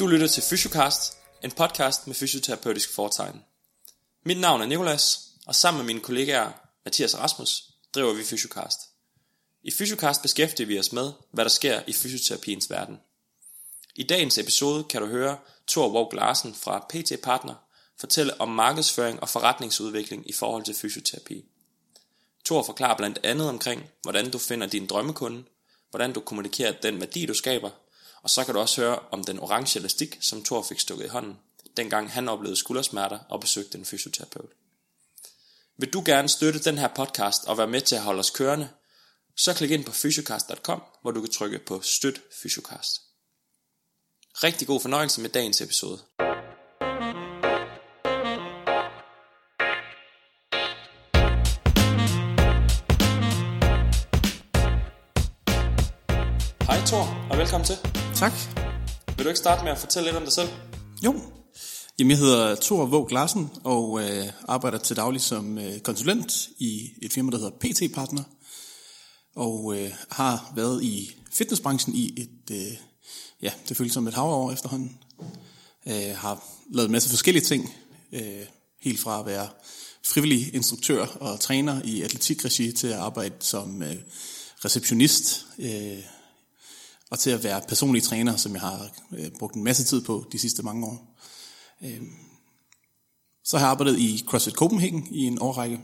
Du 0.00 0.06
lytter 0.06 0.26
til 0.26 0.42
Fysiocast, 0.42 1.18
en 1.44 1.50
podcast 1.50 2.06
med 2.06 2.14
fysioterapeutisk 2.14 2.94
foretegn. 2.94 3.44
Mit 4.24 4.40
navn 4.40 4.62
er 4.62 4.66
Nikolas, 4.66 5.18
og 5.46 5.54
sammen 5.54 5.78
med 5.78 5.86
mine 5.86 6.00
kollegaer 6.00 6.52
Mathias 6.84 7.14
og 7.14 7.20
Rasmus 7.20 7.64
driver 7.94 8.12
vi 8.12 8.24
Fysiocast. 8.24 8.80
I 9.62 9.70
Fysiocast 9.70 10.22
beskæftiger 10.22 10.66
vi 10.66 10.78
os 10.78 10.92
med, 10.92 11.12
hvad 11.32 11.44
der 11.44 11.50
sker 11.50 11.82
i 11.86 11.92
fysioterapiens 11.92 12.70
verden. 12.70 13.00
I 13.96 14.02
dagens 14.02 14.38
episode 14.38 14.84
kan 14.84 15.02
du 15.02 15.06
høre 15.06 15.38
Thor 15.68 15.88
Våg 15.88 16.14
Larsen 16.14 16.54
fra 16.54 16.86
PT 16.88 17.12
Partner 17.22 17.54
fortælle 17.98 18.40
om 18.40 18.48
markedsføring 18.48 19.20
og 19.20 19.28
forretningsudvikling 19.28 20.30
i 20.30 20.32
forhold 20.32 20.64
til 20.64 20.74
fysioterapi. 20.74 21.44
Thor 22.44 22.62
forklarer 22.62 22.96
blandt 22.96 23.20
andet 23.24 23.48
omkring, 23.48 23.90
hvordan 24.02 24.30
du 24.30 24.38
finder 24.38 24.66
din 24.66 24.86
drømmekunde, 24.86 25.44
hvordan 25.90 26.12
du 26.12 26.20
kommunikerer 26.20 26.72
den 26.72 27.00
værdi, 27.00 27.26
du 27.26 27.34
skaber, 27.34 27.70
og 28.22 28.30
så 28.30 28.44
kan 28.44 28.54
du 28.54 28.60
også 28.60 28.80
høre 28.80 28.98
om 29.10 29.24
den 29.24 29.38
orange 29.38 29.78
elastik, 29.78 30.18
som 30.20 30.44
Thor 30.44 30.62
fik 30.62 30.80
stukket 30.80 31.04
i 31.04 31.08
hånden, 31.08 31.38
dengang 31.76 32.10
han 32.10 32.28
oplevede 32.28 32.56
skuldersmerter 32.56 33.18
og 33.28 33.40
besøgte 33.40 33.78
en 33.78 33.84
fysioterapeut. 33.84 34.50
Vil 35.78 35.92
du 35.92 36.02
gerne 36.06 36.28
støtte 36.28 36.58
den 36.58 36.78
her 36.78 36.88
podcast 36.88 37.44
og 37.44 37.58
være 37.58 37.66
med 37.66 37.80
til 37.80 37.96
at 37.96 38.02
holde 38.02 38.20
os 38.20 38.30
kørende, 38.30 38.68
så 39.36 39.54
klik 39.54 39.70
ind 39.70 39.84
på 39.84 39.92
fysiocast.com, 39.92 40.82
hvor 41.02 41.10
du 41.10 41.20
kan 41.20 41.30
trykke 41.30 41.58
på 41.58 41.80
Støt 41.80 42.20
Fysiocast. 42.42 43.00
Rigtig 44.34 44.66
god 44.66 44.80
fornøjelse 44.80 45.20
med 45.20 45.30
dagens 45.30 45.60
episode. 45.60 45.98
Hej 56.66 56.86
Thor, 56.86 57.28
og 57.30 57.38
velkommen 57.38 57.66
til. 57.66 57.99
Tak. 58.20 58.32
Vil 59.16 59.24
du 59.24 59.28
ikke 59.28 59.38
starte 59.38 59.64
med 59.64 59.72
at 59.72 59.78
fortælle 59.78 60.08
lidt 60.08 60.16
om 60.16 60.22
dig 60.22 60.32
selv? 60.32 60.48
Jo. 61.04 61.20
Jamen, 61.98 62.10
jeg 62.10 62.18
hedder 62.18 62.54
Thor 62.54 62.86
Våg 62.86 63.08
Larsen 63.10 63.50
og 63.64 64.02
øh, 64.02 64.26
arbejder 64.48 64.78
til 64.78 64.96
daglig 64.96 65.20
som 65.20 65.58
øh, 65.58 65.80
konsulent 65.80 66.48
i 66.58 66.90
et 67.02 67.12
firma, 67.12 67.30
der 67.30 67.38
hedder 67.38 67.50
PT 67.60 67.94
Partner. 67.94 68.22
Og 69.36 69.76
øh, 69.78 69.90
har 70.10 70.52
været 70.56 70.82
i 70.82 71.16
fitnessbranchen 71.32 71.94
i 71.94 72.14
et, 72.16 72.56
øh, 72.56 72.76
ja, 73.42 73.52
det 73.68 73.76
føles 73.76 73.92
som 73.92 74.06
et 74.06 74.14
hav 74.14 74.50
efterhånden. 74.52 74.98
Øh, 75.86 76.16
har 76.16 76.44
lavet 76.70 76.86
en 76.86 76.92
masse 76.92 77.08
forskellige 77.08 77.44
ting. 77.44 77.74
Øh, 78.12 78.46
helt 78.80 79.00
fra 79.00 79.20
at 79.20 79.26
være 79.26 79.48
frivillig 80.04 80.54
instruktør 80.54 81.06
og 81.06 81.40
træner 81.40 81.82
i 81.84 82.02
atletikregi 82.02 82.72
til 82.72 82.86
at 82.86 82.98
arbejde 82.98 83.34
som 83.40 83.82
øh, 83.82 83.96
receptionist 84.64 85.46
øh, 85.58 85.98
og 87.10 87.18
til 87.18 87.30
at 87.30 87.44
være 87.44 87.62
personlig 87.68 88.02
træner, 88.02 88.36
som 88.36 88.52
jeg 88.52 88.60
har 88.60 88.90
øh, 89.12 89.30
brugt 89.38 89.54
en 89.54 89.64
masse 89.64 89.84
tid 89.84 90.02
på 90.02 90.26
de 90.32 90.38
sidste 90.38 90.62
mange 90.62 90.86
år. 90.86 91.18
Øh, 91.84 92.02
så 93.44 93.58
har 93.58 93.66
jeg 93.66 93.70
arbejdet 93.70 93.98
i 93.98 94.24
CrossFit 94.26 94.54
Copenhagen 94.54 95.08
i 95.10 95.24
en 95.24 95.38
årrække, 95.40 95.80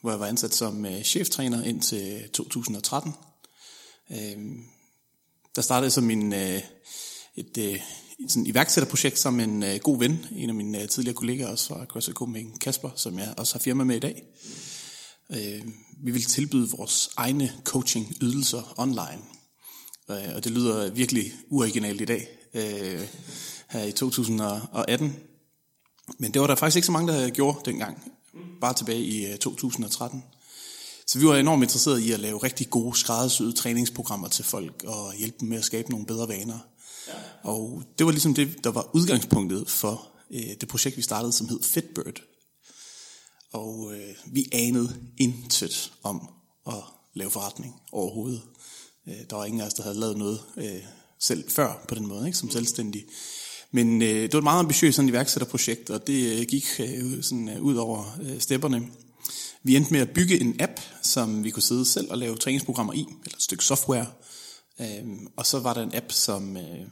hvor 0.00 0.10
jeg 0.10 0.20
var 0.20 0.26
ansat 0.26 0.54
som 0.54 0.86
øh, 0.86 1.02
cheftræner 1.02 1.62
indtil 1.62 2.28
2013. 2.32 3.12
Øh, 4.10 4.36
der 5.56 5.62
startede 5.62 5.90
som 5.90 6.10
en, 6.10 6.32
øh, 6.32 6.62
et, 7.36 7.58
øh, 7.58 7.80
et 8.18 8.30
sådan 8.30 8.46
iværksætterprojekt 8.46 9.18
sammen 9.18 9.58
med 9.60 9.68
en 9.68 9.74
øh, 9.74 9.80
god 9.80 9.98
ven, 9.98 10.26
en 10.32 10.48
af 10.48 10.54
mine 10.54 10.82
øh, 10.82 10.88
tidligere 10.88 11.16
kollegaer 11.16 11.48
også 11.48 11.68
fra 11.68 11.84
CrossFit 11.84 12.14
Copenhagen, 12.14 12.58
Kasper, 12.58 12.90
som 12.96 13.18
jeg 13.18 13.34
også 13.36 13.54
har 13.54 13.60
firma 13.60 13.84
med 13.84 13.96
i 13.96 14.00
dag. 14.00 14.22
Øh, 15.30 15.62
vi 16.04 16.10
vil 16.10 16.24
tilbyde 16.24 16.70
vores 16.70 17.10
egne 17.16 17.52
coaching-ydelser 17.64 18.74
online. 18.76 19.37
Øh, 20.10 20.34
og 20.34 20.44
det 20.44 20.52
lyder 20.52 20.90
virkelig 20.90 21.32
uoriginalt 21.48 22.00
i 22.00 22.04
dag, 22.04 22.28
øh, 22.54 23.08
her 23.68 23.82
i 23.82 23.92
2018. 23.92 25.16
Men 26.18 26.34
det 26.34 26.40
var 26.40 26.46
der 26.46 26.54
faktisk 26.54 26.76
ikke 26.76 26.86
så 26.86 26.92
mange, 26.92 27.12
der 27.12 27.30
gjorde 27.30 27.58
dengang, 27.64 28.12
bare 28.60 28.74
tilbage 28.74 29.02
i 29.02 29.36
2013. 29.36 30.24
Så 31.06 31.18
vi 31.18 31.26
var 31.26 31.36
enormt 31.36 31.62
interesserede 31.62 32.04
i 32.04 32.12
at 32.12 32.20
lave 32.20 32.38
rigtig 32.38 32.70
gode 32.70 32.98
skræddersyede 32.98 33.52
træningsprogrammer 33.52 34.28
til 34.28 34.44
folk 34.44 34.84
og 34.86 35.14
hjælpe 35.14 35.36
dem 35.40 35.48
med 35.48 35.58
at 35.58 35.64
skabe 35.64 35.90
nogle 35.90 36.06
bedre 36.06 36.28
vaner. 36.28 36.58
Ja. 37.08 37.12
Og 37.42 37.82
det 37.98 38.06
var 38.06 38.12
ligesom 38.12 38.34
det, 38.34 38.64
der 38.64 38.70
var 38.70 38.88
udgangspunktet 38.94 39.70
for 39.70 40.08
øh, 40.30 40.50
det 40.60 40.68
projekt, 40.68 40.96
vi 40.96 41.02
startede, 41.02 41.32
som 41.32 41.48
hed 41.48 41.62
Fitbird. 41.62 42.22
Og 43.52 43.94
øh, 43.94 44.14
vi 44.26 44.48
anede 44.52 44.96
intet 45.18 45.92
om 46.02 46.28
at 46.66 46.82
lave 47.14 47.30
forretning 47.30 47.80
overhovedet. 47.92 48.42
Øh, 49.08 49.14
der 49.30 49.36
var 49.36 49.44
ingen 49.44 49.60
af 49.60 49.66
os, 49.66 49.74
der 49.74 49.82
havde 49.82 50.00
lavet 50.00 50.16
noget 50.16 50.40
øh, 50.56 50.82
selv 51.18 51.50
før 51.50 51.84
på 51.88 51.94
den 51.94 52.06
måde, 52.06 52.26
ikke, 52.26 52.38
som 52.38 52.50
selvstændig. 52.50 53.04
Men 53.70 54.02
øh, 54.02 54.22
det 54.22 54.32
var 54.32 54.38
et 54.38 54.44
meget 54.44 54.58
ambitiøst 54.58 54.96
sådan 54.96 55.08
iværksætterprojekt, 55.08 55.90
og 55.90 56.06
det 56.06 56.40
øh, 56.40 56.46
gik 56.46 56.66
øh, 56.80 57.22
sådan, 57.22 57.48
øh, 57.48 57.62
ud 57.62 57.76
over 57.76 58.18
øh, 58.22 58.40
stepperne. 58.40 58.88
Vi 59.62 59.76
endte 59.76 59.92
med 59.92 60.00
at 60.00 60.10
bygge 60.10 60.40
en 60.40 60.56
app, 60.60 60.80
som 61.02 61.44
vi 61.44 61.50
kunne 61.50 61.62
sidde 61.62 61.86
selv 61.86 62.10
og 62.10 62.18
lave 62.18 62.36
træningsprogrammer 62.36 62.92
i, 62.92 63.00
eller 63.24 63.36
et 63.36 63.42
stykke 63.42 63.64
software. 63.64 64.06
Øh, 64.80 65.06
og 65.36 65.46
så 65.46 65.58
var 65.58 65.74
der 65.74 65.82
en 65.82 65.94
app, 65.94 66.12
som, 66.12 66.56
øh, 66.56 66.86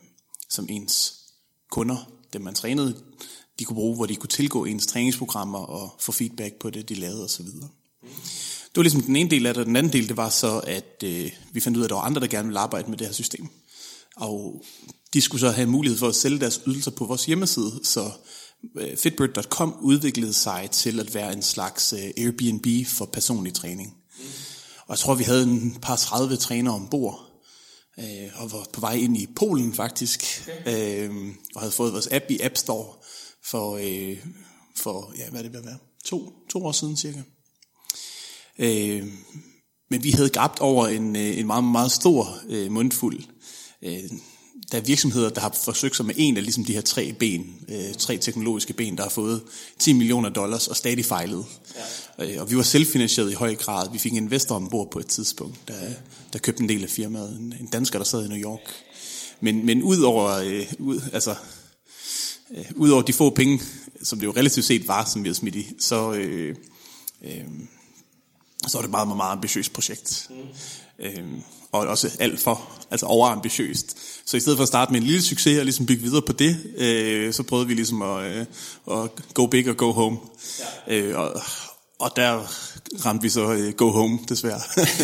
som 0.48 0.66
ens 0.68 1.14
kunder, 1.70 2.10
dem 2.32 2.42
man 2.42 2.54
trænede, 2.54 2.96
de 3.58 3.64
kunne 3.64 3.74
bruge, 3.74 3.96
hvor 3.96 4.06
de 4.06 4.16
kunne 4.16 4.28
tilgå 4.28 4.64
ens 4.64 4.86
træningsprogrammer 4.86 5.58
og 5.58 5.96
få 6.00 6.12
feedback 6.12 6.54
på 6.54 6.70
det, 6.70 6.88
de 6.88 6.94
lavede 6.94 7.24
osv. 7.24 7.46
Det 8.76 8.80
var 8.80 8.82
ligesom 8.82 9.02
den 9.02 9.16
ene 9.16 9.30
del 9.30 9.46
af 9.46 9.54
det. 9.54 9.66
Den 9.66 9.76
anden 9.76 9.92
del, 9.92 10.08
det 10.08 10.16
var 10.16 10.28
så, 10.28 10.58
at 10.58 11.02
øh, 11.04 11.32
vi 11.52 11.60
fandt 11.60 11.78
ud 11.78 11.82
af, 11.82 11.86
at 11.86 11.90
der 11.90 11.96
var 11.96 12.02
andre, 12.02 12.20
der 12.20 12.26
gerne 12.26 12.48
ville 12.48 12.60
arbejde 12.60 12.90
med 12.90 12.98
det 12.98 13.06
her 13.06 13.14
system. 13.14 13.48
Og 14.16 14.64
de 15.14 15.20
skulle 15.20 15.40
så 15.40 15.50
have 15.50 15.68
mulighed 15.68 15.98
for 15.98 16.08
at 16.08 16.14
sælge 16.14 16.40
deres 16.40 16.60
ydelser 16.66 16.90
på 16.90 17.04
vores 17.04 17.26
hjemmeside, 17.26 17.80
så 17.82 18.10
øh, 18.78 18.96
Fitbird.com 18.96 19.76
udviklede 19.82 20.32
sig 20.32 20.68
til 20.72 21.00
at 21.00 21.14
være 21.14 21.32
en 21.32 21.42
slags 21.42 21.92
øh, 21.92 22.10
Airbnb 22.16 22.86
for 22.86 23.04
personlig 23.04 23.54
træning. 23.54 23.94
Og 24.78 24.90
jeg 24.90 24.98
tror, 24.98 25.14
vi 25.14 25.24
havde 25.24 25.42
en 25.42 25.78
par 25.82 25.96
30 25.96 26.36
trænere 26.36 26.74
ombord, 26.74 27.30
øh, 27.98 28.42
og 28.42 28.52
var 28.52 28.66
på 28.72 28.80
vej 28.80 28.94
ind 28.94 29.16
i 29.16 29.26
Polen 29.36 29.74
faktisk, 29.74 30.48
øh, 30.66 31.10
og 31.54 31.60
havde 31.60 31.72
fået 31.72 31.92
vores 31.92 32.08
app 32.10 32.24
i 32.30 32.40
App 32.40 32.56
Store 32.56 32.86
for, 33.44 33.76
øh, 33.76 34.16
for 34.76 35.12
ja, 35.18 35.30
hvad 35.30 35.44
det 35.44 35.52
vil 35.52 35.64
være, 35.64 35.78
to, 36.04 36.32
to 36.50 36.66
år 36.66 36.72
siden 36.72 36.96
cirka. 36.96 37.22
Øh, 38.58 39.04
men 39.90 40.04
vi 40.04 40.10
havde 40.10 40.28
gabt 40.28 40.60
over 40.60 40.86
en, 40.86 41.16
øh, 41.16 41.38
en 41.38 41.46
meget, 41.46 41.64
meget 41.64 41.92
stor 41.92 42.38
øh, 42.48 42.72
mundfuld. 42.72 43.20
Øh, 43.82 43.98
der 44.72 44.78
er 44.78 44.82
virksomheder, 44.82 45.30
der 45.30 45.40
har 45.40 45.56
forsøgt 45.64 45.96
sig 45.96 46.06
med 46.06 46.14
en 46.18 46.36
af 46.36 46.42
ligesom 46.42 46.64
de 46.64 46.72
her 46.72 46.80
tre 46.80 47.12
ben, 47.12 47.54
øh, 47.68 47.94
tre 47.98 48.18
teknologiske 48.18 48.72
ben, 48.72 48.96
der 48.96 49.02
har 49.02 49.10
fået 49.10 49.42
10 49.78 49.92
millioner 49.92 50.28
dollars 50.28 50.68
og 50.68 50.76
stadig 50.76 51.04
fejlet. 51.04 51.44
Ja. 52.18 52.32
Øh, 52.32 52.40
og 52.42 52.50
vi 52.50 52.56
var 52.56 52.62
selvfinansieret 52.62 53.30
i 53.30 53.34
høj 53.34 53.54
grad. 53.54 53.92
Vi 53.92 53.98
fik 53.98 54.12
en 54.12 54.18
investor 54.18 54.54
ombord 54.54 54.90
på 54.90 54.98
et 54.98 55.06
tidspunkt, 55.06 55.68
der, 55.68 55.74
der 56.32 56.38
købte 56.38 56.62
en 56.62 56.68
del 56.68 56.82
af 56.82 56.90
firmaet. 56.90 57.38
En, 57.40 57.54
en 57.60 57.66
dansker, 57.66 57.98
der 57.98 58.04
sad 58.04 58.24
i 58.24 58.28
New 58.28 58.38
York. 58.38 58.60
Men, 59.40 59.66
men 59.66 59.82
ud 59.82 60.00
over, 60.00 60.30
øh, 60.30 60.66
ud, 60.78 61.00
altså, 61.12 61.34
øh, 62.56 62.64
ud 62.74 62.90
over 62.90 63.02
de 63.02 63.12
få 63.12 63.30
penge, 63.30 63.60
som 64.02 64.18
det 64.18 64.26
jo 64.26 64.32
relativt 64.32 64.66
set 64.66 64.88
var, 64.88 65.04
som 65.04 65.24
vi 65.24 65.28
havde 65.28 65.38
smidt 65.38 65.54
i, 65.54 65.66
så... 65.78 66.12
Øh, 66.12 66.56
øh, 67.24 67.44
så 68.70 68.78
er 68.78 68.82
det 68.82 68.90
meget, 68.90 69.08
meget, 69.08 69.16
meget 69.16 69.32
ambitiøst 69.32 69.72
projekt. 69.72 70.30
Mm. 70.30 71.06
Øhm, 71.06 71.42
og 71.72 71.86
også 71.86 72.16
alt 72.20 72.40
for, 72.40 72.70
altså 72.90 73.06
overambitiøst. 73.06 73.98
Så 74.26 74.36
i 74.36 74.40
stedet 74.40 74.56
for 74.56 74.62
at 74.62 74.68
starte 74.68 74.92
med 74.92 75.00
en 75.00 75.06
lille 75.06 75.22
succes 75.22 75.58
og 75.58 75.64
ligesom 75.64 75.86
bygge 75.86 76.02
videre 76.02 76.22
på 76.22 76.32
det, 76.32 76.56
øh, 76.76 77.32
så 77.32 77.42
prøvede 77.42 77.68
vi 77.68 77.74
ligesom 77.74 78.02
at, 78.02 78.36
øh, 78.36 78.46
at 78.90 79.10
go 79.34 79.46
big 79.46 79.68
og 79.68 79.76
go 79.76 79.92
home. 79.92 80.18
Ja. 80.88 80.96
Øh, 80.96 81.18
og, 81.18 81.40
og 81.98 82.10
der 82.16 82.46
ramte 83.06 83.22
vi 83.22 83.28
så 83.28 83.52
øh, 83.52 83.72
go 83.72 83.90
home, 83.90 84.18
desværre. 84.28 84.60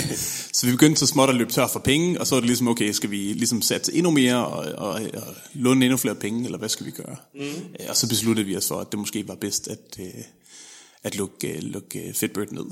så 0.56 0.66
vi 0.66 0.72
begyndte 0.72 0.98
så 0.98 1.06
småt 1.06 1.28
at 1.28 1.34
løbe 1.34 1.52
tør 1.52 1.66
for 1.66 1.78
penge, 1.78 2.20
og 2.20 2.26
så 2.26 2.34
var 2.34 2.40
det 2.40 2.46
ligesom, 2.46 2.68
okay, 2.68 2.92
skal 2.92 3.10
vi 3.10 3.16
ligesom 3.16 3.62
satse 3.62 3.94
endnu 3.94 4.10
mere 4.10 4.46
og, 4.46 4.88
og, 4.88 5.00
og 5.14 5.34
låne 5.54 5.84
endnu 5.84 5.96
flere 5.96 6.14
penge, 6.14 6.44
eller 6.44 6.58
hvad 6.58 6.68
skal 6.68 6.86
vi 6.86 6.90
gøre? 6.90 7.16
Mm. 7.34 7.40
Øh, 7.40 7.86
og 7.88 7.96
så 7.96 8.08
besluttede 8.08 8.46
vi 8.46 8.56
os 8.56 8.68
for, 8.68 8.80
at 8.80 8.92
det 8.92 8.98
måske 8.98 9.28
var 9.28 9.34
bedst 9.34 9.68
at, 9.68 9.98
øh, 10.00 10.24
at 11.02 11.16
lukke, 11.16 11.60
lukke 11.60 12.12
Fitbird 12.14 12.50
ned. 12.50 12.64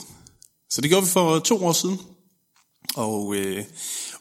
Så 0.70 0.80
det 0.80 0.90
gjorde 0.90 1.06
vi 1.06 1.12
for 1.12 1.38
to 1.38 1.64
år 1.64 1.72
siden. 1.72 2.00
Og 2.94 3.34
øh, 3.36 3.64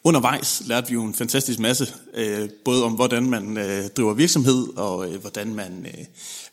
undervejs 0.04 0.62
lærte 0.66 0.88
vi 0.88 0.94
jo 0.94 1.04
en 1.04 1.14
fantastisk 1.14 1.60
masse, 1.60 1.94
øh, 2.14 2.50
både 2.66 2.84
om 2.84 2.94
hvordan 2.94 3.30
man 3.30 3.58
øh, 3.58 3.90
driver 3.90 4.14
virksomhed, 4.14 4.68
og 4.78 5.10
øh, 5.10 5.22
hvordan 5.22 5.56
man 5.56 5.86
øh, 5.86 6.06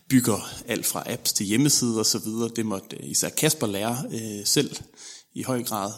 bygger 0.09 0.49
alt 0.69 0.87
fra 0.87 1.03
apps 1.13 1.33
til 1.33 1.47
hjemmesider 1.47 2.01
osv. 2.01 2.29
Det 2.57 2.67
måtte 2.67 2.97
øh, 2.97 3.11
især 3.11 3.29
Kasper 3.29 3.67
lære 3.67 3.99
øh, 4.13 4.47
selv 4.47 4.77
i 5.35 5.43
høj 5.43 5.63
grad, 5.63 5.93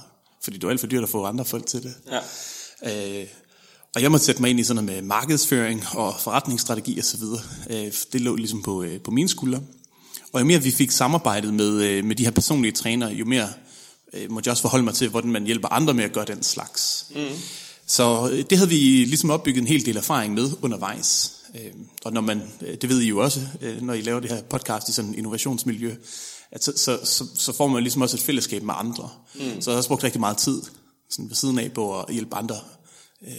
fordi 0.45 0.56
det 0.56 0.65
var 0.65 0.71
alt 0.71 0.81
for 0.81 0.87
dyrt 0.87 1.03
at 1.03 1.09
få 1.09 1.25
andre 1.25 1.45
folk 1.45 1.67
til 1.67 1.83
det. 1.83 1.95
Ja. 2.11 3.21
Øh, 3.21 3.27
og 3.95 4.03
jeg 4.03 4.11
måtte 4.11 4.27
sætte 4.27 4.43
mig 4.43 4.50
ind 4.50 4.61
i 4.61 4.65
sådan 4.65 4.85
noget 4.85 4.97
med 4.97 5.09
markedsføring 5.09 5.85
og 5.95 6.15
forretningsstrategi 6.21 7.00
osv. 7.00 7.23
Øh, 7.71 7.93
det 8.12 8.21
lå 8.21 8.37
ligesom 8.37 8.62
på, 8.62 8.83
øh, 8.83 9.00
på 9.00 9.11
mine 9.11 9.29
skuldre. 9.29 9.61
Og 10.33 10.41
jo 10.41 10.45
mere 10.45 10.62
vi 10.62 10.71
fik 10.71 10.91
samarbejdet 10.91 11.55
med, 11.55 11.83
øh, 11.83 12.05
med 12.05 12.17
de 12.17 12.25
her 12.25 12.31
personlige 12.31 12.73
trænere, 12.73 13.11
jo 13.11 13.25
mere 13.25 13.49
øh, 14.13 14.31
måtte 14.31 14.49
jeg 14.49 14.53
også 14.53 14.63
forholde 14.63 14.85
mig 14.85 14.95
til, 14.95 15.09
hvordan 15.09 15.33
man 15.33 15.45
hjælper 15.45 15.69
andre 15.69 15.95
med 15.95 16.05
at 16.05 16.13
gøre 16.13 16.25
den 16.25 16.43
slags. 16.43 17.07
Mm. 17.15 17.27
Så 17.87 18.31
øh, 18.33 18.45
det 18.51 18.59
havde 18.59 18.71
vi 18.71 19.05
ligesom 19.05 19.31
opbygget 19.31 19.61
en 19.61 19.67
hel 19.67 19.87
del 19.87 19.97
erfaring 19.97 20.35
med 20.35 20.51
undervejs. 20.63 21.33
Øh, 21.55 21.73
og 22.05 22.13
når 22.13 22.21
man, 22.21 22.43
øh, 22.61 22.77
det 22.81 22.89
ved 22.89 23.01
I 23.01 23.09
jo 23.09 23.19
også, 23.19 23.41
når 23.81 23.95
I 23.95 24.01
laver 24.01 24.21
det 24.21 24.31
her 24.31 24.43
podcast 24.43 24.89
i 24.89 24.93
sådan 24.93 25.11
et 25.11 25.17
innovationsmiljø, 25.17 25.95
at 26.51 26.65
så, 26.65 26.73
så, 26.77 26.99
så, 27.05 27.25
så 27.35 27.53
får 27.53 27.67
man 27.67 27.83
ligesom 27.83 28.03
også 28.03 28.17
et 28.17 28.23
fællesskab 28.23 28.63
med 28.63 28.75
andre. 28.77 29.11
Mm. 29.35 29.41
Så 29.41 29.71
jeg 29.71 29.75
har 29.75 29.77
også 29.77 29.89
brugt 29.89 30.05
rigtig 30.05 30.21
meget 30.21 30.37
tid 30.37 30.63
sådan 31.11 31.29
ved 31.29 31.37
siden 31.37 31.59
af 31.59 31.73
på 31.73 32.01
at 32.01 32.15
hjælpe 32.15 32.37
andre 32.37 32.61
øh, 33.27 33.33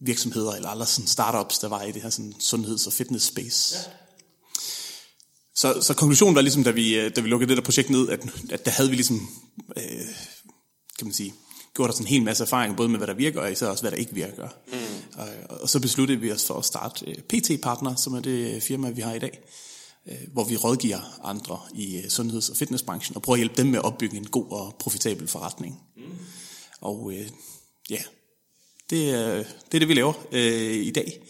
virksomheder 0.00 0.52
eller 0.52 0.68
andre 0.68 0.86
sådan 0.86 1.08
startups, 1.08 1.58
der 1.58 1.68
var 1.68 1.82
i 1.82 1.92
det 1.92 2.02
her 2.02 2.10
sådan 2.10 2.34
sundheds- 2.38 2.86
og 2.86 2.92
fitness 2.92 3.26
space. 3.26 3.76
Ja. 3.76 3.82
Så, 5.54 5.80
så 5.82 5.94
konklusionen 5.94 6.34
var 6.34 6.40
ligesom, 6.40 6.64
da 6.64 6.70
vi, 6.70 7.08
da 7.08 7.20
vi 7.20 7.28
lukkede 7.28 7.48
det 7.48 7.56
der 7.56 7.64
projekt 7.64 7.90
ned, 7.90 8.08
at, 8.08 8.20
at 8.50 8.64
der 8.64 8.70
havde 8.70 8.90
vi 8.90 8.96
ligesom, 8.96 9.28
øh, 9.76 10.06
kan 10.98 11.06
man 11.06 11.12
sige, 11.12 11.34
gjort 11.74 11.90
os 11.90 11.98
en 11.98 12.06
hel 12.06 12.22
masse 12.22 12.44
erfaring, 12.44 12.76
både 12.76 12.88
med 12.88 12.98
hvad 12.98 13.08
der 13.08 13.14
virker, 13.14 13.40
og 13.40 13.52
især 13.52 13.66
også 13.66 13.82
hvad 13.82 13.90
der 13.90 13.96
ikke 13.96 14.14
virker. 14.14 14.48
Mm. 14.72 15.18
Og, 15.18 15.60
og 15.60 15.68
så 15.68 15.80
besluttede 15.80 16.20
vi 16.20 16.32
os 16.32 16.46
for 16.46 16.54
at 16.54 16.64
starte 16.64 17.06
øh, 17.06 17.14
PT-partner, 17.14 17.94
som 17.94 18.14
er 18.14 18.20
det 18.20 18.62
firma, 18.62 18.90
vi 18.90 19.00
har 19.00 19.14
i 19.14 19.18
dag, 19.18 19.40
øh, 20.08 20.18
hvor 20.32 20.44
vi 20.44 20.56
rådgiver 20.56 21.20
andre 21.24 21.60
i 21.74 21.96
øh, 21.96 22.10
sundheds- 22.10 22.50
og 22.50 22.56
fitnessbranchen, 22.56 23.16
og 23.16 23.22
prøver 23.22 23.34
at 23.34 23.40
hjælpe 23.40 23.56
dem 23.56 23.66
med 23.66 23.78
at 23.78 23.84
opbygge 23.84 24.16
en 24.16 24.26
god 24.26 24.46
og 24.50 24.76
profitabel 24.78 25.28
forretning. 25.28 25.80
Mm. 25.96 26.02
Og 26.80 27.12
øh, 27.12 27.28
ja, 27.90 28.02
det, 28.90 29.10
er, 29.10 29.36
det 29.36 29.74
er 29.74 29.78
det, 29.78 29.88
vi 29.88 29.94
laver 29.94 30.12
øh, 30.32 30.74
i 30.74 30.90
dag. 30.90 31.22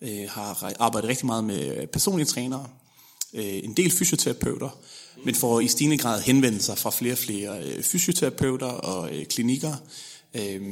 Øh, 0.00 0.30
har 0.30 0.72
arbejdet 0.78 1.08
rigtig 1.08 1.26
meget 1.26 1.44
med 1.44 1.86
personlige 1.86 2.26
trænere, 2.26 2.66
øh, 3.34 3.64
en 3.64 3.76
del 3.76 3.90
fysioterapeuter. 3.90 4.78
Men 5.24 5.34
får 5.34 5.60
i 5.60 5.68
stigende 5.68 5.98
grad 5.98 6.20
henvendelser 6.20 6.74
fra 6.74 6.90
flere 6.90 7.14
og 7.14 7.18
flere 7.18 7.62
øh, 7.62 7.82
fysioterapeuter 7.82 8.66
og 8.66 9.16
øh, 9.16 9.26
klinikker 9.26 9.74
øh, 10.34 10.62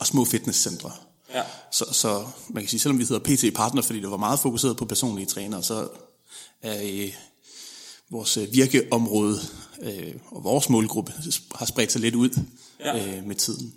og 0.00 0.06
små 0.06 0.24
fitnesscentre. 0.24 0.92
Ja. 1.34 1.42
Så, 1.72 1.84
så 1.92 2.26
man 2.48 2.62
kan 2.62 2.68
sige, 2.68 2.80
selvom 2.80 2.98
vi 2.98 3.04
hedder 3.04 3.50
PT 3.50 3.54
Partner, 3.54 3.82
fordi 3.82 4.00
det 4.00 4.10
var 4.10 4.16
meget 4.16 4.40
fokuseret 4.40 4.76
på 4.76 4.84
personlige 4.84 5.26
trænere, 5.26 5.62
så 5.62 5.88
er 6.62 6.82
øh, 6.84 7.12
vores 8.10 8.36
øh, 8.36 8.54
virkeområde 8.54 9.38
øh, 9.82 10.14
og 10.30 10.44
vores 10.44 10.68
målgruppe 10.68 11.12
har 11.54 11.66
spredt 11.66 11.92
sig 11.92 12.00
lidt 12.00 12.14
ud 12.14 12.40
ja. 12.80 13.16
øh, 13.16 13.26
med 13.26 13.34
tiden. 13.34 13.74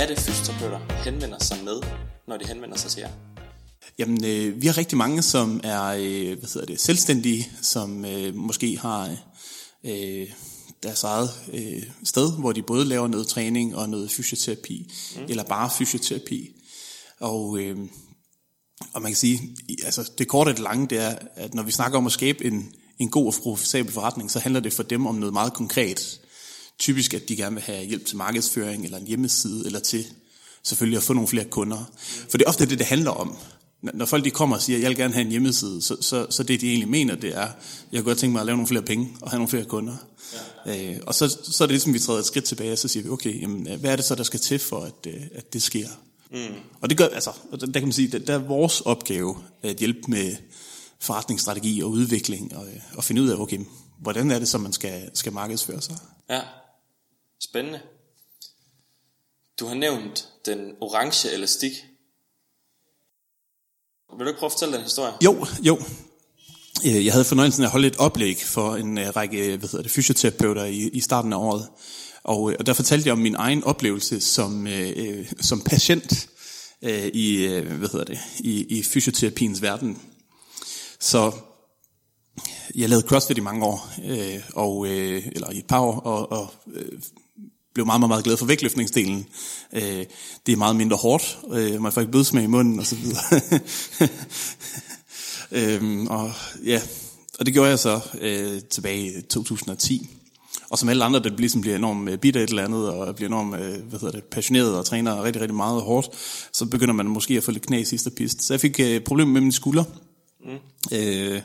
Hvad 0.00 0.10
er 0.10 0.14
det, 0.14 0.24
fysioterapeuter 0.24 1.02
henvender 1.04 1.38
sig 1.38 1.64
med, 1.64 1.82
når 2.28 2.36
de 2.36 2.46
henvender 2.46 2.76
sig 2.76 2.90
til 2.90 3.00
jer? 3.00 3.10
Jamen, 3.98 4.24
øh, 4.24 4.62
vi 4.62 4.66
har 4.66 4.78
rigtig 4.78 4.98
mange, 4.98 5.22
som 5.22 5.60
er 5.64 5.84
øh, 5.84 6.38
hvad 6.38 6.48
hedder 6.54 6.66
det, 6.66 6.80
selvstændige, 6.80 7.48
som 7.62 8.04
øh, 8.04 8.34
måske 8.34 8.78
har 8.78 9.16
øh, 9.84 10.26
deres 10.82 11.04
eget 11.04 11.30
øh, 11.52 11.82
sted, 12.04 12.32
hvor 12.38 12.52
de 12.52 12.62
både 12.62 12.84
laver 12.84 13.08
noget 13.08 13.26
træning 13.26 13.76
og 13.76 13.88
noget 13.88 14.10
fysioterapi, 14.10 14.92
mm. 15.16 15.22
eller 15.28 15.44
bare 15.44 15.70
fysioterapi. 15.78 16.50
Og, 17.20 17.58
øh, 17.58 17.78
og 18.92 19.02
man 19.02 19.10
kan 19.10 19.16
sige, 19.16 19.56
altså 19.84 20.10
det 20.18 20.28
korte 20.28 20.48
og 20.48 20.54
det 20.54 20.62
lange, 20.62 20.86
det 20.86 20.98
er, 20.98 21.18
at 21.34 21.54
når 21.54 21.62
vi 21.62 21.72
snakker 21.72 21.98
om 21.98 22.06
at 22.06 22.12
skabe 22.12 22.44
en, 22.44 22.72
en 22.98 23.10
god 23.10 23.26
og 23.26 23.34
profitabel 23.42 23.92
forretning, 23.92 24.30
så 24.30 24.38
handler 24.38 24.60
det 24.60 24.72
for 24.72 24.82
dem 24.82 25.06
om 25.06 25.14
noget 25.14 25.32
meget 25.32 25.52
konkret 25.52 26.20
typisk, 26.80 27.14
at 27.14 27.28
de 27.28 27.36
gerne 27.36 27.54
vil 27.56 27.64
have 27.64 27.84
hjælp 27.84 28.06
til 28.06 28.16
markedsføring, 28.16 28.84
eller 28.84 28.98
en 28.98 29.06
hjemmeside, 29.06 29.66
eller 29.66 29.78
til 29.78 30.06
selvfølgelig 30.62 30.96
at 30.96 31.02
få 31.02 31.12
nogle 31.12 31.28
flere 31.28 31.44
kunder. 31.44 31.90
For 32.30 32.38
det 32.38 32.44
er 32.44 32.48
ofte 32.48 32.66
det, 32.66 32.78
det 32.78 32.86
handler 32.86 33.10
om. 33.10 33.36
Når 33.82 34.06
folk 34.06 34.24
de 34.24 34.30
kommer 34.30 34.56
og 34.56 34.62
siger, 34.62 34.76
at 34.76 34.82
jeg 34.82 34.88
vil 34.88 34.96
gerne 34.96 35.14
have 35.14 35.24
en 35.24 35.30
hjemmeside, 35.30 35.82
så, 35.82 35.96
så, 36.00 36.26
så 36.30 36.42
det, 36.42 36.60
de 36.60 36.68
egentlig 36.68 36.88
mener, 36.88 37.14
det 37.14 37.36
er, 37.36 37.48
jeg 37.92 38.00
kunne 38.00 38.02
godt 38.02 38.18
tænke 38.18 38.32
mig 38.32 38.40
at 38.40 38.46
lave 38.46 38.56
nogle 38.56 38.68
flere 38.68 38.82
penge, 38.82 39.08
og 39.22 39.30
have 39.30 39.38
nogle 39.38 39.48
flere 39.48 39.64
kunder. 39.64 39.96
Ja. 40.66 40.92
Øh, 40.92 41.00
og 41.06 41.14
så, 41.14 41.28
så 41.28 41.64
er 41.64 41.66
det 41.66 41.72
ligesom, 41.72 41.94
vi 41.94 41.98
træder 41.98 42.18
et 42.18 42.26
skridt 42.26 42.44
tilbage, 42.44 42.72
og 42.72 42.78
så 42.78 42.88
siger 42.88 43.02
vi, 43.02 43.08
okay, 43.08 43.42
jamen, 43.42 43.78
hvad 43.80 43.92
er 43.92 43.96
det 43.96 44.04
så, 44.04 44.14
der 44.14 44.22
skal 44.22 44.40
til 44.40 44.58
for, 44.58 44.80
at, 44.80 45.06
øh, 45.06 45.22
at 45.34 45.52
det 45.52 45.62
sker? 45.62 45.88
Mm. 46.32 46.54
Og 46.80 46.90
det 46.90 46.98
gør, 46.98 47.06
altså, 47.06 47.30
der, 47.50 47.56
der 47.56 47.72
kan 47.72 47.82
man 47.82 47.92
sige, 47.92 48.08
der, 48.08 48.18
der 48.18 48.34
er 48.34 48.38
vores 48.38 48.80
opgave 48.80 49.36
at 49.62 49.76
hjælpe 49.76 50.00
med 50.08 50.36
forretningsstrategi 51.00 51.80
og 51.80 51.90
udvikling, 51.90 52.56
og, 52.56 52.66
og 52.94 53.04
finde 53.04 53.22
ud 53.22 53.28
af, 53.28 53.36
okay, 53.36 53.58
hvordan 54.00 54.30
er 54.30 54.38
det 54.38 54.48
så, 54.48 54.58
man 54.58 54.72
skal, 54.72 55.10
skal 55.14 55.32
markedsføre 55.32 55.82
sig? 55.82 55.96
Ja. 56.30 56.40
Spændende. 57.40 57.80
Du 59.60 59.66
har 59.66 59.74
nævnt 59.74 60.28
den 60.46 60.58
orange 60.80 61.30
elastik. 61.32 61.72
Vil 64.16 64.24
du 64.24 64.28
ikke 64.28 64.38
prøve 64.38 64.48
at 64.48 64.52
fortælle 64.52 64.74
den 64.74 64.82
historie? 64.82 65.12
Jo, 65.24 65.46
jo. 65.62 65.78
Øh, 66.86 67.04
jeg 67.04 67.12
havde 67.12 67.24
fornøjelsen 67.24 67.62
af 67.62 67.66
at 67.66 67.72
holde 67.72 67.86
et 67.86 67.96
oplæg 67.96 68.36
for 68.44 68.76
en 68.76 68.98
øh, 68.98 69.16
række 69.16 69.52
øh, 69.52 69.58
hvad 69.58 69.68
hedder 69.68 69.82
det, 69.82 69.92
fysioterapeuter 69.92 70.64
i, 70.64 70.88
i 70.88 71.00
starten 71.00 71.32
af 71.32 71.36
året. 71.36 71.68
Og, 72.22 72.42
og 72.58 72.66
der 72.66 72.72
fortalte 72.72 73.06
jeg 73.06 73.12
om 73.12 73.18
min 73.18 73.34
egen 73.34 73.64
oplevelse 73.64 74.20
som, 74.20 74.66
øh, 74.66 75.32
som 75.40 75.60
patient 75.60 76.28
øh, 76.82 77.10
i, 77.14 77.46
hvad 77.62 77.88
hedder 77.88 78.04
det, 78.04 78.18
i, 78.38 78.78
i 78.78 78.82
fysioterapiens 78.82 79.62
verden. 79.62 80.02
Så 81.00 81.32
jeg 82.74 82.88
lavede 82.88 83.06
CrossFit 83.06 83.38
i 83.38 83.40
mange 83.40 83.66
år, 83.66 83.90
øh, 84.04 84.42
og, 84.54 84.86
øh, 84.86 85.26
eller 85.26 85.50
i 85.50 85.58
et 85.58 85.66
par 85.66 85.80
år, 85.80 86.00
og, 86.00 86.32
og 86.32 86.52
øh, 86.72 87.00
blev 87.74 87.86
meget, 87.86 88.00
meget, 88.00 88.08
meget 88.08 88.24
glad 88.24 88.36
for 88.36 88.46
vægtløftningsdelen. 88.46 89.26
Øh, 89.72 90.04
det 90.46 90.52
er 90.52 90.56
meget 90.56 90.76
mindre 90.76 90.96
hårdt, 90.96 91.38
øh, 91.52 91.82
man 91.82 91.92
får 91.92 92.00
ikke 92.00 92.10
blødsmag 92.10 92.44
i 92.44 92.46
munden 92.46 92.78
og 92.78 92.86
så 92.86 92.96
videre. 92.96 93.40
øh, 95.80 96.02
og 96.02 96.32
ja, 96.64 96.80
og 97.38 97.46
det 97.46 97.54
gjorde 97.54 97.70
jeg 97.70 97.78
så 97.78 98.00
øh, 98.20 98.60
tilbage 98.70 99.18
i 99.18 99.22
2010. 99.22 100.10
Og 100.70 100.78
som 100.78 100.88
alle 100.88 101.04
andre, 101.04 101.20
der 101.20 101.30
ligesom 101.36 101.60
bliver 101.60 101.76
enormt 101.76 102.10
øh, 102.10 102.18
bitter 102.18 102.40
et 102.40 102.50
eller 102.50 102.64
andet, 102.64 102.88
og 102.88 103.16
bliver 103.16 103.28
enormt 103.28 103.54
øh, 103.54 103.82
hvad 103.88 104.00
hedder 104.00 104.10
det, 104.10 104.24
passioneret 104.24 104.76
og 104.76 104.86
træner 104.86 105.22
rigtig, 105.22 105.42
rigtig 105.42 105.56
meget 105.56 105.82
hårdt, 105.82 106.08
så 106.52 106.66
begynder 106.66 106.94
man 106.94 107.06
måske 107.06 107.36
at 107.36 107.44
få 107.44 107.50
lidt 107.50 107.66
knæ 107.66 107.80
i 107.80 107.84
sidste 107.84 108.10
pist. 108.10 108.42
Så 108.42 108.54
jeg 108.54 108.60
fik 108.60 108.80
øh, 108.80 109.00
problemer 109.00 109.32
med 109.32 109.40
mine 109.40 109.52
skuldre. 109.52 109.84
Mm. 110.44 110.96
Øh, 110.96 111.42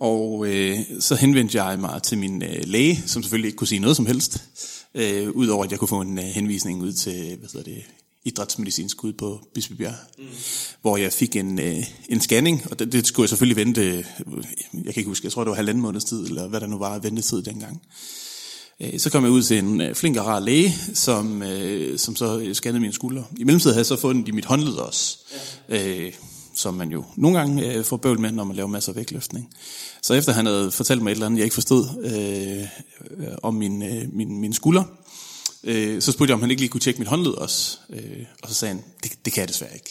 og 0.00 0.46
øh, 0.46 0.78
så 1.00 1.14
henvendte 1.14 1.62
jeg 1.62 1.78
mig 1.78 2.02
til 2.02 2.18
min 2.18 2.42
øh, 2.42 2.62
læge, 2.64 3.02
som 3.06 3.22
selvfølgelig 3.22 3.48
ikke 3.48 3.56
kunne 3.56 3.68
sige 3.68 3.78
noget 3.78 3.96
som 3.96 4.06
helst, 4.06 4.42
øh, 4.94 5.30
udover 5.30 5.64
at 5.64 5.70
jeg 5.70 5.78
kunne 5.78 5.88
få 5.88 6.00
en 6.00 6.18
øh, 6.18 6.24
henvisning 6.24 6.82
ud 6.82 6.92
til 6.92 7.36
hvad 7.38 7.48
hedder 7.52 7.70
det, 7.72 7.82
idrætsmedicinsk 8.24 9.04
ud 9.04 9.12
på 9.12 9.40
Bispebjerg, 9.54 9.94
mm. 10.18 10.24
hvor 10.82 10.96
jeg 10.96 11.12
fik 11.12 11.36
en, 11.36 11.58
øh, 11.58 11.84
en 12.08 12.20
scanning, 12.20 12.62
og 12.70 12.78
det, 12.78 12.92
det 12.92 13.06
skulle 13.06 13.24
jeg 13.24 13.28
selvfølgelig 13.28 13.56
vente, 13.56 13.80
øh, 13.80 14.04
jeg 14.74 14.94
kan 14.94 15.00
ikke 15.00 15.08
huske, 15.08 15.24
jeg 15.24 15.32
tror 15.32 15.44
det 15.44 15.50
var 15.50 15.56
halvanden 15.56 15.82
måneds 15.82 16.04
tid, 16.04 16.26
eller 16.26 16.48
hvad 16.48 16.60
der 16.60 16.66
nu 16.66 16.78
var 16.78 16.98
ventetid 16.98 17.42
dengang. 17.42 17.82
Øh, 18.80 18.98
så 18.98 19.10
kom 19.10 19.24
jeg 19.24 19.32
ud 19.32 19.42
til 19.42 19.58
en 19.58 19.80
øh, 19.80 19.94
flink 19.94 20.16
og 20.16 20.26
rar 20.26 20.40
læge, 20.40 20.74
som, 20.94 21.42
øh, 21.42 21.98
som 21.98 22.16
så 22.16 22.50
scannede 22.52 22.80
mine 22.80 22.92
skuldre. 22.92 23.24
I 23.38 23.44
mellemtiden 23.44 23.74
havde 23.74 23.80
jeg 23.80 23.86
så 23.86 23.96
fundet 23.96 24.28
i 24.28 24.30
mit 24.30 24.44
håndled 24.44 24.74
også. 24.74 25.18
Ja. 25.68 25.98
Øh, 25.98 26.12
som 26.62 26.74
man 26.74 26.90
jo 26.90 27.04
nogle 27.16 27.38
gange 27.38 27.74
øh, 27.74 27.84
får 27.84 27.96
bøvl 27.96 28.20
med, 28.20 28.32
når 28.32 28.44
man 28.44 28.56
laver 28.56 28.68
masser 28.68 28.92
af 28.92 28.96
vægtløftning. 28.96 29.48
Så 30.02 30.14
efter 30.14 30.32
han 30.32 30.46
havde 30.46 30.70
fortalt 30.70 31.02
mig 31.02 31.10
et 31.10 31.14
eller 31.14 31.26
andet, 31.26 31.38
jeg 31.38 31.44
ikke 31.44 31.54
forstod 31.54 31.84
øh, 32.04 33.28
om 33.42 33.54
min, 33.54 33.82
øh, 33.82 34.02
min, 34.12 34.40
min 34.40 34.52
skulder, 34.52 34.84
øh, 35.64 36.02
så 36.02 36.12
spurgte 36.12 36.30
jeg, 36.30 36.34
om 36.34 36.40
han 36.40 36.50
ikke 36.50 36.62
lige 36.62 36.70
kunne 36.70 36.80
tjekke 36.80 36.98
mit 36.98 37.08
håndled 37.08 37.32
også. 37.32 37.78
Øh, 37.90 38.26
og 38.42 38.48
så 38.48 38.54
sagde 38.54 38.74
han, 38.74 38.84
det, 39.02 39.12
det 39.24 39.32
kan 39.32 39.40
jeg 39.40 39.48
desværre 39.48 39.74
ikke. 39.74 39.90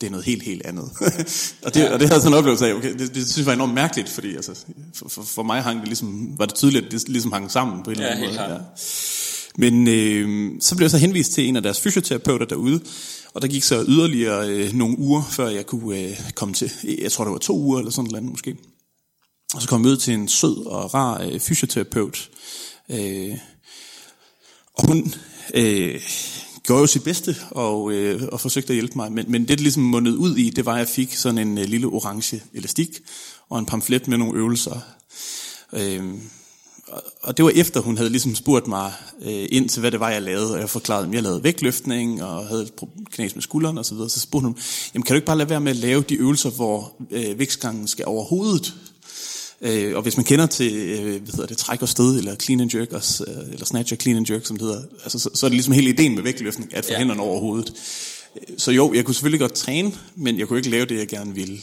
Det 0.00 0.06
er 0.06 0.10
noget 0.10 0.26
helt, 0.26 0.42
helt 0.42 0.66
andet. 0.66 0.84
og, 1.64 1.74
det, 1.74 1.90
og 1.90 2.00
det 2.00 2.08
havde 2.08 2.20
sådan 2.20 2.32
en 2.32 2.38
oplevelse 2.38 2.66
af, 2.66 2.74
okay, 2.74 2.98
det, 2.98 3.14
det 3.14 3.30
synes 3.30 3.38
jeg 3.38 3.46
var 3.46 3.52
enormt 3.52 3.74
mærkeligt, 3.74 4.08
fordi 4.08 4.36
altså, 4.36 4.64
for, 4.94 5.08
for, 5.08 5.22
for 5.22 5.42
mig 5.42 5.62
hang 5.62 5.80
det 5.80 5.88
ligesom, 5.88 6.38
var 6.38 6.46
det 6.46 6.54
tydeligt, 6.54 6.86
at 6.86 6.92
det 6.92 7.08
ligesom 7.08 7.32
hang 7.32 7.50
sammen 7.50 7.82
på 7.82 7.90
en 7.90 7.96
eller 7.96 8.10
anden 8.10 8.28
måde. 8.28 8.42
Ja. 8.42 8.58
Men 9.56 9.88
øh, 9.88 10.50
så 10.60 10.76
blev 10.76 10.84
jeg 10.84 10.90
så 10.90 10.98
henvist 10.98 11.32
til 11.32 11.48
en 11.48 11.56
af 11.56 11.62
deres 11.62 11.80
fysioterapeuter 11.80 12.46
derude, 12.46 12.80
og 13.34 13.42
der 13.42 13.48
gik 13.48 13.62
så 13.62 13.84
yderligere 13.88 14.48
øh, 14.48 14.72
nogle 14.72 14.98
uger, 14.98 15.22
før 15.30 15.48
jeg 15.48 15.66
kunne 15.66 15.98
øh, 15.98 16.20
komme 16.34 16.54
til, 16.54 16.70
jeg 16.98 17.12
tror 17.12 17.24
det 17.24 17.32
var 17.32 17.38
to 17.38 17.58
uger 17.58 17.78
eller 17.78 17.92
sådan 17.92 18.10
noget 18.10 18.24
måske. 18.24 18.56
Og 19.54 19.62
så 19.62 19.68
kom 19.68 19.84
jeg 19.84 19.92
ud 19.92 19.96
til 19.96 20.14
en 20.14 20.28
sød 20.28 20.66
og 20.66 20.94
rar 20.94 21.22
øh, 21.22 21.40
fysioterapeut. 21.40 22.30
Øh, 22.90 23.38
og 24.74 24.86
hun 24.86 25.14
øh, 25.54 26.00
gjorde 26.62 26.80
jo 26.80 26.86
sit 26.86 27.04
bedste 27.04 27.36
og, 27.50 27.92
øh, 27.92 28.22
og 28.32 28.40
forsøgte 28.40 28.68
at 28.68 28.74
hjælpe 28.74 28.92
mig. 28.96 29.12
Men, 29.12 29.30
men 29.30 29.40
det, 29.40 29.48
det 29.48 29.60
ligesom 29.60 29.82
mundede 29.82 30.18
ud 30.18 30.36
i, 30.36 30.50
det 30.50 30.66
var, 30.66 30.72
at 30.72 30.78
jeg 30.78 30.88
fik 30.88 31.14
sådan 31.14 31.48
en 31.48 31.58
øh, 31.58 31.64
lille 31.64 31.86
orange 31.86 32.42
elastik 32.54 32.88
og 33.48 33.58
en 33.58 33.66
pamflet 33.66 34.08
med 34.08 34.18
nogle 34.18 34.38
øvelser. 34.38 34.80
Øh, 35.72 36.04
og 37.22 37.36
det 37.36 37.44
var 37.44 37.50
efter, 37.50 37.80
hun 37.80 37.96
havde 37.96 38.10
ligesom 38.10 38.34
spurgt 38.34 38.66
mig 38.66 38.92
øh, 39.22 39.46
ind 39.50 39.68
til, 39.68 39.80
hvad 39.80 39.90
det 39.90 40.00
var, 40.00 40.10
jeg 40.10 40.22
lavede. 40.22 40.54
Og 40.54 40.60
jeg 40.60 40.70
forklarede, 40.70 41.06
at 41.08 41.14
jeg 41.14 41.22
lavede 41.22 41.44
vægtløftning 41.44 42.22
og 42.22 42.46
havde 42.46 42.68
knæs 43.10 43.34
med 43.34 43.42
skulderen 43.42 43.78
og 43.78 43.84
så 43.84 43.94
videre. 43.94 44.10
Så 44.10 44.20
spurgte 44.20 44.44
hun, 44.44 44.56
jamen 44.94 45.02
kan 45.02 45.14
du 45.14 45.16
ikke 45.16 45.26
bare 45.26 45.38
lade 45.38 45.50
være 45.50 45.60
med 45.60 45.70
at 45.70 45.76
lave 45.76 46.04
de 46.08 46.14
øvelser, 46.14 46.50
hvor 46.50 46.92
øh, 47.10 47.38
vægtgangen 47.38 47.88
skal 47.88 48.04
over 48.06 48.24
hovedet? 48.24 48.74
Øh, 49.60 49.96
og 49.96 50.02
hvis 50.02 50.16
man 50.16 50.24
kender 50.24 50.46
til, 50.46 50.74
øh, 50.74 51.22
hvad 51.22 51.32
hedder 51.32 51.46
det, 51.46 51.58
træk 51.58 51.82
og 51.82 51.88
sted, 51.88 52.18
eller 52.18 52.34
clean 52.34 52.60
and 52.60 52.74
jerk, 52.74 52.92
også, 52.92 53.24
øh, 53.28 53.52
eller 53.52 53.66
snatch 53.66 53.92
og 53.92 53.98
clean 54.00 54.16
and 54.16 54.30
jerk, 54.30 54.46
som 54.46 54.56
det 54.56 54.66
hedder, 54.66 54.82
altså, 55.02 55.18
så, 55.18 55.30
så 55.34 55.46
er 55.46 55.48
det 55.48 55.56
ligesom 55.56 55.74
hele 55.74 55.90
ideen 55.90 56.14
med 56.14 56.22
vægtløftning, 56.22 56.74
at 56.74 56.84
få 56.84 56.92
ja. 56.92 56.98
hænderne 56.98 57.22
over 57.22 57.40
hovedet. 57.40 57.72
Så 58.58 58.70
jo, 58.70 58.92
jeg 58.94 59.04
kunne 59.04 59.14
selvfølgelig 59.14 59.40
godt 59.40 59.54
træne, 59.54 59.92
men 60.16 60.38
jeg 60.38 60.48
kunne 60.48 60.58
ikke 60.58 60.70
lave 60.70 60.86
det, 60.86 60.98
jeg 60.98 61.08
gerne 61.08 61.34
ville. 61.34 61.58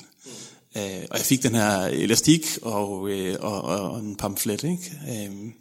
Øh, 0.79 1.05
og 1.11 1.17
jeg 1.17 1.25
fik 1.25 1.43
den 1.43 1.55
her 1.55 1.85
elastik 1.85 2.47
og, 2.61 3.09
øh, 3.09 3.35
og, 3.39 3.61
og 3.61 3.99
en 3.99 4.15
pamflet, 4.15 4.63
ikke? 4.63 4.91
Øh, 5.09 5.51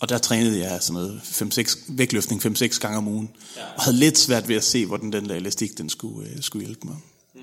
og 0.00 0.08
der 0.08 0.18
trænede 0.18 0.58
jeg 0.58 0.82
sådan 0.82 1.02
noget 1.02 1.20
5-6, 1.24 1.78
vægtløftning 1.88 2.46
5-6 2.46 2.78
gange 2.78 2.98
om 2.98 3.08
ugen. 3.08 3.30
Ja. 3.56 3.62
Og 3.76 3.82
havde 3.82 3.96
lidt 3.96 4.18
svært 4.18 4.48
ved 4.48 4.56
at 4.56 4.64
se, 4.64 4.86
hvordan 4.86 5.12
den 5.12 5.28
der 5.28 5.34
elastik 5.34 5.78
den 5.78 5.88
skulle, 5.88 6.28
øh, 6.28 6.36
skulle 6.40 6.66
hjælpe 6.66 6.86
mig. 6.86 6.96
Mm. 7.34 7.40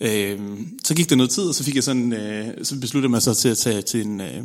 Øh, 0.00 0.60
så 0.84 0.94
gik 0.94 1.10
der 1.10 1.16
noget 1.16 1.30
tid, 1.30 1.42
og 1.42 1.54
så 1.54 1.64
fik 1.64 1.74
jeg 1.74 1.84
sådan, 1.84 2.12
øh, 2.12 2.64
så 2.64 2.80
besluttede 2.80 3.10
mig 3.10 3.22
så 3.22 3.34
til 3.34 3.48
at 3.48 3.58
tage 3.58 3.82
til 3.82 4.00
en, 4.00 4.20
øh, 4.20 4.44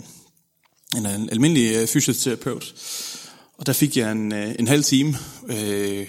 en, 0.98 1.06
en 1.06 1.29
almindelig 1.29 1.75
øh, 1.75 1.88
fysioterapeut. 1.88 2.74
Og 3.58 3.65
der 3.65 3.74
fik 3.74 3.98
jeg 3.98 4.12
en, 4.12 4.34
øh, 4.34 4.56
en 4.60 4.68
halv 4.68 4.84
time, 4.84 5.18
øh, 5.48 6.08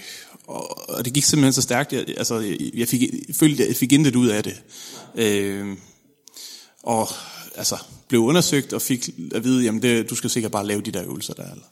og, 0.51 0.89
og 0.89 1.05
det 1.05 1.13
gik 1.13 1.23
simpelthen 1.23 1.53
så 1.53 1.61
stærkt. 1.61 1.93
Jeg, 1.93 2.05
altså, 2.17 2.39
jeg, 2.73 2.87
fik, 2.87 3.01
jeg 3.01 3.35
følte, 3.35 3.67
jeg 3.67 3.75
fik 3.75 3.93
intet 3.93 4.15
ud 4.15 4.27
af 4.27 4.43
det. 4.43 4.61
Øh, 5.15 5.77
og 6.83 7.09
altså, 7.55 7.77
blev 8.07 8.21
undersøgt 8.21 8.73
og 8.73 8.81
fik 8.81 9.09
at 9.35 9.43
vide, 9.43 9.63
jamen 9.63 9.81
det, 9.81 10.09
du 10.09 10.15
skal 10.15 10.29
sikkert 10.29 10.51
bare 10.51 10.67
lave 10.67 10.81
de 10.81 10.91
der 10.91 11.03
øvelser 11.03 11.33
der. 11.33 11.51
Eller. 11.51 11.65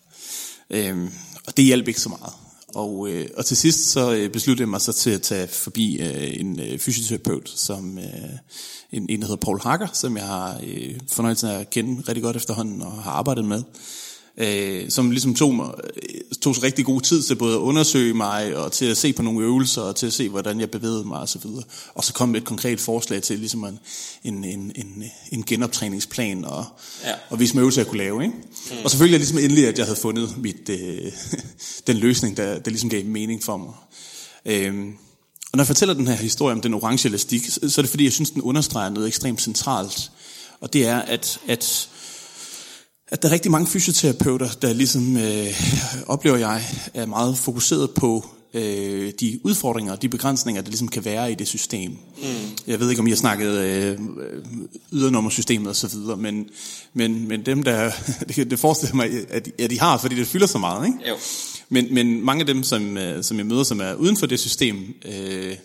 Øh, 0.70 1.12
og 1.48 1.58
det 1.58 1.66
hjalp 1.66 1.88
ikke 1.88 2.02
så 2.02 2.10
meget. 2.10 2.34
Og, 2.68 3.10
øh, 3.10 3.28
og 3.38 3.46
til 3.46 3.58
sidst 3.58 3.90
så 3.90 4.14
øh, 4.14 4.30
besluttede 4.30 4.64
jeg 4.64 4.70
mig 4.70 4.82
så 4.82 4.94
til 4.94 5.10
at 5.10 5.22
tage 5.22 5.48
forbi 5.48 6.00
øh, 6.02 6.40
en 6.40 6.60
øh, 6.60 6.80
fysioterapeut, 6.80 7.50
som 7.56 7.98
øh, 7.98 8.06
en, 8.92 9.06
en, 9.10 9.22
der 9.22 9.28
hedder 9.28 9.46
Paul 9.46 9.60
Hacker, 9.62 9.88
som 9.94 10.18
jeg 10.18 10.26
har 10.26 10.62
øh, 10.68 11.00
fornøjelsen 11.12 11.50
af 11.50 11.60
at 11.60 11.70
kende 11.70 12.04
rigtig 12.08 12.24
godt 12.24 12.36
efterhånden 12.36 12.82
og 12.82 13.04
har 13.04 13.12
arbejdet 13.12 13.46
med 13.46 13.64
øh, 14.40 14.90
som 14.90 15.12
ligesom 15.12 15.36
tog, 15.36 15.56
mig, 15.56 15.72
tog 16.42 16.56
så 16.56 16.64
rigtig 16.64 16.86
god 16.86 17.02
tid 17.02 17.24
til 17.24 17.36
både 17.36 17.56
at 17.56 17.60
undersøge 17.60 18.14
mig, 18.14 18.56
og 18.56 18.72
til 18.72 18.86
at 18.86 18.98
se 18.98 19.14
på 19.14 19.22
nogle 19.22 19.42
øvelser, 19.42 19.82
og 19.82 19.96
til 19.96 20.08
at 20.08 20.14
se, 20.14 20.30
hvordan 20.30 20.60
jeg 20.60 20.72
bevægede 20.72 21.04
mig 21.04 21.20
osv. 21.20 21.46
Og, 21.46 21.64
og 21.96 22.04
så 22.04 22.14
kom 22.14 22.36
et 22.36 22.46
konkret 22.46 22.80
forslag 22.80 23.22
til 23.22 23.40
ligesom 23.40 23.64
en, 23.64 23.80
en, 24.24 24.44
en, 24.44 24.72
en, 24.76 25.04
en 25.32 25.44
genoptræningsplan, 25.44 26.46
og, 26.46 26.66
ja. 27.04 27.14
og 27.30 27.40
vise 27.40 27.54
mig 27.54 27.62
øvelser, 27.62 27.82
jeg 27.82 27.88
kunne 27.88 27.98
lave. 27.98 28.24
Ikke? 28.24 28.36
Mm. 28.72 28.78
Og 28.84 28.92
selvfølgelig 28.92 29.20
ligesom 29.20 29.38
endelig, 29.38 29.68
at 29.68 29.78
jeg 29.78 29.86
havde 29.86 30.00
fundet 30.00 30.38
mit, 30.38 30.70
øh, 30.70 31.12
den 31.88 31.98
løsning, 31.98 32.38
der, 32.38 32.60
der 32.60 32.72
ligesom 32.72 32.90
gav 32.90 33.06
mening 33.06 33.44
for 33.44 33.58
mig. 33.58 33.74
Øh, 34.46 34.86
og 35.52 35.58
når 35.58 35.62
jeg 35.62 35.68
fortæller 35.68 35.94
den 35.94 36.08
her 36.08 36.16
historie 36.16 36.56
om 36.56 36.62
den 36.62 36.74
orange 36.74 37.08
elastik, 37.08 37.46
så 37.50 37.76
er 37.78 37.84
det 37.84 37.90
fordi, 37.90 38.04
jeg 38.04 38.14
synes, 38.14 38.32
den 38.32 38.42
understreger 38.42 38.90
noget 38.90 39.08
ekstremt 39.08 39.42
centralt. 39.42 40.12
Og 40.62 40.74
det 40.74 40.88
er, 40.88 41.00
at, 41.00 41.40
at 41.48 41.90
at 43.12 43.22
der 43.22 43.30
er 43.30 43.34
rigtig 43.34 43.52
mange 43.52 43.68
fysioterapeuter, 43.68 44.50
der 44.62 44.74
ligesom 44.74 45.18
øh, 45.18 45.62
oplever 46.08 46.38
jeg, 46.38 46.64
er 46.94 47.06
meget 47.06 47.38
fokuseret 47.38 47.92
på 47.92 48.26
øh, 48.54 49.14
de 49.20 49.40
udfordringer 49.44 49.92
og 49.92 50.02
de 50.02 50.10
begrænsninger, 50.10 50.62
der 50.62 50.70
ligesom 50.70 50.88
kan 50.88 51.06
være 51.06 51.32
i 51.32 51.36
det 51.36 51.48
system. 51.48 51.92
Mm. 51.92 52.28
Jeg 52.68 52.80
ved 52.80 52.90
ikke, 52.90 53.00
om 53.00 53.08
I 53.08 53.12
har 53.12 53.18
snakket 53.18 53.58
øh, 53.58 54.00
ydernummersystemet 54.94 55.68
og 55.68 55.76
så 55.76 55.88
videre, 55.88 56.18
men, 56.18 56.50
men, 56.94 57.28
men 57.28 57.46
dem, 57.46 57.64
der, 57.64 57.92
det, 58.28 58.52
det 58.52 58.60
forestiller 58.60 58.96
mig, 58.96 59.10
at 59.30 59.50
at 59.60 59.70
de 59.70 59.80
har, 59.80 59.98
fordi 59.98 60.16
det 60.16 60.28
fylder 60.28 60.48
så 60.48 60.58
meget. 60.58 60.86
Ikke? 60.86 61.10
Jo. 61.10 61.16
Men, 61.70 61.94
men 61.94 62.26
mange 62.26 62.40
af 62.40 62.48
dem, 62.48 62.64
som, 62.64 62.98
øh, 62.98 63.24
som 63.24 63.38
jeg 63.38 63.46
møder, 63.46 63.64
som 63.64 63.82
er 63.82 63.94
uden 63.94 64.18
for 64.18 64.26
det 64.26 64.40
system, 64.40 64.94
øh, 65.06 65.56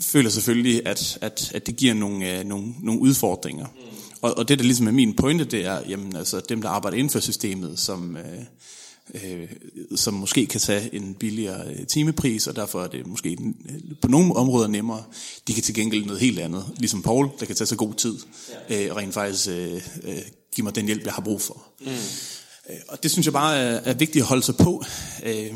føler 0.00 0.30
selvfølgelig, 0.30 0.86
at, 0.86 1.18
at, 1.20 1.52
at 1.54 1.66
det 1.66 1.76
giver 1.76 1.94
nogle, 1.94 2.38
øh, 2.38 2.44
nogle, 2.44 2.74
nogle 2.82 3.00
udfordringer. 3.00 3.66
Mm. 3.66 4.01
Og, 4.22 4.38
og 4.38 4.48
det, 4.48 4.58
der 4.58 4.64
ligesom 4.64 4.86
er 4.86 4.92
min 4.92 5.16
pointe, 5.16 5.44
det 5.44 5.64
er, 5.64 5.80
jamen 5.88 6.16
altså 6.16 6.40
dem, 6.48 6.62
der 6.62 6.68
arbejder 6.68 6.98
inden 6.98 7.10
for 7.10 7.20
systemet, 7.20 7.78
som, 7.78 8.16
øh, 8.16 8.42
øh, 9.14 9.48
som 9.96 10.14
måske 10.14 10.46
kan 10.46 10.60
tage 10.60 10.94
en 10.94 11.14
billigere 11.14 11.68
øh, 11.68 11.86
timepris, 11.86 12.46
og 12.46 12.56
derfor 12.56 12.82
er 12.82 12.88
det 12.88 13.06
måske 13.06 13.38
på 14.02 14.08
nogle 14.08 14.36
områder 14.36 14.68
nemmere. 14.68 15.02
De 15.48 15.54
kan 15.54 15.62
til 15.62 15.74
gengæld 15.74 16.04
noget 16.04 16.20
helt 16.20 16.38
andet, 16.38 16.64
ligesom 16.76 17.02
Paul, 17.02 17.28
der 17.40 17.46
kan 17.46 17.56
tage 17.56 17.66
så 17.66 17.76
god 17.76 17.94
tid, 17.94 18.18
øh, 18.70 18.86
og 18.90 18.96
rent 18.96 19.14
faktisk 19.14 19.48
øh, 19.48 19.74
øh, 20.02 20.18
give 20.54 20.64
mig 20.64 20.74
den 20.74 20.86
hjælp, 20.86 21.04
jeg 21.04 21.12
har 21.12 21.22
brug 21.22 21.40
for. 21.40 21.62
Mm. 21.80 21.86
Øh, 22.70 22.76
og 22.88 23.02
det 23.02 23.10
synes 23.10 23.26
jeg 23.26 23.32
bare 23.32 23.56
er, 23.56 23.80
er 23.84 23.94
vigtigt 23.94 24.22
at 24.22 24.28
holde 24.28 24.42
sig 24.42 24.56
på, 24.56 24.84
øh, 25.24 25.52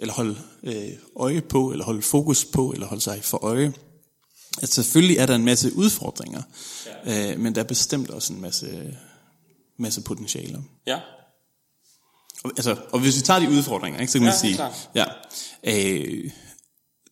eller 0.00 0.14
holde 0.14 0.36
øh, 0.62 0.88
øje 1.16 1.40
på, 1.40 1.72
eller 1.72 1.84
holde 1.84 2.02
fokus 2.02 2.44
på, 2.44 2.72
eller 2.72 2.86
holde 2.86 3.02
sig 3.02 3.20
for 3.22 3.44
øje 3.44 3.72
at 4.62 4.68
selvfølgelig 4.68 5.16
er 5.16 5.26
der 5.26 5.34
en 5.34 5.44
masse 5.44 5.76
udfordringer, 5.76 6.42
ja. 7.06 7.32
øh, 7.32 7.40
men 7.40 7.54
der 7.54 7.60
er 7.60 7.66
bestemt 7.66 8.10
også 8.10 8.32
en 8.32 8.40
masse, 8.40 8.96
masse 9.78 10.00
potentialer. 10.00 10.60
Ja. 10.86 10.98
Og, 12.44 12.50
altså, 12.56 12.76
og 12.92 13.00
hvis 13.00 13.16
vi 13.16 13.20
tager 13.20 13.40
de 13.40 13.50
udfordringer, 13.50 14.00
ikke, 14.00 14.12
så 14.12 14.18
kan 14.18 14.26
ja, 14.26 14.32
man 14.32 14.38
sige, 14.38 14.58
ja, 14.94 15.04
øh, 15.64 16.30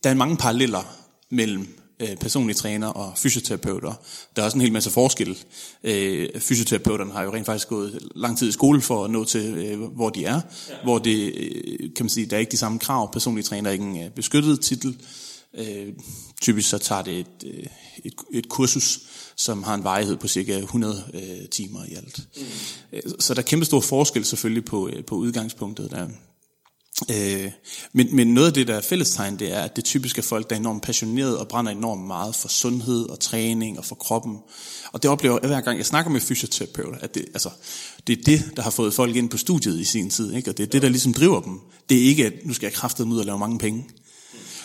der 0.05 0.11
er 0.11 0.15
mange 0.15 0.37
paralleller 0.37 0.97
mellem 1.31 1.81
øh, 2.01 2.17
personlige 2.17 2.57
træner 2.57 2.87
og 2.87 3.19
fysioterapeuter. 3.19 3.93
Der 4.37 4.43
er 4.43 4.47
også 4.47 4.57
en 4.57 4.61
hel 4.61 4.73
masse 4.73 4.91
forskel. 4.91 5.39
Øh, 5.85 6.29
fysioterapeuterne 6.41 7.13
har 7.13 7.23
jo 7.23 7.33
rent 7.35 7.47
faktisk 7.47 7.69
gået 7.69 8.09
lang 8.15 8.39
tid 8.39 8.49
i 8.49 8.53
skole 8.53 8.81
for 8.81 9.05
at 9.05 9.11
nå 9.11 9.25
til, 9.25 9.55
øh, 9.55 9.81
hvor 9.81 10.11
de 10.11 10.25
er. 10.25 10.41
Ja. 10.69 10.75
Hvor 10.83 10.99
det, 10.99 11.35
øh, 11.37 11.91
kan 11.97 12.05
man 12.05 12.11
sige, 12.11 12.27
der 12.27 12.37
er 12.37 12.41
ikke 12.41 12.53
de 12.53 12.57
samme 12.57 12.79
krav. 12.79 13.13
Personlige 13.13 13.45
træner 13.45 13.71
er 13.71 13.73
ikke 13.73 13.85
en 13.85 14.03
øh, 14.03 14.11
beskyttet 14.11 14.61
titel. 14.61 14.97
Øh, 15.59 15.93
typisk 16.43 16.69
så 16.69 16.79
tager 16.79 17.03
det 17.03 17.21
et, 17.21 17.45
øh, 17.47 17.67
et, 18.05 18.15
et 18.33 18.49
kursus, 18.49 19.01
som 19.37 19.63
har 19.63 19.75
en 19.75 19.85
varighed 19.85 20.17
på 20.17 20.29
cirka 20.29 20.59
100 20.59 21.05
øh, 21.15 21.49
timer 21.49 21.85
i 21.85 21.95
alt. 21.95 22.21
Mm. 22.37 22.43
Øh, 22.93 23.03
så 23.19 23.35
der 23.35 23.41
er 23.41 23.45
kæmpe 23.45 23.65
stor 23.65 23.81
forskel 23.81 24.25
selvfølgelig 24.25 24.65
på, 24.65 24.89
øh, 24.89 25.05
på 25.05 25.15
udgangspunktet 25.15 25.91
der. 25.91 26.09
Øh, 27.11 27.51
men, 27.93 28.17
men 28.17 28.35
noget 28.35 28.47
af 28.47 28.53
det, 28.53 28.69
der 28.69 28.75
er 28.75 28.81
fællestegn, 28.81 29.39
det 29.39 29.53
er, 29.53 29.61
at 29.61 29.77
det 29.77 29.85
typisk 29.85 30.19
er 30.19 30.23
folk, 30.23 30.51
der 30.51 30.57
er 30.57 30.61
enormt 30.61 30.83
passionerede 30.83 31.41
og 31.41 31.49
brænder 31.49 31.73
enormt 31.73 32.07
meget 32.07 32.35
for 32.35 32.49
sundhed 32.49 33.09
og 33.09 33.21
træning 33.21 33.79
og 33.79 33.85
for 33.85 33.95
kroppen. 33.95 34.39
Og 34.93 35.03
det 35.03 35.11
oplever 35.11 35.39
jeg 35.43 35.49
hver 35.49 35.61
gang, 35.61 35.79
jeg 35.79 35.87
snakker 35.87 36.11
med 36.11 36.21
fysioterapeuter, 36.21 36.99
at 36.99 37.15
det, 37.15 37.25
altså, 37.35 37.51
det 38.07 38.19
er 38.19 38.23
det, 38.23 38.57
der 38.57 38.63
har 38.63 38.71
fået 38.71 38.95
folk 38.95 39.17
ind 39.17 39.31
på 39.31 39.37
studiet 39.37 39.81
i 39.81 39.85
sin 39.85 40.11
tid. 40.11 40.35
Ikke? 40.35 40.51
Og 40.51 40.57
det 40.57 40.63
er 40.63 40.67
det, 40.67 40.83
der 40.83 40.89
ligesom 40.89 41.15
driver 41.15 41.41
dem. 41.41 41.61
Det 41.89 41.99
er 41.99 42.03
ikke, 42.03 42.27
at 42.27 42.33
nu 42.45 42.53
skal 42.53 42.67
jeg 42.67 42.73
kraftet 42.73 43.05
ud 43.05 43.19
og 43.19 43.25
lave 43.25 43.39
mange 43.39 43.59
penge. 43.59 43.87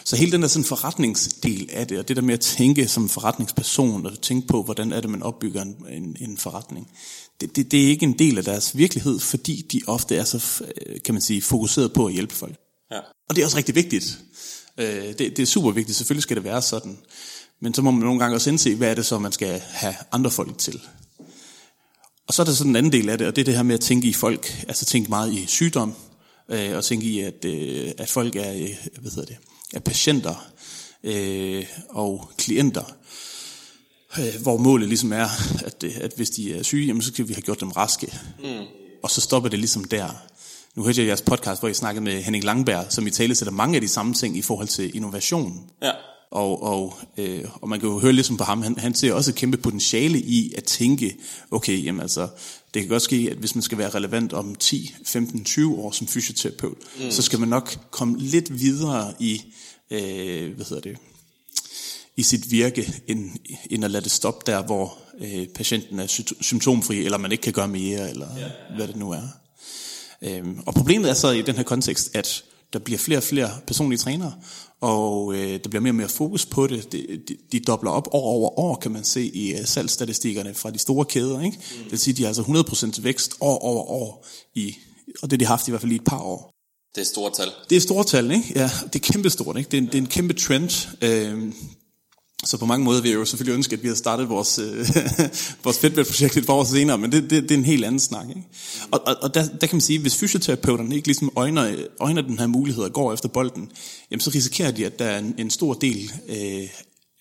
Så 0.05 0.15
hele 0.15 0.31
den 0.31 0.41
der 0.41 0.47
sådan 0.47 0.65
forretningsdel 0.65 1.69
af 1.73 1.87
det, 1.87 1.99
og 1.99 2.07
det 2.07 2.15
der 2.15 2.21
med 2.21 2.33
at 2.33 2.39
tænke 2.39 2.87
som 2.87 3.09
forretningsperson, 3.09 4.05
og 4.05 4.21
tænke 4.21 4.47
på, 4.47 4.63
hvordan 4.63 4.91
er 4.91 5.01
det, 5.01 5.09
man 5.09 5.23
opbygger 5.23 5.61
en, 5.61 5.75
en, 5.89 6.17
en 6.19 6.37
forretning, 6.37 6.91
det, 7.41 7.55
det, 7.55 7.71
det 7.71 7.83
er 7.83 7.87
ikke 7.87 8.03
en 8.03 8.19
del 8.19 8.37
af 8.37 8.43
deres 8.43 8.77
virkelighed, 8.77 9.19
fordi 9.19 9.65
de 9.71 9.81
ofte 9.87 10.15
er 10.15 10.23
så, 10.23 10.63
øh, 10.85 11.01
kan 11.05 11.13
man 11.13 11.21
sige, 11.21 11.41
fokuseret 11.41 11.93
på 11.93 12.05
at 12.05 12.13
hjælpe 12.13 12.33
folk. 12.33 12.55
Ja. 12.91 12.99
Og 13.29 13.35
det 13.35 13.41
er 13.41 13.45
også 13.45 13.57
rigtig 13.57 13.75
vigtigt. 13.75 14.19
Øh, 14.77 15.07
det, 15.07 15.19
det 15.19 15.39
er 15.39 15.45
super 15.45 15.71
vigtigt, 15.71 15.97
selvfølgelig 15.97 16.23
skal 16.23 16.35
det 16.35 16.43
være 16.43 16.61
sådan. 16.61 16.97
Men 17.61 17.73
så 17.73 17.81
må 17.81 17.91
man 17.91 18.03
nogle 18.03 18.19
gange 18.19 18.35
også 18.35 18.49
indse, 18.49 18.75
hvad 18.75 18.89
er 18.89 18.95
det 18.95 19.05
så, 19.05 19.19
man 19.19 19.31
skal 19.31 19.59
have 19.59 19.95
andre 20.11 20.31
folk 20.31 20.57
til. 20.57 20.81
Og 22.27 22.33
så 22.33 22.41
er 22.41 22.45
der 22.45 22.53
sådan 22.53 22.71
en 22.71 22.75
anden 22.75 22.91
del 22.91 23.09
af 23.09 23.17
det, 23.17 23.27
og 23.27 23.35
det 23.35 23.41
er 23.41 23.45
det 23.45 23.55
her 23.55 23.63
med 23.63 23.75
at 23.75 23.81
tænke 23.81 24.07
i 24.07 24.13
folk, 24.13 24.65
altså 24.67 24.85
tænke 24.85 25.09
meget 25.09 25.33
i 25.33 25.45
sygdom, 25.45 25.93
øh, 26.49 26.77
og 26.77 26.85
tænke 26.85 27.05
i, 27.05 27.19
at, 27.19 27.45
at 27.99 28.09
folk 28.09 28.35
er, 28.35 28.51
hvad 29.01 29.11
hedder 29.11 29.25
det, 29.25 29.37
af 29.75 29.83
patienter 29.83 30.45
øh, 31.03 31.65
og 31.89 32.29
klienter, 32.37 32.95
øh, 34.19 34.41
hvor 34.41 34.57
målet 34.57 34.87
ligesom 34.87 35.13
er, 35.13 35.27
at, 35.65 35.83
øh, 35.83 35.91
at 36.01 36.13
hvis 36.15 36.29
de 36.29 36.57
er 36.57 36.63
syge, 36.63 36.87
jamen, 36.87 37.01
så 37.01 37.07
skal 37.07 37.27
vi 37.27 37.33
have 37.33 37.41
gjort 37.41 37.59
dem 37.59 37.71
raske. 37.71 38.13
Mm. 38.43 38.65
Og 39.03 39.11
så 39.11 39.21
stopper 39.21 39.49
det 39.49 39.59
ligesom 39.59 39.83
der. 39.83 40.09
Nu 40.75 40.83
hørte 40.83 41.01
jeg 41.01 41.07
jeres 41.07 41.21
podcast, 41.21 41.61
hvor 41.61 41.69
I 41.69 41.73
snakkede 41.73 42.03
med 42.03 42.21
Henning 42.21 42.43
Langberg, 42.43 42.85
som 42.89 43.07
i 43.07 43.09
tale 43.09 43.35
sætter 43.35 43.53
mange 43.53 43.75
af 43.75 43.81
de 43.81 43.87
samme 43.87 44.13
ting 44.13 44.37
i 44.37 44.41
forhold 44.41 44.67
til 44.67 44.95
innovation. 44.95 45.69
Ja. 45.81 45.91
Og, 46.35 46.63
og, 46.63 46.97
øh, 47.17 47.45
og 47.61 47.69
man 47.69 47.79
kan 47.79 47.89
jo 47.89 47.99
høre 47.99 48.13
ligesom 48.13 48.37
på 48.37 48.43
ham, 48.43 48.61
han, 48.61 48.77
han 48.77 48.93
ser 48.93 49.13
også 49.13 49.31
et 49.31 49.35
kæmpe 49.35 49.57
potentiale 49.57 50.19
i 50.19 50.53
at 50.57 50.63
tænke, 50.63 51.17
okay, 51.51 51.83
jamen 51.83 52.01
altså, 52.01 52.27
det 52.73 52.81
kan 52.81 52.89
godt 52.89 53.01
ske, 53.01 53.27
at 53.31 53.37
hvis 53.37 53.55
man 53.55 53.61
skal 53.61 53.77
være 53.77 53.89
relevant 53.89 54.33
om 54.33 54.55
10, 54.55 54.95
15, 55.05 55.43
20 55.43 55.75
år 55.75 55.91
som 55.91 56.07
fysioterapeut, 56.07 56.77
mm. 56.99 57.11
så 57.11 57.21
skal 57.21 57.39
man 57.39 57.49
nok 57.49 57.77
komme 57.91 58.17
lidt 58.19 58.59
videre 58.59 59.13
i, 59.19 59.41
øh, 59.91 60.55
hvad 60.55 60.65
hedder 60.65 60.81
det, 60.81 60.97
i 62.17 62.23
sit 62.23 62.51
virke, 62.51 62.93
end, 63.07 63.31
end 63.69 63.85
at 63.85 63.91
lade 63.91 64.03
det 64.03 64.11
stoppe 64.11 64.51
der, 64.51 64.63
hvor 64.63 64.97
øh, 65.21 65.47
patienten 65.47 65.99
er 65.99 66.07
symptomfri, 66.41 67.05
eller 67.05 67.17
man 67.17 67.31
ikke 67.31 67.41
kan 67.41 67.53
gøre 67.53 67.67
mere, 67.67 68.09
eller 68.09 68.27
ja, 68.37 68.41
ja. 68.41 68.75
hvad 68.75 68.87
det 68.87 68.95
nu 68.95 69.11
er. 69.11 69.27
Øhm, 70.21 70.59
og 70.65 70.73
problemet 70.73 71.09
er 71.09 71.13
så 71.13 71.29
i 71.29 71.41
den 71.41 71.55
her 71.55 71.63
kontekst, 71.63 72.15
at 72.15 72.43
der 72.75 72.79
bliver 72.79 72.97
flere 72.97 73.19
og 73.19 73.23
flere 73.23 73.49
personlige 73.67 73.99
trænere, 73.99 74.33
og 74.81 75.33
øh, 75.33 75.59
der 75.63 75.69
bliver 75.69 75.81
mere 75.81 75.91
og 75.91 75.95
mere 75.95 76.09
fokus 76.09 76.45
på 76.45 76.67
det. 76.67 76.91
De, 76.91 77.21
de, 77.27 77.37
de 77.51 77.59
dobler 77.59 77.91
op 77.91 78.07
år 78.11 78.21
over 78.21 78.59
år, 78.59 78.75
kan 78.75 78.91
man 78.91 79.03
se 79.03 79.25
i 79.25 79.53
uh, 79.53 79.65
salgsstatistikkerne 79.65 80.53
fra 80.53 80.71
de 80.71 80.79
store 80.79 81.05
kæder. 81.05 81.41
Ikke? 81.41 81.57
Mm. 81.57 81.83
Det 81.83 81.91
vil 81.91 81.99
sige, 81.99 82.11
at 82.11 82.17
de 82.17 82.23
har 82.23 82.27
altså 82.27 82.41
100% 82.97 83.01
vækst 83.01 83.33
år 83.39 83.57
over 83.59 83.83
år, 83.83 84.25
i, 84.55 84.75
og 85.21 85.31
det 85.31 85.39
de 85.39 85.45
har 85.45 85.53
haft 85.53 85.67
i 85.67 85.71
hvert 85.71 85.81
fald 85.81 85.91
i 85.91 85.95
et 85.95 86.03
par 86.05 86.19
år. 86.19 86.51
Det 86.95 87.01
er 87.01 87.05
store 87.05 87.31
tal. 87.31 87.47
Det 87.69 87.75
er 87.75 87.81
store 87.81 88.03
tal, 88.03 88.31
ikke? 88.31 88.53
Ja, 88.55 88.69
det 88.93 88.95
er 88.95 89.11
kæmpe 89.13 89.29
stort, 89.29 89.57
ikke? 89.57 89.71
Det 89.71 89.77
er, 89.77 89.81
en, 89.81 89.87
det 89.87 89.95
er 89.95 90.01
en 90.01 90.07
kæmpe 90.07 90.33
trend. 90.33 90.87
Øh, 91.01 91.53
så 92.43 92.57
på 92.57 92.65
mange 92.65 92.85
måder 92.85 93.01
vil 93.01 93.11
jeg 93.11 93.17
jo 93.17 93.25
selvfølgelig 93.25 93.55
ønske, 93.55 93.73
at 93.73 93.83
vi 93.83 93.87
havde 93.87 93.97
startet 93.97 94.29
vores, 94.29 94.59
øh, 94.59 94.87
vores 95.63 95.79
Fitbit-projekt 95.79 96.37
et 96.37 96.45
par 96.45 96.53
år 96.53 96.63
senere, 96.63 96.97
men 96.97 97.11
det, 97.11 97.29
det, 97.29 97.43
det 97.43 97.51
er 97.51 97.57
en 97.57 97.65
helt 97.65 97.85
anden 97.85 97.99
snak. 97.99 98.29
Ikke? 98.29 98.43
Og, 98.91 99.01
og, 99.07 99.15
og 99.21 99.33
der, 99.33 99.47
der 99.47 99.67
kan 99.67 99.75
man 99.75 99.81
sige, 99.81 99.99
hvis 99.99 100.17
fysioterapeuterne 100.17 100.95
ikke 100.95 101.07
ligesom 101.07 101.31
øjner, 101.35 101.75
øjner 101.99 102.21
den 102.21 102.39
her 102.39 102.47
mulighed 102.47 102.83
og 102.83 102.93
går 102.93 103.13
efter 103.13 103.29
bolden, 103.29 103.71
jamen 104.11 104.19
så 104.19 104.31
risikerer 104.35 104.71
de, 104.71 104.85
at 104.85 104.99
der 104.99 105.05
er 105.05 105.19
en, 105.19 105.35
en 105.37 105.49
stor 105.49 105.73
del 105.73 106.11
øh, 106.27 106.69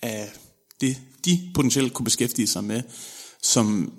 af 0.02 0.32
det 0.80 0.96
de 1.24 1.40
potentielt 1.54 1.92
kunne 1.92 2.04
beskæftige 2.04 2.46
sig 2.46 2.64
med, 2.64 2.82
som 3.42 3.92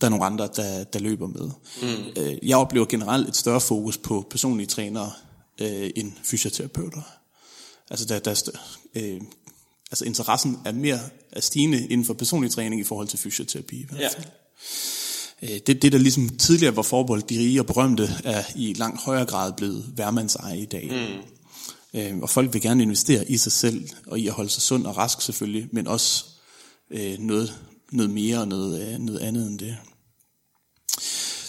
der 0.00 0.06
er 0.06 0.10
nogle 0.10 0.24
andre, 0.24 0.48
der, 0.56 0.84
der 0.84 0.98
løber 0.98 1.26
med. 1.26 1.50
Mm. 1.82 2.22
Øh, 2.22 2.36
jeg 2.42 2.56
oplever 2.56 2.86
generelt 2.86 3.28
et 3.28 3.36
større 3.36 3.60
fokus 3.60 3.98
på 3.98 4.26
personlige 4.30 4.66
trænere 4.66 5.12
øh, 5.60 5.90
end 5.96 6.12
fysioterapeuter. 6.24 7.02
Altså, 7.90 8.06
der, 8.06 8.18
der 8.18 8.30
er 8.30 8.34
større, 8.34 8.58
øh, 8.94 9.20
altså 9.92 10.04
interessen 10.04 10.58
er 10.64 10.72
mere 10.72 11.00
er 11.32 11.40
stigende 11.40 11.86
inden 11.86 12.06
for 12.06 12.14
personlig 12.14 12.50
træning 12.50 12.80
i 12.80 12.84
forhold 12.84 13.08
til 13.08 13.18
fysioterapi. 13.18 13.76
I 13.76 13.86
hvert 13.90 14.12
fald. 14.12 14.26
Ja. 15.42 15.54
Øh, 15.54 15.60
det, 15.66 15.82
det, 15.82 15.92
der 15.92 15.98
ligesom 15.98 16.28
tidligere 16.28 16.76
var 16.76 16.82
forbeholdt 16.82 17.30
de 17.30 17.38
rige 17.38 17.60
og 17.60 17.66
berømte, 17.66 18.10
er 18.24 18.44
i 18.56 18.72
langt 18.72 19.00
højere 19.00 19.26
grad 19.26 19.52
blevet 19.52 19.92
værmands 19.96 20.34
eje 20.34 20.58
i 20.58 20.64
dag. 20.64 20.90
Mm. 20.92 22.00
Øh, 22.00 22.18
og 22.18 22.30
folk 22.30 22.52
vil 22.52 22.62
gerne 22.62 22.82
investere 22.82 23.30
i 23.30 23.36
sig 23.36 23.52
selv, 23.52 23.88
og 24.06 24.18
i 24.18 24.26
at 24.26 24.32
holde 24.32 24.50
sig 24.50 24.62
sund 24.62 24.86
og 24.86 24.96
rask 24.96 25.20
selvfølgelig, 25.20 25.68
men 25.72 25.86
også 25.86 26.24
øh, 26.90 27.18
noget, 27.18 27.54
noget 27.92 28.10
mere 28.10 28.38
og 28.38 28.48
noget, 28.48 28.94
øh, 28.94 28.98
noget 28.98 29.20
andet 29.20 29.46
end 29.46 29.58
det. 29.58 29.76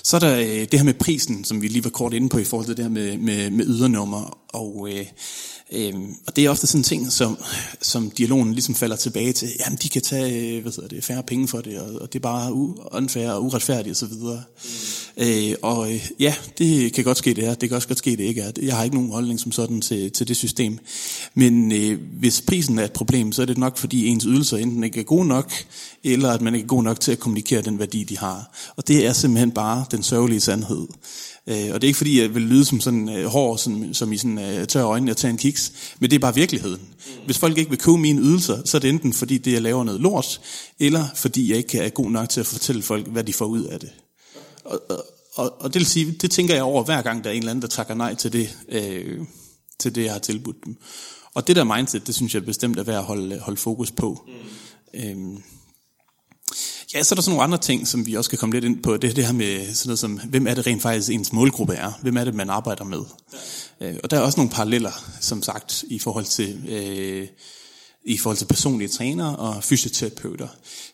Så 0.04 0.16
er 0.16 0.20
der 0.20 0.40
øh, 0.40 0.68
det 0.72 0.80
her 0.80 0.84
med 0.84 0.94
prisen, 0.94 1.44
som 1.44 1.62
vi 1.62 1.68
lige 1.68 1.84
var 1.84 1.90
kort 1.90 2.14
inde 2.14 2.30
på 2.30 2.38
i 2.38 2.44
forhold 2.44 2.68
til 2.68 2.78
det 2.78 2.86
her 2.86 2.92
med, 2.92 3.18
med, 3.18 3.52
med 3.52 3.66
ydernummer. 3.66 4.40
Og, 4.48 4.90
øh, 4.92 5.06
øh, 5.74 5.94
og 6.27 6.36
det 6.36 6.46
er 6.46 6.50
ofte 6.50 6.68
sådan 6.68 6.80
en 6.80 6.84
ting, 6.84 7.12
som, 7.12 7.38
som 7.82 8.12
dialogen 8.12 8.53
ligesom 8.53 8.75
falder 8.75 8.96
tilbage 8.96 9.34
til. 9.34 9.50
Jamen, 9.60 9.80
de 9.84 9.89
kan 9.89 10.01
tage 10.01 10.56
øh, 10.56 10.62
hvad 10.62 10.72
hedder 10.72 10.89
det, 10.89 11.03
færre 11.03 11.24
penge 11.24 11.48
for 11.48 11.62
det, 11.62 11.80
og, 11.80 12.01
og 12.01 12.13
det 12.13 12.20
er 12.20 12.24
bare 12.24 12.53
unfair 12.92 13.30
og 13.30 13.44
uretfærdigt 13.44 14.03
osv. 14.03 14.13
Mm. 14.13 14.38
Øh, 15.18 15.56
og 15.62 15.94
øh, 15.94 16.10
ja, 16.20 16.36
det 16.58 16.94
kan 16.94 17.03
godt 17.03 17.18
ske 17.18 17.34
det 17.34 17.46
er. 17.48 17.53
Det 17.53 17.70
kan 17.70 17.75
også 17.75 17.88
godt 17.88 17.98
ske 17.98 18.12
det 18.12 18.24
ikke 18.24 18.42
er. 18.42 18.51
Jeg 18.62 18.75
har 18.75 18.84
ikke 18.84 18.96
nogen 18.96 19.12
holdning 19.12 19.39
som 19.39 19.51
sådan 19.51 19.82
til, 19.82 20.12
til 20.12 20.27
det 20.27 20.38
system. 20.38 20.80
Men 21.34 21.72
øh, 21.72 22.00
hvis 22.20 22.42
prisen 22.42 22.80
er 22.80 22.84
et 22.84 22.92
problem, 22.92 23.32
så 23.32 23.42
er 23.42 23.46
det 23.46 23.58
nok 23.58 23.77
fordi 23.77 24.08
ens 24.08 24.24
ydelser 24.24 24.58
enten 24.58 24.84
ikke 24.84 25.00
er 25.00 25.03
gode 25.03 25.27
nok, 25.27 25.53
eller 26.03 26.32
at 26.32 26.42
man 26.42 26.56
ikke 26.56 26.65
er 26.65 26.68
god 26.68 26.84
nok 26.84 27.00
til 27.00 27.12
at 27.12 27.20
kommunikere 27.20 27.62
den 27.62 27.80
værdi, 27.80 28.03
de 28.03 28.18
har. 28.18 28.51
Og 28.75 28.88
det 28.88 29.06
er 29.06 29.13
simpelthen 29.13 29.51
bare 29.51 29.86
den 29.92 30.03
sørgelige 30.03 30.39
sandhed. 30.39 30.88
Øh, 31.48 31.70
og 31.74 31.82
det 31.82 31.84
er 31.84 31.88
ikke 31.88 31.98
fordi, 31.98 32.22
jeg 32.22 32.36
vil 32.36 32.42
lyde 32.42 32.66
som 32.66 32.82
sådan 32.82 33.10
øh, 33.10 33.26
hård, 33.26 33.58
som, 33.58 33.94
som 33.94 34.14
i 34.14 34.18
sådan 34.18 34.40
øh, 34.40 34.68
tør 34.68 34.86
øjne 34.86 35.12
og 35.12 35.18
tage 35.18 35.32
en 35.32 35.38
kiks, 35.38 35.74
men 36.00 36.10
det 36.10 36.16
er 36.16 36.20
bare 36.20 36.36
virkeligheden. 36.36 36.82
Hvis 37.26 37.38
folk 37.38 37.58
ikke 37.58 37.70
vil 37.70 37.80
købe 37.80 37.98
mine 37.98 38.22
ydelser, 38.22 38.62
så 38.66 38.78
er 38.78 38.82
det 38.82 38.90
enten 38.90 39.14
fordi, 39.14 39.38
det 39.38 39.54
jeg 39.54 39.62
laver 39.62 39.84
noget 39.84 40.02
lort, 40.02 40.42
eller 40.80 41.06
fordi 41.16 41.50
jeg 41.50 41.58
ikke 41.58 41.78
er 41.78 41.90
god 41.90 42.12
nok 42.12 42.30
til 42.30 42.40
at 42.40 42.46
fortælle 42.46 42.82
folk, 42.82 43.08
hvad 43.08 43.24
de 43.24 43.34
får 43.34 43.46
ud 43.46 43.64
af 43.64 43.80
det. 43.80 43.90
Og, 44.66 44.82
og, 44.90 45.06
og, 45.36 45.62
og 45.62 45.74
det 45.74 45.80
vil 45.80 45.86
sige, 45.86 46.12
det 46.12 46.32
tænker 46.32 46.54
jeg 46.54 46.64
over 46.64 46.84
hver 46.84 47.02
gang, 47.02 47.24
der 47.24 47.30
er 47.30 47.34
en 47.34 47.40
eller 47.40 47.52
anden, 47.52 47.62
der 47.62 47.68
takker 47.68 47.94
nej 47.94 48.16
til 48.16 48.34
det, 48.34 48.58
øh, 48.70 49.22
til 49.80 49.96
det 49.96 50.04
jeg 50.04 50.12
har 50.12 50.20
tilbudt 50.20 50.66
dem. 50.66 50.78
Og 51.34 51.48
det 51.48 51.56
der 51.56 51.64
mindset, 51.64 52.08
det 52.08 52.16
synes 52.16 52.36
jeg 52.36 52.46
bestemt 52.46 52.80
er 52.80 52.84
værd 52.84 52.98
at 52.98 53.04
holde, 53.04 53.40
holde 53.40 53.60
fokus 53.60 53.92
på. 53.92 54.28
Mm. 54.28 55.00
Øhm, 55.00 55.38
Ja, 56.94 57.04
så 57.04 57.14
er 57.14 57.16
der 57.16 57.22
sådan 57.22 57.32
nogle 57.32 57.44
andre 57.44 57.58
ting, 57.58 57.88
som 57.88 58.06
vi 58.06 58.14
også 58.14 58.30
kan 58.30 58.40
komme 58.40 58.54
lidt 58.54 58.66
ind 58.66 58.84
på. 58.84 58.98
Det 58.98 59.10
er 59.10 59.14
det 59.14 59.26
her 59.26 59.34
med 59.34 59.74
sådan 59.74 59.90
noget 59.90 60.00
som, 60.00 60.20
hvem 60.20 60.48
er 60.48 60.54
det 60.54 60.68
rent 60.68 60.82
faktisk 60.82 61.10
ens 61.10 61.34
målgruppe 61.34 61.74
er? 61.74 61.92
Hvem 62.02 62.18
er 62.18 62.24
det, 62.24 62.36
man 62.36 62.50
arbejder 62.50 62.84
med? 62.84 63.02
Ja. 63.82 63.92
Øh, 63.92 64.00
og 64.04 64.12
der 64.12 64.18
er 64.18 64.22
også 64.22 64.40
nogle 64.40 64.52
paralleller, 64.52 65.12
som 65.22 65.44
sagt, 65.44 65.84
i 65.88 66.00
forhold 66.00 66.26
til, 66.26 66.64
øh, 66.70 67.28
i 68.06 68.18
forhold 68.18 68.38
til 68.38 68.46
personlige 68.46 68.88
trænere 68.88 69.36
og 69.36 69.64
fysioterapeuter. 69.64 70.48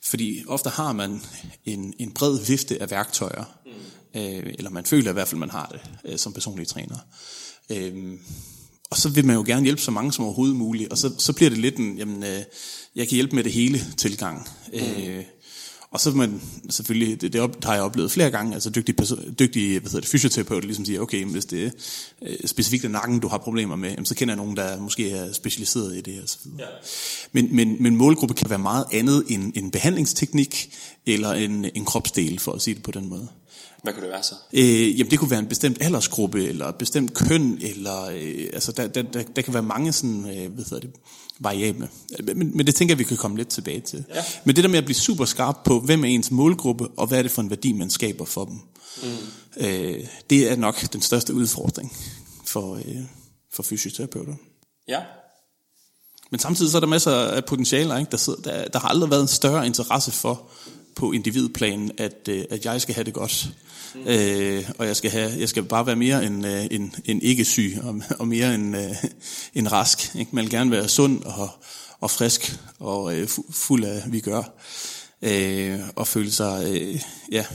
Fordi 0.04 0.44
ofte 0.48 0.70
har 0.70 0.94
man 0.94 1.22
en, 1.66 1.94
en 2.00 2.12
bred 2.12 2.46
vifte 2.46 2.82
af 2.82 2.92
værktøjer, 2.92 3.44
mm. 3.66 4.22
øh, 4.22 4.54
eller 4.58 4.70
man 4.70 4.86
føler 4.86 5.10
i 5.10 5.14
hvert 5.14 5.28
fald, 5.28 5.40
man 5.40 5.50
har 5.50 5.70
det 5.72 6.12
øh, 6.12 6.20
som 6.20 6.34
personlige 6.34 6.66
træner. 6.66 6.98
Øh, 7.70 8.14
og 8.92 8.98
så 8.98 9.10
vil 9.10 9.26
man 9.26 9.36
jo 9.36 9.44
gerne 9.48 9.64
hjælpe 9.64 9.82
så 9.82 9.92
mange 9.92 10.14
som 10.14 10.26
overhovedet 10.26 10.56
muligt, 10.56 10.92
og 10.92 10.98
så, 10.98 11.12
så 11.18 11.34
bliver 11.34 11.50
det 11.50 11.60
lidt 11.60 11.76
en, 11.76 11.98
jamen, 11.98 12.24
øh, 12.24 12.42
jeg 12.96 13.08
kan 13.08 13.16
hjælpe 13.16 13.36
med 13.36 13.44
det 13.44 13.52
hele 13.52 13.86
tilgang. 13.98 14.48
Mm. 14.74 14.80
Øh, 14.80 15.24
og 15.92 16.00
så 16.00 16.12
man 16.12 16.42
selvfølgelig, 16.70 17.22
det, 17.22 17.34
det 17.34 17.56
har 17.64 17.74
jeg 17.74 17.84
oplevet 17.84 18.12
flere 18.12 18.32
gange, 18.32 18.54
altså 18.54 18.70
dygtige, 18.70 18.96
dygtige 19.40 19.80
hvad 19.80 19.90
hedder 19.90 20.00
det, 20.00 20.10
fysioterapeuter 20.10 20.68
ligesom 20.68 20.86
siger, 20.86 21.02
okay, 21.02 21.26
hvis 21.26 21.46
det 21.46 21.66
er 21.66 21.70
øh, 22.22 22.38
specifikt 22.46 22.86
er 22.86 22.90
nakken, 22.90 23.20
du 23.20 23.28
har 23.28 23.38
problemer 23.38 23.76
med, 23.76 23.90
jamen, 23.90 24.06
så 24.06 24.16
kender 24.16 24.34
jeg 24.34 24.38
nogen, 24.38 24.58
der 24.58 24.80
måske 24.80 25.12
er 25.12 25.34
specialiseret 25.34 25.98
i 25.98 26.02
det. 26.02 26.06
Videre. 26.06 26.28
Ja. 26.60 26.66
Men, 27.32 27.56
men, 27.56 27.84
men 27.84 27.96
målgruppe 27.96 28.36
kan 28.36 28.50
være 28.50 28.60
meget 28.60 28.86
andet 28.94 29.24
end 29.28 29.54
en 29.56 29.72
behandlingsteknik, 29.72 30.76
eller 31.06 31.34
en, 31.34 31.66
en 31.76 31.86
kropsdel, 31.86 32.40
for 32.40 32.52
at 32.52 32.62
sige 32.62 32.76
det 32.76 32.84
på 32.84 32.92
den 32.92 33.10
måde. 33.10 33.28
Hvad 33.84 33.94
kunne 33.94 34.04
det 34.04 34.12
være 34.12 34.24
så? 34.24 34.36
Øh, 34.54 35.00
jamen 35.00 35.12
det 35.12 35.20
kunne 35.20 35.32
være 35.32 35.40
en 35.40 35.48
bestemt 35.48 35.78
aldersgruppe, 35.82 36.48
eller 36.48 36.68
et 36.68 36.76
bestemt 36.76 37.14
køn, 37.14 37.60
eller 37.62 38.06
øh, 38.06 38.50
altså 38.54 38.72
der, 38.72 38.88
der, 38.88 39.02
der, 39.02 39.24
der 39.24 39.42
kan 39.42 39.54
være 39.54 39.64
mange 39.64 39.94
sådan, 39.94 40.20
øh, 40.20 40.54
hvad 40.54 40.64
hedder 40.64 40.80
det, 40.80 40.92
variable. 41.40 41.90
Men, 42.24 42.58
men 42.58 42.68
det 42.68 42.76
tænker 42.76 42.94
jeg, 42.94 43.00
vi 43.00 43.04
kan 43.04 43.18
komme 43.18 43.38
lidt 43.38 43.48
tilbage 43.48 43.82
til. 43.82 44.06
Ja. 44.16 44.24
Men 44.44 44.56
det 44.56 44.64
der 44.64 44.70
med 44.70 44.78
at 44.78 44.86
blive 44.86 44.96
super 44.96 45.26
skarp 45.26 45.58
på, 45.66 45.80
hvem 45.80 46.04
er 46.04 46.08
ens 46.08 46.32
målgruppe, 46.32 46.88
og 46.88 47.08
hvad 47.08 47.18
er 47.18 47.22
det 47.22 47.32
for 47.32 47.42
en 47.42 47.50
værdi, 47.50 47.74
man 47.74 47.90
skaber 47.90 48.26
for 48.26 48.46
dem, 48.46 48.60
mm. 49.04 49.10
øh, 49.58 50.08
det 50.30 50.52
er 50.52 50.56
nok 50.56 50.94
den 50.94 51.02
største 51.02 51.34
udfordring 51.34 51.94
for, 52.46 52.76
øh, 52.76 53.02
for 53.54 53.64
fysioterapeuter. 53.64 54.34
Ja. 54.88 55.00
Men 56.32 56.40
samtidig 56.40 56.72
så 56.72 56.78
er 56.78 56.80
der 56.80 56.88
masser 56.88 57.12
af 57.12 57.46
potentialer, 57.46 57.98
ikke? 57.98 58.12
Der, 58.12 58.18
sidder, 58.18 58.42
der, 58.42 58.68
der 58.68 58.80
har 58.80 58.88
aldrig 58.88 59.10
været 59.10 59.22
en 59.22 59.28
større 59.28 59.66
interesse 59.66 60.12
for 60.12 60.50
på 61.00 61.12
individplanen, 61.12 61.92
at, 61.98 62.28
øh, 62.30 62.44
at 62.50 62.66
jeg 62.66 62.82
skal 62.82 62.96
have 62.96 63.06
det 63.06 63.14
godt. 63.14 63.50
Mm. 63.96 64.08
Øh, 64.08 64.70
og 64.78 64.88
jeg 64.88 64.96
skal, 64.96 65.12
have, 65.12 65.32
jeg 65.40 65.50
skal 65.50 65.64
bare 65.64 65.86
være 65.86 65.96
mere 65.96 66.26
end, 66.26 66.48
øh, 66.48 66.68
en, 66.72 66.96
en 67.06 67.22
ikke-syg, 67.22 67.78
og, 67.84 68.02
og 68.20 68.28
mere 68.28 68.56
end, 68.56 68.78
øh, 68.78 68.96
en 69.54 69.72
rask. 69.72 70.16
Ikke? 70.16 70.36
Man 70.36 70.44
vil 70.44 70.52
gerne 70.52 70.72
være 70.72 70.88
sund 70.88 71.24
og, 71.24 71.50
og 72.00 72.12
frisk 72.12 72.60
og 72.80 73.16
øh, 73.16 73.28
fuld 73.52 73.84
af 73.84 74.04
vi 74.08 74.20
gør. 74.20 74.44
Øh, 75.22 75.80
og 75.96 76.08
føle 76.08 76.32
sig, 76.32 76.68
øh, 76.68 77.02
ja, 77.32 77.46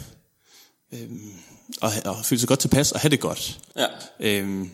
øh, 0.92 1.09
og, 1.80 1.92
og 2.04 2.24
føle 2.24 2.40
sig 2.40 2.48
godt 2.48 2.61
tilpas 2.61 2.92
og 2.92 3.00
have 3.00 3.11
det 3.11 3.20
godt. 3.20 3.61
Ja. 3.76 3.87
Øh, 4.20 4.66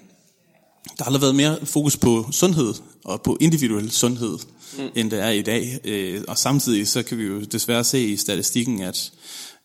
der 0.98 1.04
har 1.04 1.06
aldrig 1.06 1.22
været 1.22 1.34
mere 1.34 1.66
fokus 1.66 1.96
på 1.96 2.28
sundhed 2.32 2.74
og 3.04 3.22
på 3.22 3.36
individuel 3.40 3.90
sundhed, 3.90 4.38
mm. 4.78 4.88
end 4.94 5.10
det 5.10 5.20
er 5.20 5.30
i 5.30 5.42
dag. 5.42 5.80
Øh, 5.84 6.22
og 6.28 6.38
samtidig 6.38 6.88
så 6.88 7.02
kan 7.02 7.18
vi 7.18 7.24
jo 7.24 7.40
desværre 7.40 7.84
se 7.84 8.06
i 8.06 8.16
statistikken, 8.16 8.80
at, 8.80 9.12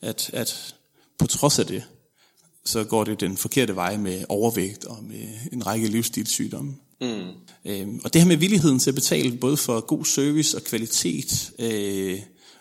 at, 0.02 0.30
at 0.34 0.76
på 1.18 1.28
trods 1.28 1.60
af 1.60 1.66
det, 1.66 1.84
så 2.66 2.84
går 2.84 3.04
det 3.04 3.20
den 3.20 3.38
forkerte 3.38 3.76
vej 3.76 3.98
med 3.98 4.24
overvægt 4.30 4.86
og 4.86 5.04
med 5.04 5.28
en 5.52 5.68
række 5.68 5.88
livsstilssygdomme. 5.88 6.76
Mm. 7.02 7.28
Øhm, 7.66 8.02
og 8.04 8.14
det 8.14 8.22
her 8.22 8.28
med 8.28 8.38
villigheden 8.38 8.80
til 8.80 8.90
at 8.90 8.96
betale 8.96 9.38
både 9.38 9.58
for 9.58 9.80
god 9.80 10.06
service 10.06 10.58
og 10.58 10.64
kvalitet, 10.64 11.52
øh, 11.60 12.20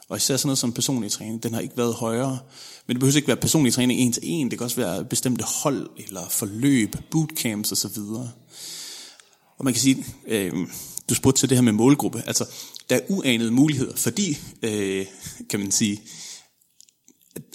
og 0.09 0.17
især 0.17 0.37
sådan 0.37 0.49
noget 0.49 0.59
som 0.59 0.73
personlig 0.73 1.11
træning, 1.11 1.43
den 1.43 1.55
har 1.55 1.61
ikke 1.61 1.77
været 1.77 1.95
højere. 1.95 2.39
Men 2.87 2.95
det 2.95 3.01
behøver 3.01 3.17
ikke 3.17 3.29
være 3.29 3.37
personlig 3.37 3.73
træning 3.73 4.01
en 4.01 4.13
til 4.13 4.23
en, 4.27 4.51
det 4.51 4.59
kan 4.59 4.65
også 4.65 4.77
være 4.77 5.05
bestemte 5.05 5.45
hold 5.45 5.91
eller 5.97 6.29
forløb, 6.31 6.97
bootcamps 7.11 7.73
osv. 7.73 7.99
Og 9.59 9.65
man 9.65 9.73
kan 9.73 9.81
sige, 9.81 10.05
øh, 10.27 10.53
du 11.09 11.15
spurgte 11.15 11.41
til 11.41 11.49
det 11.49 11.57
her 11.57 11.63
med 11.63 11.73
målgruppe, 11.73 12.23
altså 12.27 12.45
der 12.91 12.97
er 12.97 13.01
uanede 13.09 13.51
muligheder, 13.51 13.97
fordi, 13.97 14.39
øh, 14.63 15.07
kan 15.51 15.61
man 15.61 15.71
sige, 15.71 16.03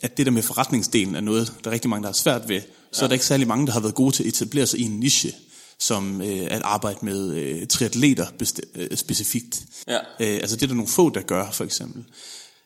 at 0.01 0.17
det 0.17 0.25
der 0.25 0.31
med 0.31 0.41
forretningsdelen 0.41 1.15
er 1.15 1.21
noget, 1.21 1.53
der 1.63 1.69
er 1.69 1.73
rigtig 1.73 1.89
mange, 1.89 2.03
der 2.03 2.09
har 2.09 2.13
svært 2.13 2.49
ved, 2.49 2.61
så 2.91 3.01
ja. 3.01 3.03
er 3.03 3.07
der 3.07 3.13
ikke 3.13 3.25
særlig 3.25 3.47
mange, 3.47 3.67
der 3.67 3.73
har 3.73 3.79
været 3.79 3.95
gode 3.95 4.15
til 4.15 4.23
at 4.23 4.29
etablere 4.29 4.67
sig 4.67 4.79
i 4.79 4.83
en 4.83 4.99
niche, 4.99 5.31
som 5.79 6.21
øh, 6.21 6.47
at 6.49 6.61
arbejde 6.61 6.99
med 7.01 7.33
øh, 7.33 7.67
triatleter 7.67 8.27
øh, 8.75 8.97
specifikt. 8.97 9.61
Ja. 9.87 9.97
Øh, 9.97 10.35
altså 10.41 10.55
det 10.55 10.63
er 10.63 10.67
der 10.67 10.73
nogle 10.73 10.87
få, 10.87 11.09
der 11.09 11.21
gør, 11.21 11.51
for 11.51 11.63
eksempel. 11.63 12.03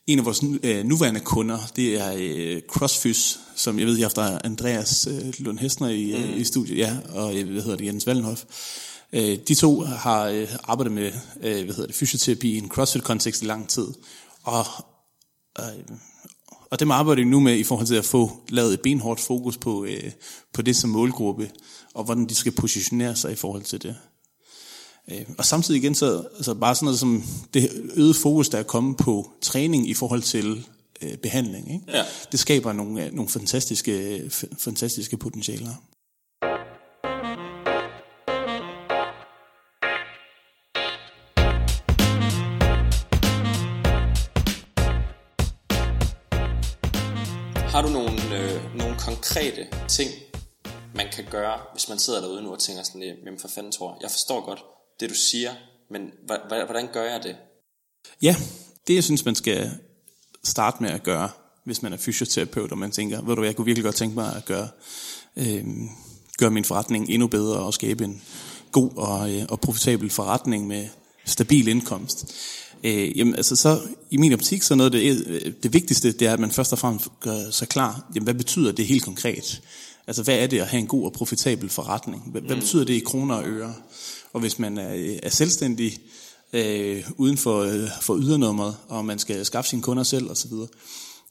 En 0.08 0.20
af 0.20 0.26
vores 0.26 0.42
øh, 0.64 0.86
nuværende 0.86 1.20
kunder, 1.20 1.60
det 1.76 1.96
er 1.96 2.14
øh, 2.18 2.62
CrossFys, 2.70 3.40
som 3.56 3.80
jeg 3.80 3.88
ved, 3.88 3.98
jeg 3.98 4.10
har 4.16 4.32
haft 4.32 4.46
Andreas 4.46 5.08
øh, 5.08 5.34
Lund 5.40 5.60
Hestner 5.60 5.90
i, 5.90 6.12
øh, 6.12 6.30
mm. 6.30 6.38
i 6.38 6.44
studiet, 6.44 6.78
ja, 6.78 6.98
og 7.10 7.38
øh, 7.38 7.50
hvad 7.50 7.62
hedder 7.62 7.78
det, 7.78 7.86
Jens 7.86 8.08
Wallenhoff. 8.08 8.44
Øh, 9.14 9.38
de 9.48 9.56
to 9.56 9.82
har 9.82 10.26
øh, 10.26 10.48
arbejdet 10.64 10.94
med 10.94 11.12
øh, 11.42 11.66
hvad 11.66 11.76
hedder 11.76 11.86
det, 11.86 11.96
fysioterapi 11.96 12.54
i 12.54 12.58
en 12.58 12.70
CrossFit-kontekst 12.70 13.42
i 13.42 13.46
lang 13.46 13.70
tid, 13.70 13.88
og 14.44 14.66
øh, 15.60 15.98
og 16.74 16.80
dem 16.80 16.92
arbejder 16.92 17.24
vi 17.24 17.30
nu 17.30 17.40
med 17.40 17.58
i 17.58 17.64
forhold 17.64 17.88
til 17.88 17.96
at 17.96 18.06
få 18.06 18.32
lavet 18.50 18.74
et 18.74 18.82
benhårdt 18.82 19.20
fokus 19.20 19.58
på, 19.58 19.86
øh, 19.86 20.12
på 20.54 20.62
det 20.62 20.76
som 20.76 20.90
målgruppe, 20.90 21.52
og 21.94 22.04
hvordan 22.04 22.26
de 22.26 22.36
skal 22.36 22.52
positionere 22.52 23.16
sig 23.16 23.32
i 23.32 23.36
forhold 23.36 23.64
til 23.64 23.82
det. 23.84 23.96
Øh, 25.12 25.26
og 25.38 25.46
samtidig 25.46 25.78
igen 25.78 25.96
så 25.96 26.24
altså 26.36 26.54
bare 26.54 26.76
sådan 26.76 26.86
noget 26.86 27.00
som 27.00 27.24
det 27.54 27.70
øgede 27.94 28.14
fokus, 28.14 28.50
der 28.50 28.58
er 28.58 28.64
kommet 28.64 28.98
på 28.98 29.32
træning 29.42 29.90
i 29.90 29.94
forhold 29.94 30.22
til 30.22 30.66
øh, 31.02 31.18
behandling. 31.18 31.74
Ikke? 31.74 31.86
Ja. 31.88 32.04
Det 32.32 32.40
skaber 32.40 32.74
nogle, 32.74 33.10
nogle 33.12 33.30
fantastiske, 33.30 34.22
fantastiske 34.58 35.18
potentialer. 35.18 35.74
Konkrete 49.24 49.68
ting, 49.90 50.12
man 50.96 51.08
kan 51.16 51.26
gøre, 51.32 51.60
hvis 51.74 51.90
man 51.90 52.00
sidder 52.00 52.22
derude 52.22 52.44
nu 52.44 52.52
og 52.52 52.60
tænker 52.60 52.84
sådan, 52.84 53.16
hvem 53.24 53.40
for 53.40 53.48
fanden 53.48 53.72
tror, 53.72 53.98
jeg 54.02 54.12
forstår 54.12 54.46
godt 54.46 54.60
det, 55.00 55.10
du 55.10 55.16
siger, 55.16 55.52
men 55.90 56.02
hvordan 56.48 56.88
gør 56.94 57.04
jeg 57.04 57.24
det? 57.24 57.36
Ja, 58.22 58.36
Det, 58.88 58.96
jeg 58.96 59.04
synes, 59.04 59.26
man 59.26 59.36
skal 59.36 59.72
starte 60.44 60.84
med 60.84 60.92
at 60.92 61.04
gøre, 61.04 61.30
hvis 61.66 61.82
man 61.82 61.94
er 61.94 61.98
fysioterapeut, 61.98 62.72
og 62.72 62.78
man 62.78 62.92
tænker, 62.92 63.22
ved 63.22 63.36
du 63.36 63.42
hvad, 63.42 63.50
jeg 63.50 63.56
kunne 63.56 63.66
virkelig 63.66 63.84
godt 63.84 63.96
tænke 63.96 64.16
mig 64.16 64.36
at 64.36 64.46
gøre, 64.46 64.68
øh, 65.36 65.66
gøre 66.38 66.52
min 66.52 66.66
forretning 66.66 67.10
endnu 67.10 67.28
bedre 67.28 67.60
og 67.60 67.74
skabe 67.74 68.04
en 68.04 68.24
god 68.72 68.92
og, 68.98 69.34
øh, 69.34 69.46
og 69.50 69.60
profitabel 69.60 70.10
forretning 70.10 70.68
med 70.68 70.88
stabil 71.26 71.68
indkomst. 71.68 72.34
Øh, 72.84 73.18
jamen, 73.18 73.36
altså 73.36 73.56
så 73.56 73.80
i 74.12 74.18
min 74.18 74.34
optik, 74.34 74.64
så 74.64 74.76
noget 74.76 74.94
det, 74.94 75.28
øh, 75.28 75.54
det 75.64 75.74
vigtigste, 75.74 76.12
det 76.12 76.28
er, 76.28 76.34
at 76.34 76.40
man 76.40 76.52
først 76.52 76.74
og 76.74 76.80
fremmest 76.80 77.08
gør 77.20 77.50
sig 77.52 77.70
klar, 77.70 78.12
jamen, 78.16 78.24
hvad 78.24 78.34
betyder 78.34 78.72
det 78.72 78.86
helt 78.86 79.04
konkret? 79.04 79.62
Altså, 80.08 80.24
hvad 80.24 80.36
er 80.36 80.48
det 80.48 80.60
at 80.60 80.68
have 80.68 80.80
en 80.80 80.88
god 80.88 81.06
og 81.06 81.14
profitabel 81.14 81.70
forretning? 81.70 82.24
Hvad, 82.32 82.42
hvad 82.42 82.56
betyder 82.56 82.86
det 82.86 82.94
i 82.94 83.00
kroner 83.00 83.36
og 83.36 83.48
øre? 83.48 83.74
Og 84.34 84.40
hvis 84.40 84.60
man 84.60 84.78
er, 84.78 85.18
er 85.24 85.30
selvstændig, 85.30 86.00
øh, 86.54 87.04
uden 87.18 87.38
for, 87.38 87.60
øh, 87.60 87.90
for 88.02 88.18
ydernummeret, 88.18 88.76
og 88.88 89.06
man 89.06 89.20
skal 89.20 89.46
skaffe 89.46 89.70
sine 89.70 89.82
kunder 89.82 90.04
selv 90.04 90.32
osv., 90.32 90.52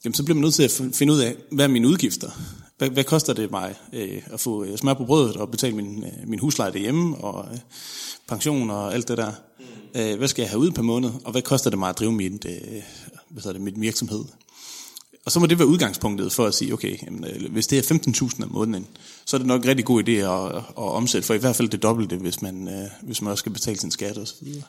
jamen 0.05 0.13
så 0.13 0.23
bliver 0.23 0.35
man 0.35 0.41
nødt 0.41 0.53
til 0.53 0.63
at 0.63 0.81
finde 0.93 1.13
ud 1.13 1.19
af, 1.19 1.35
hvad 1.51 1.65
er 1.65 1.69
mine 1.69 1.87
udgifter? 1.87 2.29
Hvad, 2.77 2.89
hvad 2.89 3.03
koster 3.03 3.33
det 3.33 3.51
mig 3.51 3.75
øh, 3.93 4.21
at 4.25 4.39
få 4.39 4.63
øh, 4.63 4.77
smør 4.77 4.93
på 4.93 5.05
brødet 5.05 5.37
og 5.37 5.51
betale 5.51 5.75
min, 5.75 6.03
øh, 6.03 6.27
min 6.27 6.39
husleje 6.39 6.73
derhjemme 6.73 7.17
og 7.17 7.47
øh, 7.53 7.59
pension 8.27 8.69
og 8.69 8.93
alt 8.93 9.07
det 9.07 9.17
der? 9.17 9.31
Øh, 9.95 10.17
hvad 10.17 10.27
skal 10.27 10.41
jeg 10.41 10.49
have 10.49 10.59
ud 10.59 10.71
per 10.71 10.81
måned? 10.81 11.11
Og 11.25 11.31
hvad 11.31 11.41
koster 11.41 11.69
det 11.69 11.79
mig 11.79 11.89
at 11.89 11.99
drive 11.99 12.11
mit, 12.11 12.45
øh, 12.45 12.83
hvad 13.29 13.53
det, 13.53 13.61
mit 13.61 13.81
virksomhed? 13.81 14.25
Og 15.25 15.31
så 15.31 15.39
må 15.39 15.45
det 15.45 15.59
være 15.59 15.67
udgangspunktet 15.67 16.31
for 16.31 16.45
at 16.45 16.53
sige, 16.53 16.73
okay, 16.73 16.97
jamen, 17.05 17.25
øh, 17.25 17.51
hvis 17.51 17.67
det 17.67 17.77
er 17.91 17.95
15.000 17.95 18.43
om 18.43 18.51
måneden, 18.51 18.87
så 19.25 19.35
er 19.35 19.37
det 19.37 19.47
nok 19.47 19.61
en 19.61 19.67
rigtig 19.67 19.85
god 19.85 20.03
idé 20.03 20.11
at, 20.11 20.55
at 20.57 20.63
omsætte 20.75 21.27
for 21.27 21.33
i 21.33 21.37
hvert 21.37 21.55
fald 21.55 21.69
det 21.69 21.83
dobbelte, 21.83 22.15
hvis 22.15 22.41
man, 22.41 22.67
øh, 22.67 22.89
hvis 23.01 23.21
man 23.21 23.31
også 23.31 23.41
skal 23.41 23.51
betale 23.51 23.79
sin 23.79 23.91
skat 23.91 24.17
og 24.17 24.27
så 24.27 24.35
videre. 24.41 24.63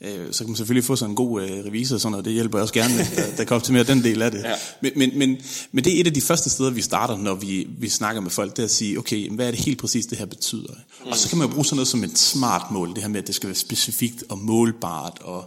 Øh, 0.00 0.32
så 0.32 0.38
kan 0.38 0.46
man 0.46 0.56
selvfølgelig 0.56 0.84
få 0.84 0.96
sådan 0.96 1.10
en 1.10 1.16
god 1.16 1.40
revisor 1.40 1.94
og 1.94 2.00
sådan 2.00 2.10
noget, 2.10 2.24
det 2.24 2.32
hjælper 2.32 2.60
også 2.60 2.74
gerne, 2.74 2.98
der, 3.16 3.36
der 3.36 3.44
kommer 3.44 3.64
til 3.64 3.72
mere 3.72 3.84
den 3.84 4.04
del 4.04 4.22
af 4.22 4.30
det. 4.30 4.42
Ja. 4.42 4.54
Men, 4.80 4.92
men, 4.96 5.18
men, 5.18 5.36
men 5.72 5.84
det 5.84 5.96
er 5.96 6.00
et 6.00 6.06
af 6.06 6.14
de 6.14 6.20
første 6.20 6.50
steder, 6.50 6.70
vi 6.70 6.82
starter, 6.82 7.16
når 7.16 7.34
vi, 7.34 7.66
vi 7.78 7.88
snakker 7.88 8.20
med 8.20 8.30
folk, 8.30 8.50
det 8.50 8.58
er 8.58 8.64
at 8.64 8.70
sige, 8.70 8.98
okay, 8.98 9.30
hvad 9.30 9.46
er 9.46 9.50
det 9.50 9.60
helt 9.60 9.78
præcis, 9.78 10.06
det 10.06 10.18
her 10.18 10.26
betyder? 10.26 10.72
Mm. 11.04 11.10
Og 11.10 11.16
så 11.16 11.28
kan 11.28 11.38
man 11.38 11.50
bruge 11.50 11.64
sådan 11.64 11.76
noget 11.76 11.88
som 11.88 12.04
et 12.04 12.18
smart 12.18 12.70
mål, 12.70 12.94
det 12.94 12.98
her 12.98 13.08
med, 13.08 13.20
at 13.20 13.26
det 13.26 13.34
skal 13.34 13.48
være 13.48 13.56
specifikt 13.56 14.24
og 14.28 14.38
målbart 14.38 15.18
og... 15.20 15.44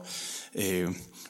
Øh, 0.56 0.88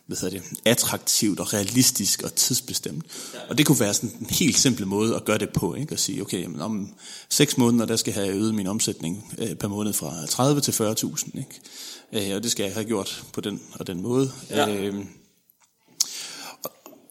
hvad 0.10 0.18
hedder 0.18 0.40
det, 0.40 0.60
attraktivt 0.66 1.40
og 1.40 1.54
realistisk 1.54 2.24
og 2.24 2.36
tidsbestemt. 2.36 3.06
Ja. 3.34 3.40
Og 3.50 3.58
det 3.58 3.66
kunne 3.66 3.80
være 3.80 3.94
sådan 3.94 4.12
en 4.20 4.26
helt 4.30 4.58
simpel 4.58 4.88
måde 4.88 5.16
at 5.16 5.26
gøre 5.26 5.38
det 5.38 5.50
på, 5.50 5.76
ikke? 5.76 5.94
at 5.94 6.00
sige, 6.00 6.22
okay, 6.22 6.42
jamen 6.42 6.62
om 6.62 6.94
seks 7.30 7.58
måneder, 7.58 7.86
der 7.86 7.96
skal 7.96 8.14
jeg 8.14 8.24
have 8.24 8.36
øget 8.36 8.56
min 8.56 8.68
omsætning 8.68 9.34
øh, 9.38 9.56
per 9.56 9.68
måned 9.68 9.94
fra 9.94 10.26
30 10.26 10.62
til 10.62 10.72
40.000, 10.72 11.40
ikke? 11.40 12.30
Øh, 12.30 12.36
og 12.36 12.44
det 12.44 12.52
skal 12.52 12.64
jeg 12.64 12.74
have 12.74 12.86
gjort 12.86 13.24
på 13.34 13.42
den 13.42 13.62
og 13.74 13.88
den 13.88 14.02
måde. 14.02 14.32
Ja. 14.50 14.76
Øh, 14.76 14.96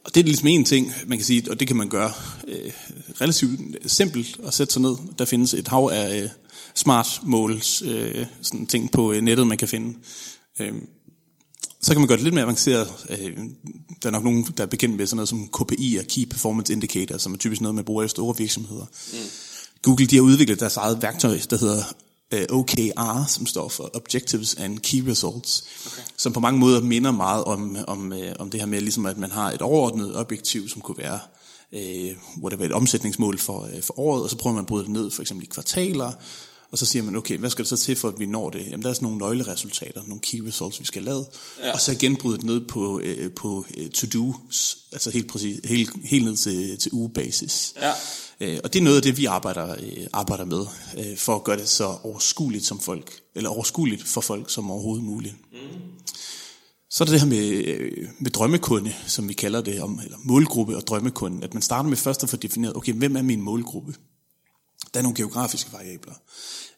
og 0.04 0.14
det 0.14 0.20
er 0.20 0.24
ligesom 0.24 0.48
en 0.48 0.64
ting, 0.64 0.92
man 1.06 1.18
kan 1.18 1.24
sige, 1.24 1.50
og 1.50 1.60
det 1.60 1.66
kan 1.68 1.76
man 1.76 1.88
gøre 1.88 2.12
øh, 2.48 2.72
relativt 3.20 3.60
simpelt 3.92 4.40
at 4.46 4.54
sætte 4.54 4.72
sig 4.72 4.82
ned. 4.82 4.96
Der 5.18 5.24
findes 5.24 5.54
et 5.54 5.68
hav 5.68 5.90
af 5.92 6.22
øh, 6.22 6.28
smart 6.74 7.20
måls 7.22 7.82
øh, 7.82 8.26
sådan 8.42 8.66
ting 8.66 8.92
på 8.92 9.12
øh, 9.12 9.20
nettet, 9.20 9.46
man 9.46 9.58
kan 9.58 9.68
finde. 9.68 9.98
Øh, 10.60 10.72
så 11.82 11.92
kan 11.92 12.00
man 12.00 12.08
gøre 12.08 12.16
det 12.16 12.24
lidt 12.24 12.34
mere 12.34 12.44
avanceret. 12.44 12.88
Øh, 13.10 13.36
der 14.02 14.08
er 14.08 14.10
nok 14.10 14.24
nogen, 14.24 14.44
der 14.56 14.62
er 14.62 14.66
bekendt 14.66 14.96
med 14.96 15.06
sådan 15.06 15.16
noget 15.16 15.28
som 15.28 15.48
KPI 15.48 15.96
og 16.00 16.04
Key 16.06 16.24
Performance 16.24 16.72
Indicator, 16.72 17.18
som 17.18 17.34
er 17.34 17.38
typisk 17.38 17.60
noget, 17.60 17.74
man 17.74 17.84
bruger 17.84 18.02
i 18.02 18.08
store 18.08 18.36
virksomheder. 18.38 18.86
Mm. 19.12 19.18
Google 19.82 20.06
de 20.06 20.16
har 20.16 20.22
udviklet 20.22 20.60
deres 20.60 20.76
eget 20.76 21.02
værktøj, 21.02 21.40
der 21.50 21.58
hedder 21.58 21.82
øh, 22.32 22.46
OKR, 22.50 23.26
som 23.28 23.46
står 23.46 23.68
for 23.68 23.90
Objectives 23.94 24.54
and 24.54 24.78
Key 24.78 25.08
Results, 25.08 25.64
okay. 25.86 26.02
som 26.16 26.32
på 26.32 26.40
mange 26.40 26.60
måder 26.60 26.80
minder 26.80 27.10
meget 27.10 27.44
om, 27.44 27.76
om, 27.86 28.12
øh, 28.12 28.32
om 28.38 28.50
det 28.50 28.60
her 28.60 28.66
med, 28.66 28.80
ligesom 28.80 29.06
at 29.06 29.18
man 29.18 29.30
har 29.30 29.52
et 29.52 29.62
overordnet 29.62 30.16
objektiv, 30.16 30.68
som 30.68 30.80
kunne 30.80 30.98
være 30.98 31.18
øh, 31.72 32.16
whatever, 32.42 32.64
et 32.64 32.72
omsætningsmål 32.72 33.38
for, 33.38 33.68
øh, 33.74 33.82
for 33.82 33.98
året, 33.98 34.22
og 34.22 34.30
så 34.30 34.36
prøver 34.36 34.54
man 34.54 34.62
at 34.62 34.66
bryde 34.66 34.84
det 34.84 34.92
ned 34.92 35.10
for 35.10 35.22
eksempel 35.22 35.44
i 35.44 35.50
kvartaler, 35.50 36.12
og 36.72 36.78
så 36.78 36.86
siger 36.86 37.02
man, 37.02 37.16
okay, 37.16 37.38
hvad 37.38 37.50
skal 37.50 37.64
der 37.64 37.68
så 37.68 37.76
til 37.76 37.96
for, 37.96 38.08
at 38.08 38.18
vi 38.18 38.26
når 38.26 38.50
det? 38.50 38.66
Jamen, 38.66 38.82
der 38.82 38.88
er 38.88 38.92
sådan 38.92 39.06
nogle 39.06 39.18
nøgleresultater, 39.18 40.02
nogle 40.06 40.20
key 40.20 40.40
results, 40.40 40.80
vi 40.80 40.84
skal 40.84 41.02
lave. 41.02 41.24
Ja. 41.62 41.72
Og 41.72 41.80
så 41.80 41.92
igen 41.92 42.16
bryde 42.16 42.36
det 42.36 42.44
ned 42.44 42.60
på, 42.60 43.00
øh, 43.00 43.32
på 43.32 43.64
øh, 43.76 43.90
to-dos, 43.90 44.78
altså 44.92 45.10
helt, 45.10 45.28
præcis, 45.28 45.60
helt, 45.64 45.90
helt 46.04 46.24
ned 46.24 46.36
til, 46.36 46.78
til 46.78 46.92
ugebasis. 46.92 47.74
Ja. 47.80 47.92
Øh, 48.40 48.60
og 48.64 48.72
det 48.72 48.78
er 48.78 48.84
noget 48.84 48.96
af 48.96 49.02
det, 49.02 49.16
vi 49.16 49.24
arbejder, 49.24 49.70
øh, 49.70 50.06
arbejder 50.12 50.44
med, 50.44 50.66
øh, 50.98 51.16
for 51.16 51.36
at 51.36 51.44
gøre 51.44 51.56
det 51.56 51.68
så 51.68 51.96
overskueligt 52.02 52.64
som 52.64 52.80
folk, 52.80 53.20
eller 53.34 53.50
overskueligt 53.50 54.02
for 54.08 54.20
folk 54.20 54.50
som 54.50 54.70
overhovedet 54.70 55.04
muligt. 55.04 55.34
Mm. 55.52 55.58
Så 56.90 57.04
er 57.04 57.06
der 57.06 57.12
det 57.12 57.20
her 57.20 57.28
med, 57.28 57.64
øh, 57.64 58.08
med 58.18 58.30
drømmekunde, 58.30 58.94
som 59.06 59.28
vi 59.28 59.32
kalder 59.32 59.60
det, 59.60 59.82
om, 59.82 60.00
eller 60.04 60.16
målgruppe 60.24 60.76
og 60.76 60.86
drømmekunde, 60.86 61.44
at 61.44 61.54
man 61.54 61.62
starter 61.62 61.88
med 61.88 61.96
først 61.96 62.22
at 62.22 62.28
få 62.28 62.36
defineret, 62.36 62.76
okay, 62.76 62.92
hvem 62.92 63.16
er 63.16 63.22
min 63.22 63.40
målgruppe? 63.40 63.94
Der 64.94 65.00
er 65.00 65.02
nogle 65.02 65.16
geografiske 65.16 65.72
variabler. 65.72 66.14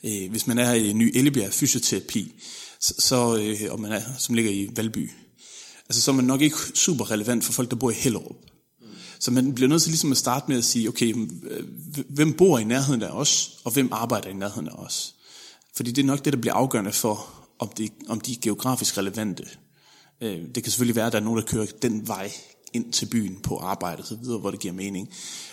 Øh, 0.05 0.31
hvis 0.31 0.47
man 0.47 0.59
er 0.59 0.73
i 0.73 0.93
Ny 0.93 1.13
Ellebjerg 1.15 1.53
Fysioterapi, 1.53 2.35
så, 2.81 2.95
så, 2.99 3.37
øh, 3.37 3.73
og 3.73 3.81
man 3.81 3.93
er, 3.93 4.03
som 4.19 4.35
ligger 4.35 4.51
i 4.51 4.71
Valby, 4.77 5.11
altså, 5.89 6.03
så 6.03 6.11
er 6.11 6.15
man 6.15 6.25
nok 6.25 6.41
ikke 6.41 6.57
super 6.75 7.11
relevant 7.11 7.45
for 7.45 7.53
folk, 7.53 7.71
der 7.71 7.77
bor 7.77 7.91
i 7.91 7.95
Hellerup. 7.95 8.37
Så 9.19 9.31
man 9.31 9.55
bliver 9.55 9.69
nødt 9.69 9.83
til 9.83 9.91
ligesom 9.91 10.13
at 10.13 10.19
starte 10.19 10.45
med 10.49 10.59
at 10.59 10.65
sige, 10.65 10.89
okay, 10.89 11.15
øh, 11.43 11.65
hvem 12.09 12.33
bor 12.33 12.59
i 12.59 12.65
nærheden 12.65 13.03
af 13.03 13.09
os, 13.09 13.61
og 13.65 13.73
hvem 13.73 13.89
arbejder 13.93 14.29
i 14.29 14.33
nærheden 14.33 14.69
af 14.69 14.73
os? 14.73 15.15
Fordi 15.77 15.91
det 15.91 16.03
er 16.03 16.07
nok 16.07 16.25
det, 16.25 16.33
der 16.33 16.41
bliver 16.41 16.55
afgørende 16.55 16.93
for, 16.93 17.31
om 17.59 17.69
de, 17.69 17.89
om 18.09 18.21
de 18.21 18.33
er 18.33 18.37
geografisk 18.43 18.99
relevante. 18.99 19.45
Øh, 20.21 20.39
det 20.55 20.63
kan 20.63 20.71
selvfølgelig 20.71 20.97
være, 20.97 21.07
at 21.07 21.13
der 21.13 21.19
er 21.19 21.25
nogen, 21.25 21.41
der 21.41 21.47
kører 21.47 21.67
den 21.83 22.09
vej 22.09 22.33
ind 22.73 22.93
til 22.93 23.07
byen 23.07 23.37
på 23.43 23.57
arbejde 23.57 24.01
og 24.01 24.07
så 24.07 24.17
videre, 24.17 24.39
hvor 24.39 24.51
det 24.51 24.61
giver 24.61 24.75
mening. 24.75 25.09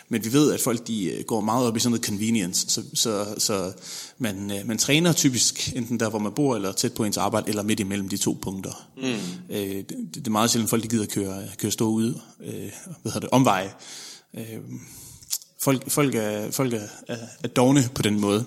Men 0.09 0.25
vi 0.25 0.33
ved, 0.33 0.53
at 0.53 0.61
folk 0.61 0.87
de 0.87 1.05
øh, 1.05 1.23
går 1.23 1.41
meget 1.41 1.67
op 1.67 1.77
i 1.77 1.79
sådan 1.79 1.91
noget 1.91 2.05
convenience, 2.05 2.69
så, 2.69 2.83
så, 2.93 3.35
så 3.37 3.73
man, 4.17 4.51
øh, 4.51 4.67
man 4.67 4.77
træner 4.77 5.13
typisk 5.13 5.73
enten 5.75 5.99
der, 5.99 6.09
hvor 6.09 6.19
man 6.19 6.31
bor, 6.31 6.55
eller 6.55 6.71
tæt 6.71 6.93
på 6.93 7.03
ens 7.03 7.17
arbejde, 7.17 7.49
eller 7.49 7.63
midt 7.63 7.79
imellem 7.79 8.09
de 8.09 8.17
to 8.17 8.37
punkter. 8.41 8.89
Mm. 8.97 9.55
Øh, 9.55 9.75
det, 9.75 9.95
det 10.13 10.27
er 10.27 10.31
meget 10.31 10.51
sjældent, 10.51 10.69
folk 10.69 10.83
de 10.83 10.87
gider 10.87 11.05
køre, 11.05 11.47
køre 11.57 11.71
stå 11.71 11.89
ud, 11.89 12.19
øh, 12.43 12.71
hvad 13.01 13.11
hedder 13.11 13.19
det, 13.19 13.29
omveje. 13.29 13.73
Øh, 14.33 14.59
folk, 15.59 15.89
folk, 15.89 16.15
er, 16.15 16.51
folk 16.51 16.73
er, 16.73 16.87
er, 17.07 17.17
er 17.43 17.47
dogne 17.47 17.89
på 17.95 18.01
den 18.01 18.19
måde. 18.19 18.45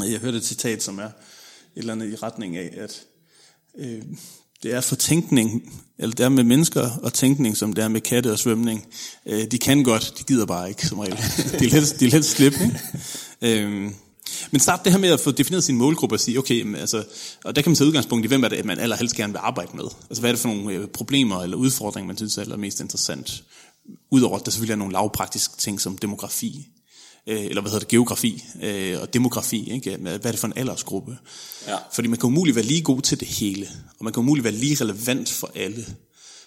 Jeg 0.00 0.18
hørte 0.20 0.36
et 0.36 0.44
citat, 0.44 0.82
som 0.82 0.98
er 0.98 1.04
et 1.04 1.12
eller 1.76 1.92
andet 1.92 2.12
i 2.12 2.16
retning 2.16 2.56
af, 2.56 2.74
at 2.76 3.06
øh, 3.78 4.02
det 4.62 4.74
er 4.74 4.80
for 4.80 4.96
tænkning, 4.96 5.72
eller 5.98 6.14
det 6.14 6.24
er 6.24 6.28
med 6.28 6.44
mennesker 6.44 6.90
og 7.02 7.12
tænkning, 7.12 7.56
som 7.56 7.72
det 7.72 7.84
er 7.84 7.88
med 7.88 8.00
katte 8.00 8.32
og 8.32 8.38
svømning. 8.38 8.86
Øh, 9.26 9.44
de 9.50 9.58
kan 9.58 9.84
godt, 9.84 10.14
de 10.18 10.24
gider 10.24 10.46
bare 10.46 10.68
ikke, 10.68 10.86
som 10.86 10.98
regel. 10.98 11.16
de 11.60 11.66
er 11.66 11.80
let, 11.80 11.96
de 12.00 12.06
er 12.06 12.10
let 12.10 12.24
slippe, 12.24 12.58
ikke? 12.64 12.80
Øhm, 13.42 13.94
men 14.50 14.60
start 14.60 14.84
det 14.84 14.92
her 14.92 14.98
med 14.98 15.08
at 15.08 15.20
få 15.20 15.30
defineret 15.30 15.64
sin 15.64 15.76
målgruppe 15.76 16.16
og 16.16 16.20
sige, 16.20 16.38
okay, 16.38 16.76
altså, 16.76 17.04
og 17.44 17.56
der 17.56 17.62
kan 17.62 17.70
man 17.70 17.76
tage 17.76 17.88
udgangspunkt 17.88 18.24
i, 18.24 18.28
hvem 18.28 18.44
er 18.44 18.48
det, 18.48 18.64
man 18.64 18.78
allerhelst 18.78 19.16
gerne 19.16 19.32
vil 19.32 19.40
arbejde 19.42 19.76
med. 19.76 19.84
Altså, 20.10 20.20
hvad 20.20 20.30
er 20.30 20.34
det 20.34 20.40
for 20.40 20.48
nogle 20.48 20.72
øh, 20.72 20.88
problemer 20.88 21.42
eller 21.42 21.56
udfordringer, 21.56 22.06
man 22.06 22.16
synes 22.16 22.38
er 22.38 22.42
allermest 22.42 22.80
interessant? 22.80 23.44
Udover 24.10 24.38
at 24.38 24.44
der 24.44 24.50
selvfølgelig 24.50 24.72
er 24.72 24.78
nogle 24.78 24.92
lavpraktiske 24.92 25.56
ting 25.58 25.80
som 25.80 25.98
demografi, 25.98 26.68
eller 27.26 27.60
hvad 27.60 27.70
hedder 27.70 27.78
det, 27.78 27.88
geografi 27.88 28.44
øh, 28.62 29.00
og 29.00 29.14
demografi, 29.14 29.72
ikke? 29.72 29.96
hvad 29.96 30.24
er 30.24 30.30
det 30.30 30.38
for 30.38 30.46
en 30.46 30.52
aldersgruppe? 30.56 31.18
Ja. 31.66 31.76
Fordi 31.92 32.08
man 32.08 32.18
kan 32.18 32.26
umuligt 32.26 32.54
være 32.54 32.64
lige 32.64 32.82
god 32.82 33.02
til 33.02 33.20
det 33.20 33.28
hele, 33.28 33.68
og 33.98 34.04
man 34.04 34.12
kan 34.12 34.20
umuligt 34.20 34.44
være 34.44 34.52
lige 34.52 34.84
relevant 34.84 35.30
for 35.30 35.50
alle. 35.54 35.86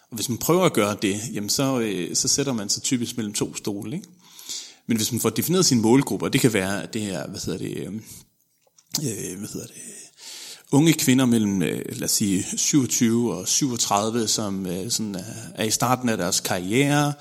Og 0.09 0.15
hvis 0.15 0.29
man 0.29 0.38
prøver 0.38 0.65
at 0.65 0.73
gøre 0.73 0.97
det, 1.01 1.21
jamen 1.33 1.49
så, 1.49 1.79
øh, 1.79 2.15
så 2.15 2.27
sætter 2.27 2.53
man 2.53 2.69
sig 2.69 2.83
typisk 2.83 3.17
mellem 3.17 3.33
to 3.33 3.55
stole. 3.55 3.95
Ikke? 3.95 4.07
Men 4.88 4.97
hvis 4.97 5.11
man 5.11 5.21
får 5.21 5.29
defineret 5.29 5.65
sin 5.65 5.81
målgruppe, 5.81 6.25
og 6.25 6.33
det 6.33 6.41
kan 6.41 6.53
være, 6.53 6.83
at 6.83 6.93
det 6.93 7.01
her, 7.01 7.27
hvad 7.27 7.39
hedder 7.45 7.59
det, 7.59 7.77
øh, 7.77 7.93
øh 9.03 9.38
hvad 9.39 9.49
hedder 9.53 9.67
det, 9.67 9.75
unge 10.71 10.93
kvinder 10.93 11.25
mellem, 11.25 11.61
øh, 11.61 11.81
lad 11.89 12.03
os 12.03 12.11
sige, 12.11 12.45
27 12.57 13.33
og 13.33 13.47
37, 13.47 14.27
som 14.27 14.65
øh, 14.65 14.91
sådan 14.91 15.15
er 15.55 15.63
i 15.63 15.71
starten 15.71 16.09
af 16.09 16.17
deres 16.17 16.39
karriere, 16.39 17.13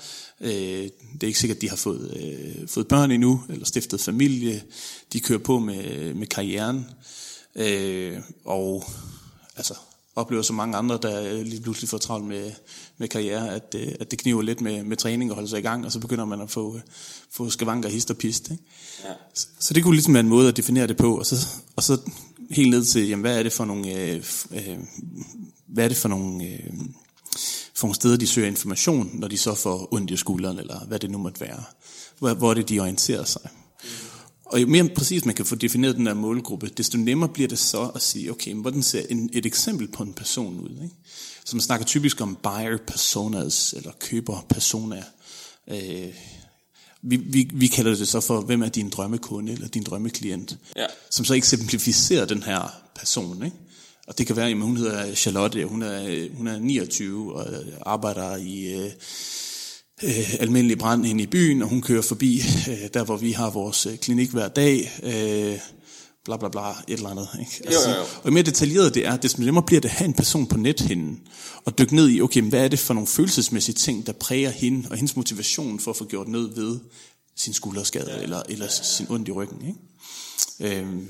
Øh, 0.45 0.89
det 1.13 1.23
er 1.23 1.27
ikke 1.27 1.39
sikkert, 1.39 1.55
at 1.55 1.61
de 1.61 1.69
har 1.69 1.75
fået, 1.75 2.17
øh, 2.17 2.67
fået 2.67 2.87
børn 2.87 3.11
endnu, 3.11 3.41
eller 3.49 3.65
stiftet 3.65 4.01
familie. 4.01 4.63
De 5.13 5.19
kører 5.19 5.39
på 5.39 5.59
med, 5.59 6.13
med 6.13 6.27
karrieren. 6.27 6.85
Øh, 7.55 8.19
og 8.45 8.83
altså, 9.55 9.73
oplever 10.15 10.41
så 10.41 10.53
mange 10.53 10.77
andre, 10.77 10.99
der 11.01 11.43
lige 11.43 11.61
pludselig 11.61 11.89
får 11.89 11.97
travlt 11.97 12.25
med, 12.25 12.51
med 12.97 13.07
karriere, 13.07 13.55
at, 13.55 13.75
øh, 13.77 13.87
at 13.99 14.11
det 14.11 14.19
kniver 14.19 14.41
lidt 14.41 14.61
med, 14.61 14.83
med 14.83 14.97
træning 14.97 15.31
og 15.31 15.35
holde 15.35 15.49
sig 15.49 15.59
i 15.59 15.61
gang, 15.61 15.85
og 15.85 15.91
så 15.91 15.99
begynder 15.99 16.25
man 16.25 16.41
at 16.41 16.51
få, 16.51 16.79
få 17.31 17.49
skavanker, 17.49 17.89
hist 17.89 18.11
og 18.11 18.17
pist. 18.17 18.51
Ikke? 18.51 18.63
Ja. 19.03 19.13
Så, 19.33 19.47
så 19.59 19.73
det 19.73 19.83
kunne 19.83 19.95
ligesom 19.95 20.13
være 20.13 20.23
en 20.23 20.29
måde 20.29 20.47
at 20.47 20.57
definere 20.57 20.87
det 20.87 20.97
på, 20.97 21.17
og 21.17 21.25
så, 21.25 21.47
og 21.75 21.83
så 21.83 21.97
helt 22.49 22.69
ned 22.69 22.85
til, 22.85 23.07
jamen, 23.07 23.21
hvad 23.21 23.39
er 23.39 23.43
det 23.43 23.53
for 23.53 23.65
nogle, 23.65 23.93
øh, 23.93 24.23
øh, 24.51 24.77
hvad 25.67 25.83
er 25.83 25.87
det 25.87 25.97
for 25.97 26.09
nogle 26.09 26.45
øh, 26.45 26.73
for 27.77 27.87
nogle 27.87 27.95
steder, 27.95 28.17
de 28.17 28.27
søger 28.27 28.47
information, 28.47 29.09
når 29.13 29.27
de 29.27 29.37
så 29.37 29.55
får 29.55 29.93
ondt 29.93 30.11
i 30.11 30.17
skulderen, 30.17 30.59
eller 30.59 30.85
hvad 30.85 30.99
det 30.99 31.11
nu 31.11 31.17
måtte 31.17 31.41
være. 31.41 31.63
Hvor, 32.19 32.33
hvor 32.33 32.53
det, 32.53 32.69
de 32.69 32.79
orienterer 32.79 33.23
sig. 33.23 33.41
Og 34.45 34.61
jo 34.61 34.67
mere 34.67 34.89
præcis 34.95 35.25
man 35.25 35.35
kan 35.35 35.45
få 35.45 35.55
defineret 35.55 35.95
den 35.95 36.05
der 36.05 36.13
målgruppe, 36.13 36.67
desto 36.77 36.97
nemmere 36.97 37.29
bliver 37.29 37.47
det 37.47 37.59
så 37.59 37.91
at 37.95 38.01
sige, 38.01 38.31
okay, 38.31 38.53
hvordan 38.53 38.83
ser 38.83 39.01
en, 39.09 39.29
et 39.33 39.45
eksempel 39.45 39.87
på 39.87 40.03
en 40.03 40.13
person 40.13 40.59
ud? 40.59 40.69
Ikke? 40.83 40.95
Så 41.45 41.55
man 41.55 41.61
snakker 41.61 41.85
typisk 41.85 42.21
om 42.21 42.37
buyer 42.43 42.77
personas, 42.87 43.73
eller 43.73 43.91
køber 43.99 44.45
persona. 44.49 45.03
Øh, 45.67 46.13
vi, 47.01 47.15
vi, 47.15 47.49
vi 47.53 47.67
kalder 47.67 47.95
det 47.95 48.07
så 48.07 48.19
for, 48.21 48.41
hvem 48.41 48.61
er 48.63 48.69
din 48.69 48.89
drømmekunde, 48.89 49.51
eller 49.51 49.67
din 49.67 49.83
drømmeklient, 49.83 50.57
Ja. 50.75 50.85
som 51.11 51.25
så 51.25 51.33
eksemplificerer 51.33 52.25
den 52.25 52.43
her 52.43 52.73
person. 52.95 53.45
Ikke? 53.45 53.57
Og 54.07 54.17
det 54.17 54.27
kan 54.27 54.35
være, 54.35 54.49
at 54.49 54.57
hun 54.57 54.77
hedder 54.77 55.15
Charlotte, 55.15 55.65
hun 55.65 55.81
er, 55.81 56.27
hun 56.37 56.47
er 56.47 56.59
29 56.59 57.35
og 57.35 57.47
arbejder 57.85 58.35
i 58.35 58.73
øh, 58.73 58.91
øh, 60.03 60.33
almindelig 60.39 60.77
brand 60.77 61.05
inde 61.05 61.23
i 61.23 61.27
byen, 61.27 61.61
og 61.61 61.69
hun 61.69 61.81
kører 61.81 62.01
forbi 62.01 62.41
øh, 62.69 62.89
der, 62.93 63.03
hvor 63.03 63.17
vi 63.17 63.31
har 63.31 63.49
vores 63.49 63.85
øh, 63.85 63.97
klinik 63.97 64.29
hver 64.29 64.47
dag, 64.47 64.91
øh, 65.03 65.59
bla 66.25 66.37
bla 66.37 66.49
bla, 66.49 66.69
et 66.69 66.77
eller 66.87 67.09
andet. 67.09 67.27
Ikke? 67.39 67.61
Altså, 67.65 67.89
Jo, 67.89 67.95
jo, 67.95 67.99
jo. 67.99 68.03
Og 68.03 68.25
jo 68.25 68.31
mere 68.31 68.43
detaljeret 68.43 68.93
det 68.93 69.05
er, 69.05 69.17
desto 69.17 69.41
nemmere 69.41 69.63
bliver 69.63 69.81
det 69.81 69.89
at 69.89 69.95
have 69.95 70.07
en 70.07 70.13
person 70.13 70.47
på 70.47 70.57
nethinden, 70.57 71.19
og 71.65 71.77
dykke 71.77 71.95
ned 71.95 72.09
i, 72.09 72.21
okay, 72.21 72.41
hvad 72.41 72.63
er 72.63 72.67
det 72.67 72.79
for 72.79 72.93
nogle 72.93 73.07
følelsesmæssige 73.07 73.75
ting, 73.75 74.07
der 74.07 74.13
præger 74.13 74.49
hende, 74.49 74.87
og 74.89 74.97
hendes 74.97 75.15
motivation 75.15 75.79
for 75.79 75.91
at 75.91 75.97
få 75.97 76.05
gjort 76.05 76.27
noget 76.27 76.55
ved 76.55 76.79
sin 77.35 77.53
skulderskade, 77.53 78.11
ja. 78.11 78.21
eller, 78.21 78.43
eller 78.49 78.67
sin 78.67 79.05
ondt 79.09 79.27
i 79.27 79.31
ryggen. 79.31 79.61
Ikke? 79.67 80.75
Øhm, 80.75 81.07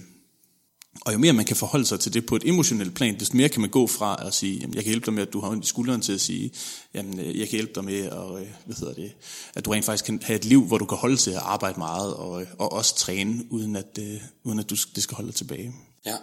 og 1.01 1.13
jo 1.13 1.17
mere 1.17 1.33
man 1.33 1.45
kan 1.45 1.55
forholde 1.55 1.85
sig 1.85 1.99
til 1.99 2.13
det 2.13 2.25
på 2.25 2.35
et 2.35 2.43
emotionelt 2.45 2.93
plan, 2.93 3.19
desto 3.19 3.37
mere 3.37 3.49
kan 3.49 3.61
man 3.61 3.69
gå 3.69 3.87
fra 3.87 4.27
at 4.27 4.33
sige, 4.33 4.59
jamen, 4.59 4.75
jeg 4.75 4.83
kan 4.83 4.89
hjælpe 4.89 5.05
dig 5.05 5.13
med, 5.13 5.21
at 5.21 5.33
du 5.33 5.39
har 5.39 5.49
ondt 5.49 5.65
i 5.65 5.67
skulderen, 5.67 6.01
til 6.01 6.13
at 6.13 6.21
sige, 6.21 6.51
jamen, 6.93 7.19
øh, 7.19 7.39
jeg 7.39 7.47
kan 7.47 7.57
hjælpe 7.57 7.71
dig 7.75 7.83
med, 7.83 7.99
at, 7.99 8.41
øh, 8.41 8.47
hvad 8.65 8.75
hedder 8.79 8.93
det, 8.93 9.11
at 9.55 9.65
du 9.65 9.71
rent 9.71 9.85
faktisk 9.85 10.05
kan 10.05 10.19
have 10.23 10.35
et 10.35 10.45
liv, 10.45 10.63
hvor 10.63 10.77
du 10.77 10.85
kan 10.85 10.97
holde 10.97 11.17
til 11.17 11.31
at 11.31 11.41
arbejde 11.41 11.79
meget, 11.79 12.13
og, 12.13 12.41
øh, 12.41 12.47
og 12.57 12.71
også 12.71 12.95
træne, 12.95 13.43
uden 13.49 13.75
at, 13.75 13.99
øh, 13.99 14.17
uden 14.43 14.59
at 14.59 14.69
du, 14.69 14.75
det 14.95 15.03
skal 15.03 15.15
holde 15.15 15.27
dig 15.27 15.35
tilbage. 15.35 15.75
Ja. 16.05 16.15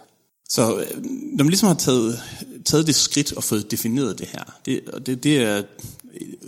Så 0.49 0.85
når 1.05 1.43
man 1.43 1.49
ligesom 1.49 1.67
har 1.67 1.75
taget, 1.75 2.21
taget 2.65 2.87
det 2.87 2.95
skridt 2.95 3.33
og 3.33 3.43
fået 3.43 3.71
defineret 3.71 4.19
det 4.19 4.27
her, 4.27 4.59
det, 4.65 4.89
og 4.89 5.05
det, 5.05 5.23
det 5.23 5.37
er 5.37 5.63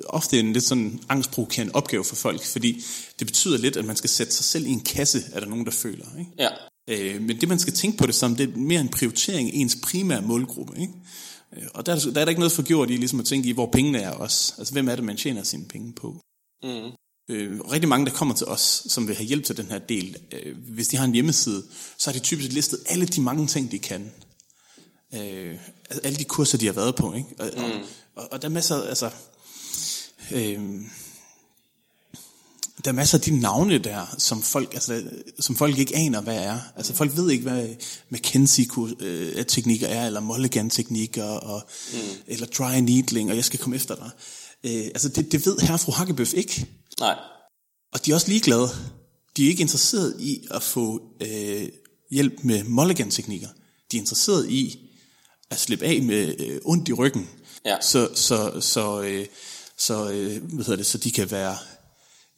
ofte 0.07 0.39
en 0.39 0.53
lidt 0.53 0.63
sådan 0.63 0.99
angstprovokerende 1.09 1.75
opgave 1.75 2.03
for 2.03 2.15
folk, 2.15 2.45
fordi 2.45 2.83
det 3.19 3.27
betyder 3.27 3.57
lidt, 3.57 3.77
at 3.77 3.85
man 3.85 3.95
skal 3.95 4.09
sætte 4.09 4.33
sig 4.33 4.45
selv 4.45 4.65
i 4.65 4.69
en 4.69 4.79
kasse, 4.79 5.23
er 5.33 5.39
der 5.39 5.47
nogen, 5.47 5.65
der 5.65 5.71
føler. 5.71 6.05
Ikke? 6.19 6.31
Ja. 6.39 6.49
Øh, 6.87 7.21
men 7.21 7.41
det 7.41 7.49
man 7.49 7.59
skal 7.59 7.73
tænke 7.73 7.97
på 7.97 8.05
det 8.07 8.15
som, 8.15 8.35
det 8.35 8.49
er 8.49 8.57
mere 8.57 8.81
en 8.81 8.89
prioritering 8.89 9.47
af 9.49 9.51
ens 9.55 9.77
primære 9.83 10.21
målgruppe. 10.21 10.79
Ikke? 10.81 10.93
Øh, 11.57 11.63
Og 11.73 11.85
der, 11.85 11.95
er- 11.95 11.99
der 11.99 12.21
er 12.21 12.25
der 12.25 12.29
ikke 12.29 12.39
noget 12.39 12.51
forgjort 12.51 12.89
i 12.89 12.93
ligesom 12.97 13.19
at 13.19 13.25
tænke 13.25 13.49
i, 13.49 13.51
hvor 13.51 13.69
pengene 13.71 13.99
er 13.99 14.11
også. 14.11 14.53
Altså 14.57 14.73
hvem 14.73 14.87
er 14.89 14.95
det, 14.95 15.03
man 15.05 15.17
tjener 15.17 15.43
sine 15.43 15.65
penge 15.65 15.93
på? 15.93 16.21
Mm. 16.63 16.91
Øh, 17.29 17.59
rigtig 17.61 17.89
mange, 17.89 18.05
der 18.05 18.11
kommer 18.11 18.35
til 18.35 18.47
os, 18.47 18.83
som 18.87 19.07
vil 19.07 19.15
have 19.15 19.27
hjælp 19.27 19.43
til 19.43 19.57
den 19.57 19.65
her 19.65 19.79
del, 19.79 20.17
øh, 20.31 20.55
hvis 20.57 20.87
de 20.87 20.97
har 20.97 21.05
en 21.05 21.13
hjemmeside, 21.13 21.63
så 21.97 22.09
har 22.09 22.13
de 22.13 22.19
typisk 22.23 22.51
listet 22.51 22.79
alle 22.85 23.05
de 23.05 23.21
mange 23.21 23.47
ting, 23.47 23.71
de 23.71 23.79
kan. 23.79 24.11
Øh, 25.15 25.55
alle 26.03 26.17
de 26.17 26.23
kurser, 26.23 26.57
de 26.57 26.65
har 26.65 26.73
været 26.73 26.95
på. 26.95 27.13
Ikke? 27.13 27.29
Og, 27.39 27.49
mm. 27.57 27.83
og, 28.15 28.27
og 28.31 28.41
der 28.41 28.47
er 28.47 28.51
masser, 28.51 28.81
altså... 28.83 29.09
Øh, 30.31 30.59
der 32.85 32.91
er 32.91 32.95
masser 32.95 33.17
af 33.17 33.21
de 33.21 33.39
navne 33.39 33.77
der, 33.77 34.15
som 34.17 34.41
folk, 34.41 34.73
altså, 34.73 35.03
som 35.39 35.55
folk 35.55 35.77
ikke 35.77 35.95
aner, 35.95 36.21
hvad 36.21 36.37
er. 36.37 36.59
Altså 36.75 36.93
folk 36.93 37.17
ved 37.17 37.29
ikke, 37.29 37.43
hvad 37.43 37.67
McKinsey-teknikker 38.09 39.87
er, 39.87 40.05
eller 40.05 40.19
Mulligan-teknikker, 40.19 41.23
og, 41.23 41.67
mm. 41.93 41.99
eller 42.27 42.47
dry 42.47 42.75
needling, 42.75 43.29
og 43.29 43.35
jeg 43.35 43.45
skal 43.45 43.59
komme 43.59 43.75
efter 43.75 43.95
dig. 43.95 44.09
Øh, 44.63 44.85
altså 44.85 45.09
det, 45.09 45.31
det 45.31 45.45
ved 45.45 45.59
herre 45.59 45.79
fru 45.79 45.91
Hakkebøf 45.91 46.33
ikke. 46.33 46.67
Nej. 46.99 47.15
Og 47.93 48.05
de 48.05 48.11
er 48.11 48.15
også 48.15 48.27
ligeglade. 48.27 48.69
De 49.37 49.45
er 49.45 49.49
ikke 49.49 49.61
interesseret 49.61 50.15
i 50.19 50.47
at 50.51 50.63
få 50.63 51.01
øh, 51.21 51.69
hjælp 52.11 52.33
med 52.43 52.63
Mulligan-teknikker. 52.63 53.49
De 53.91 53.97
er 53.97 54.01
interesseret 54.01 54.49
i 54.49 54.79
at 55.49 55.59
slippe 55.59 55.85
af 55.85 56.01
med 56.01 56.35
øh, 56.39 56.59
ondt 56.65 56.89
i 56.89 56.93
ryggen. 56.93 57.29
Ja. 57.65 57.77
Så, 57.81 58.09
så, 58.15 58.61
så, 58.61 59.01
øh, 59.01 59.25
så, 59.77 60.09
øh, 60.11 60.43
hvad 60.43 60.65
hedder 60.65 60.75
det, 60.75 60.85
så 60.85 60.97
de 60.97 61.11
kan 61.11 61.31
være 61.31 61.57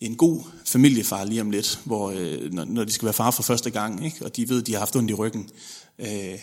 en 0.01 0.15
god 0.15 0.43
familiefar 0.65 1.23
lige 1.23 1.41
om 1.41 1.51
lidt, 1.51 1.79
hvor, 1.83 2.11
øh, 2.15 2.53
når, 2.53 2.65
når 2.65 2.83
de 2.83 2.91
skal 2.91 3.05
være 3.05 3.13
far 3.13 3.31
for 3.31 3.43
første 3.43 3.69
gang, 3.69 4.05
ikke? 4.05 4.25
og 4.25 4.35
de 4.35 4.49
ved, 4.49 4.61
at 4.61 4.67
de 4.67 4.71
har 4.71 4.79
haft 4.79 4.95
ondt 4.95 5.11
i 5.11 5.13
ryggen. 5.13 5.49
Øh, 5.99 6.39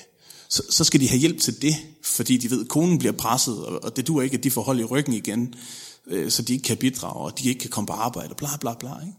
så, 0.48 0.62
så 0.70 0.84
skal 0.84 1.00
de 1.00 1.08
have 1.08 1.18
hjælp 1.18 1.40
til 1.40 1.62
det, 1.62 1.76
fordi 2.02 2.36
de 2.36 2.50
ved, 2.50 2.60
at 2.60 2.68
konen 2.68 2.98
bliver 2.98 3.12
presset, 3.12 3.66
og, 3.66 3.84
og 3.84 3.96
det 3.96 4.06
duer 4.06 4.22
ikke, 4.22 4.36
at 4.36 4.44
de 4.44 4.50
får 4.50 4.62
hold 4.62 4.80
i 4.80 4.84
ryggen 4.84 5.14
igen, 5.14 5.54
øh, 6.06 6.30
så 6.30 6.42
de 6.42 6.52
ikke 6.52 6.62
kan 6.62 6.76
bidrage, 6.76 7.16
og 7.16 7.38
de 7.38 7.48
ikke 7.48 7.60
kan 7.60 7.70
komme 7.70 7.86
på 7.86 7.92
arbejde, 7.92 8.30
og 8.30 8.36
bla 8.36 8.48
bla 8.60 8.74
bla. 8.74 9.00
Ikke? 9.00 9.18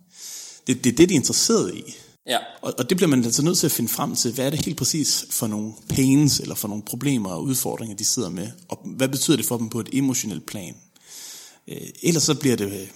Det, 0.68 0.84
det 0.84 0.92
er 0.92 0.96
det, 0.96 1.10
de 1.10 1.14
er 1.14 1.20
interesseret 1.20 1.76
i. 1.76 1.96
Ja. 2.28 2.38
Og, 2.62 2.74
og 2.78 2.90
det 2.90 2.98
bliver 2.98 3.10
man 3.10 3.24
altså 3.24 3.42
nødt 3.42 3.58
til 3.58 3.68
at 3.68 3.72
finde 3.72 3.90
frem 3.90 4.16
til, 4.16 4.34
hvad 4.34 4.46
er 4.46 4.50
det 4.50 4.66
helt 4.66 4.78
præcis 4.78 5.26
for 5.30 5.48
nogle 5.48 5.74
pains, 5.90 6.40
eller 6.40 6.56
for 6.56 6.68
nogle 6.68 6.84
problemer 6.84 7.30
og 7.30 7.44
udfordringer, 7.44 7.96
de 7.96 8.06
sidder 8.06 8.30
med, 8.30 8.52
og 8.68 8.80
hvad 8.86 9.10
betyder 9.10 9.38
det 9.38 9.46
for 9.46 9.58
dem 9.58 9.70
på 9.70 9.80
et 9.80 9.90
emotionelt 9.94 10.46
plan. 10.46 10.76
Øh, 11.68 11.88
ellers 12.04 12.24
så 12.24 12.34
bliver 12.34 12.56
det, 12.56 12.90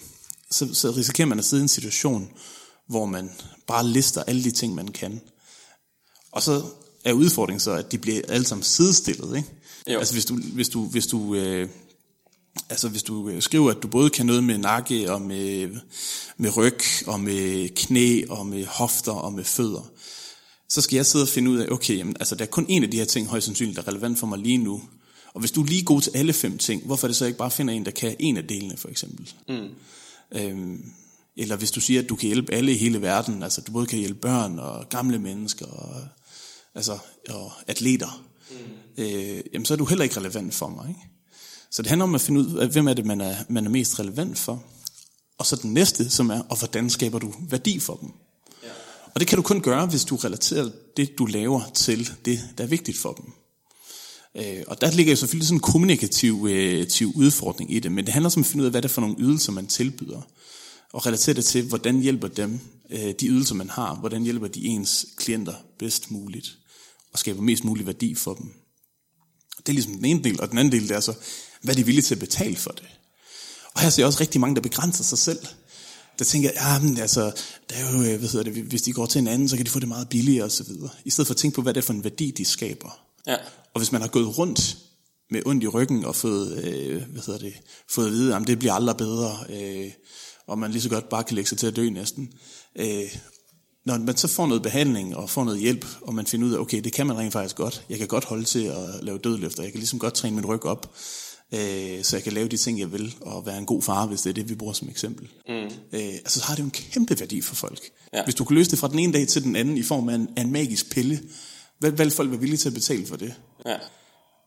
så, 0.52 0.74
så 0.74 0.92
risikerer 0.92 1.28
man 1.28 1.40
at 1.40 1.46
sidde 1.46 1.62
i 1.62 1.64
en 1.64 1.68
situation, 1.68 2.32
hvor 2.88 3.06
man 3.06 3.32
bare 3.68 3.88
lister 3.88 4.24
alle 4.24 4.44
de 4.44 4.52
ting, 4.52 4.76
man 4.76 4.88
kan. 4.88 5.22
Og 6.32 6.44
så 6.44 6.64
er 7.06 7.14
udfordringen 7.14 7.60
så, 7.60 7.72
at 7.72 7.92
de 7.92 7.98
bliver 7.98 8.22
alle 8.30 8.48
sammen 8.48 8.64
sidestillet. 8.64 9.38
Ikke? 9.38 9.50
Jo. 9.88 10.00
Altså 10.00 10.14
hvis 10.14 10.26
du, 10.26 10.36
hvis 10.36 10.70
du, 10.70 10.86
hvis 10.86 11.08
du 11.08 11.36
øh, 11.36 11.70
Altså 12.70 12.90
hvis 12.90 13.04
du 13.04 13.30
øh, 13.30 13.42
skriver, 13.42 13.72
at 13.72 13.84
du 13.84 13.88
både 13.88 14.10
kan 14.10 14.26
noget 14.26 14.44
med 14.44 14.58
nakke 14.58 15.12
og 15.12 15.22
med, 15.22 15.70
med 16.38 16.58
ryg 16.58 16.80
og 17.08 17.20
med 17.20 17.70
knæ 17.70 18.22
og 18.30 18.46
med 18.46 18.66
hofter 18.66 19.12
og 19.12 19.34
med 19.34 19.44
fødder, 19.44 19.92
så 20.70 20.82
skal 20.82 20.96
jeg 20.96 21.06
sidde 21.06 21.24
og 21.24 21.30
finde 21.30 21.52
ud 21.52 21.58
af, 21.58 21.68
okay, 21.72 21.98
jamen, 21.98 22.16
altså 22.20 22.36
der 22.36 22.46
er 22.46 22.50
kun 22.50 22.66
en 22.70 22.84
af 22.84 22.92
de 22.92 22.98
her 22.98 23.06
ting 23.06 23.28
højst 23.28 23.46
sandsynligt, 23.46 23.76
der 23.76 23.82
er 23.82 23.88
relevant 23.88 24.20
for 24.20 24.28
mig 24.28 24.40
lige 24.40 24.58
nu. 24.58 24.82
Og 25.34 25.40
hvis 25.40 25.52
du 25.52 25.62
er 25.62 25.66
lige 25.66 25.84
god 25.84 26.02
til 26.02 26.12
alle 26.16 26.34
fem 26.34 26.58
ting, 26.58 26.86
hvorfor 26.86 27.08
er 27.08 27.10
det 27.10 27.16
så 27.16 27.26
ikke 27.26 27.38
bare 27.38 27.52
finder 27.52 27.74
en, 27.74 27.86
der 27.86 27.92
kan 27.92 28.16
en 28.20 28.38
af 28.38 28.48
delene, 28.48 28.78
for 28.78 28.88
eksempel? 28.90 29.34
Mm. 29.48 29.70
Øhm, 30.32 30.92
eller 31.38 31.56
hvis 31.56 31.72
du 31.72 31.82
siger, 31.82 32.02
at 32.02 32.10
du 32.10 32.16
kan 32.16 32.28
hjælpe 32.28 32.54
alle 32.54 32.74
i 32.74 32.78
hele 32.78 33.02
verden, 33.02 33.44
altså 33.44 33.62
du 33.62 33.72
både 33.72 33.86
kan 33.86 34.00
hjælpe 34.00 34.20
børn 34.20 34.60
og 34.60 34.90
gamle 34.90 35.20
mennesker 35.20 35.66
og, 35.66 36.08
altså, 36.76 36.98
og 37.30 37.52
atleter, 37.68 38.26
mm. 38.52 39.04
øh, 39.04 39.42
jamen 39.54 39.66
så 39.66 39.74
er 39.74 39.78
du 39.78 39.86
heller 39.86 40.04
ikke 40.04 40.18
relevant 40.18 40.54
for 40.54 40.68
mig, 40.68 40.90
ikke? 40.90 41.02
Så 41.72 41.82
det 41.82 41.90
handler 41.90 42.04
om 42.04 42.16
at 42.16 42.22
finde 42.22 42.40
ud 42.40 42.56
af, 42.56 42.68
hvem 42.68 42.88
er 42.88 42.94
det, 42.94 43.06
man 43.06 43.22
er, 43.22 43.36
man 43.50 43.66
er 43.66 43.70
mest 43.70 44.00
relevant 44.00 44.38
for. 44.38 44.64
Og 45.38 45.46
så 45.46 45.56
den 45.56 45.74
næste, 45.74 46.10
som 46.10 46.30
er, 46.30 46.42
og 46.50 46.58
hvordan 46.58 46.90
skaber 46.90 47.20
du 47.20 47.34
værdi 47.40 47.80
for 47.80 47.96
dem? 47.96 48.10
Ja. 48.64 48.70
Og 49.14 49.20
det 49.20 49.28
kan 49.28 49.36
du 49.36 49.42
kun 49.42 49.62
gøre, 49.62 49.86
hvis 49.86 50.06
du 50.06 50.16
relaterer 50.16 50.70
det, 50.98 51.18
du 51.18 51.26
laver, 51.26 51.62
til 51.74 52.10
det, 52.26 52.40
der 52.58 52.64
er 52.64 52.68
vigtigt 52.68 52.98
for 52.98 53.14
dem. 53.14 53.34
Øh, 54.40 54.64
og 54.68 54.82
der 54.82 54.92
ligger 54.92 55.12
jo 55.12 55.18
selvfølgelig 55.18 55.48
sådan 55.48 55.58
en 55.58 55.62
kommunikativ 55.62 56.48
øh, 56.50 56.88
udfordring 57.16 57.74
i 57.74 57.80
det, 57.80 57.92
men 57.92 58.06
det 58.06 58.14
handler 58.14 58.34
om 58.36 58.42
at 58.42 58.46
finde 58.46 58.62
ud 58.62 58.66
af, 58.66 58.72
hvad 58.72 58.82
det 58.82 58.90
er 58.90 58.94
for 58.94 59.02
nogle 59.02 59.16
ydelser, 59.20 59.52
man 59.52 59.68
tilbyder. 59.68 60.22
Og 60.94 61.06
relatere 61.06 61.36
det 61.36 61.46
til, 61.46 61.64
hvordan 61.64 62.00
hjælper 62.00 62.28
dem, 62.28 62.60
øh, 62.90 63.14
de 63.20 63.28
ydelser, 63.28 63.56
man 63.56 63.70
har, 63.70 63.96
hvordan 63.96 64.24
hjælper 64.24 64.48
de 64.48 64.66
ens 64.66 65.06
klienter 65.18 65.54
bedst 65.80 66.12
muligt, 66.12 66.58
og 67.14 67.20
skaber 67.20 67.42
mest 67.42 67.64
mulig 67.64 67.86
værdi 67.86 68.16
for 68.16 68.34
dem. 68.34 68.54
Det 69.58 69.70
er 69.70 69.74
ligesom 69.74 69.94
den 69.94 70.06
ene 70.06 70.24
del, 70.24 70.42
og 70.42 70.50
den 70.50 70.58
anden 70.58 70.72
del 70.72 70.88
det 70.88 70.96
er 70.96 71.00
så, 71.00 71.14
hvad 71.62 71.78
er 71.78 71.84
villige 71.84 72.04
til 72.04 72.16
at 72.16 72.20
betale 72.20 72.56
for 72.56 72.72
det? 72.72 72.88
Og 73.74 73.82
her 73.82 73.90
ser 73.90 74.02
jeg 74.02 74.08
også 74.08 74.22
rigtig 74.22 74.42
mange, 74.42 74.56
der 74.56 74.62
begrænser 74.62 75.04
sig 75.04 75.18
selv. 75.18 75.40
Der 76.20 76.26
tænker, 76.26 76.50
ja, 76.56 76.76
ah, 76.76 76.84
men 76.84 76.98
altså, 76.98 77.32
der 77.70 77.76
er 77.76 77.92
jo, 77.92 78.02
øh, 78.02 78.20
hvad 78.20 78.30
hedder 78.30 78.52
det, 78.52 78.64
hvis 78.64 78.82
de 78.82 78.94
går 78.94 79.06
til 79.06 79.20
en 79.20 79.28
anden, 79.28 79.50
så 79.50 79.56
kan 79.56 79.66
de 79.66 79.72
få 79.72 79.80
det 79.80 79.88
meget 79.88 80.10
billigere 80.10 80.46
og 80.46 80.52
så 80.52 80.64
videre. 80.64 80.90
I 81.06 81.10
stedet 81.10 81.28
for 81.28 81.34
at 81.34 81.38
tænke 81.38 81.56
på, 81.56 81.62
hvad 81.62 81.74
det 81.74 81.82
er 81.82 81.86
for 81.86 81.94
en 81.94 82.04
værdi, 82.04 82.32
de 82.32 82.46
skaber. 82.46 83.09
Ja. 83.28 83.36
Og 83.74 83.80
hvis 83.80 83.92
man 83.92 84.02
har 84.02 84.08
gået 84.08 84.38
rundt 84.38 84.78
med 85.32 85.42
ondt 85.46 85.64
i 85.64 85.68
ryggen 85.68 86.06
og 86.06 86.16
fået, 86.16 86.64
øh, 86.64 87.04
hvad 87.04 87.22
hedder 87.26 87.40
det, 87.40 87.54
fået 87.90 88.06
at 88.06 88.12
vide, 88.12 88.36
at 88.36 88.48
det 88.48 88.60
bliver 88.60 88.74
aldrig 88.74 88.98
bedre, 88.98 89.38
øh, 89.50 89.92
og 90.48 90.60
man 90.60 90.72
lige 90.72 90.82
så 90.82 90.90
godt 90.90 91.10
bare 91.10 91.24
kan 91.24 91.36
lægge 91.36 91.50
sig 91.50 91.58
til 91.58 91.68
at 91.68 91.76
dø 91.76 91.90
næsten. 91.90 92.34
Øh, 92.76 93.16
når 93.86 93.98
man 93.98 94.18
så 94.18 94.28
får 94.28 94.48
noget 94.48 94.64
behandling 94.64 95.16
og 95.16 95.30
får 95.30 95.44
noget 95.44 95.60
hjælp, 95.60 95.86
og 96.02 96.14
man 96.14 96.28
finder 96.28 96.48
ud 96.48 96.54
af, 96.54 96.60
okay, 96.60 96.82
det 96.82 96.94
kan 96.94 97.08
man 97.08 97.18
rent 97.18 97.34
faktisk 97.34 97.56
godt. 97.56 97.86
Jeg 97.90 97.98
kan 97.98 98.08
godt 98.08 98.26
holde 98.26 98.44
til 98.44 98.64
at 98.64 99.04
lave 99.04 99.18
dødløfter. 99.18 99.64
Jeg 99.64 99.72
kan 99.72 99.80
ligesom 99.80 100.00
godt 100.00 100.14
træne 100.14 100.36
min 100.36 100.46
ryg 100.46 100.66
op, 100.66 100.96
øh, 101.54 102.04
så 102.04 102.16
jeg 102.16 102.24
kan 102.24 102.34
lave 102.34 102.48
de 102.48 102.58
ting, 102.58 102.80
jeg 102.80 102.92
vil, 102.92 103.16
og 103.22 103.46
være 103.46 103.58
en 103.58 103.66
god 103.66 103.82
far, 103.82 104.06
hvis 104.06 104.22
det 104.22 104.30
er 104.30 104.34
det, 104.34 104.50
vi 104.50 104.56
bruger 104.56 104.74
som 104.74 104.90
eksempel. 104.90 105.28
Mm. 105.48 105.54
Øh, 105.54 105.70
altså, 105.92 106.40
så 106.40 106.46
har 106.46 106.56
det 106.56 106.60
jo 106.60 106.66
en 106.66 106.72
kæmpe 106.72 107.20
værdi 107.20 107.42
for 107.42 107.56
folk. 107.56 107.90
Ja. 108.14 108.24
Hvis 108.24 108.36
du 108.36 108.44
kan 108.44 108.56
løse 108.56 108.72
det 108.72 108.80
fra 108.80 108.88
den 108.88 109.00
ene 109.00 109.14
dag 109.14 109.28
til 109.28 109.44
den 109.44 109.56
anden 109.56 109.78
i 109.78 109.84
form 109.84 110.10
af 110.10 110.16
en, 110.16 110.30
af 110.36 110.42
en 110.42 110.52
magisk 110.52 110.92
pille, 110.92 111.22
hvad 111.80 111.92
vil 111.92 112.12
folk 112.12 112.32
være 112.32 112.40
villige 112.40 112.58
til 112.58 112.70
at 112.70 112.74
betale 112.74 113.08
for 113.08 113.16
det? 113.16 113.34
Ja. 113.66 113.78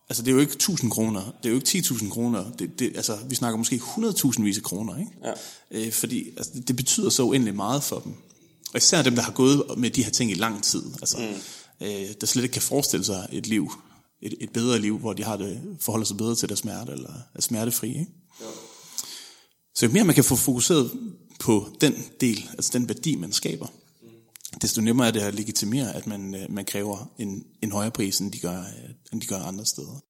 Altså, 0.09 0.23
det 0.23 0.31
er 0.31 0.35
jo 0.35 0.41
ikke 0.41 0.53
1000 0.53 0.91
kroner, 0.91 1.21
det 1.43 1.49
er 1.49 1.51
jo 1.51 1.55
ikke 1.55 1.79
10.000 1.79 2.11
kroner, 2.11 2.53
det, 2.59 2.79
det, 2.79 2.97
altså, 2.97 3.19
vi 3.29 3.35
snakker 3.35 3.59
måske 3.59 3.77
100.000 3.77 4.43
vis 4.43 4.57
af 4.57 4.63
kroner, 4.63 4.99
ikke? 4.99 5.11
Ja. 5.25 5.33
Øh, 5.87 5.93
fordi 5.93 6.29
altså, 6.37 6.53
det, 6.55 6.69
det 6.69 6.77
betyder 6.77 7.11
så 7.11 7.23
uendelig 7.23 7.55
meget 7.55 7.83
for 7.83 7.99
dem. 7.99 8.13
Og 8.75 8.77
især 8.77 9.03
dem, 9.03 9.15
der 9.15 9.23
har 9.23 9.33
gået 9.33 9.63
med 9.77 9.91
de 9.91 10.05
her 10.05 10.11
ting 10.11 10.31
i 10.31 10.35
lang 10.35 10.63
tid, 10.63 10.83
altså, 11.01 11.19
mm. 11.19 11.87
øh, 11.87 12.07
der 12.21 12.27
slet 12.27 12.43
ikke 12.43 12.53
kan 12.53 12.63
forestille 12.63 13.05
sig 13.05 13.29
et 13.33 13.47
liv, 13.47 13.73
et, 14.23 14.35
et 14.41 14.51
bedre 14.51 14.79
liv, 14.79 14.99
hvor 14.99 15.13
de 15.13 15.25
har 15.25 15.37
det, 15.37 15.61
forholder 15.81 16.07
sig 16.07 16.17
bedre 16.17 16.35
til 16.35 16.49
deres 16.49 16.59
smerte, 16.59 16.93
eller 16.93 17.13
er 17.35 17.41
smertefri, 17.41 17.89
ikke? 17.89 18.13
Jo. 18.41 18.47
Så 19.75 19.87
jo 19.87 19.93
mere 19.93 20.05
man 20.05 20.15
kan 20.15 20.25
få 20.25 20.37
fokuseret 20.37 20.91
på 21.41 21.69
den 21.81 22.05
del, 22.21 22.49
altså 22.53 22.71
den 22.75 22.89
værdi, 22.89 23.17
man 23.17 23.33
skaber, 23.33 23.67
desto 24.61 24.81
nemmere 24.81 25.07
er 25.07 25.11
det 25.11 25.21
at 25.21 25.35
legitimere, 25.35 25.97
at 25.97 26.07
man, 26.07 26.35
øh, 26.35 26.51
man 26.51 26.65
kræver 26.65 27.13
en, 27.19 27.45
en 27.63 27.73
højere 27.73 27.91
pris, 27.91 28.19
end 28.19 28.33
de, 28.33 28.39
gør, 28.39 28.59
øh, 28.59 28.91
end 29.13 29.21
de 29.21 29.27
gør 29.27 29.37
andre 29.37 29.67
steder. 29.67 30.01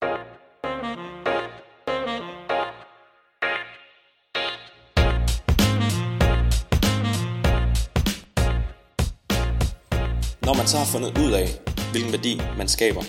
Når 10.46 10.54
man 10.56 10.66
så 10.66 10.76
har 10.76 10.84
fundet 10.84 11.18
ud 11.18 11.32
af, 11.32 11.48
hvilken 11.90 12.12
værdi 12.12 12.40
man 12.58 12.68
skaber, 12.68 13.02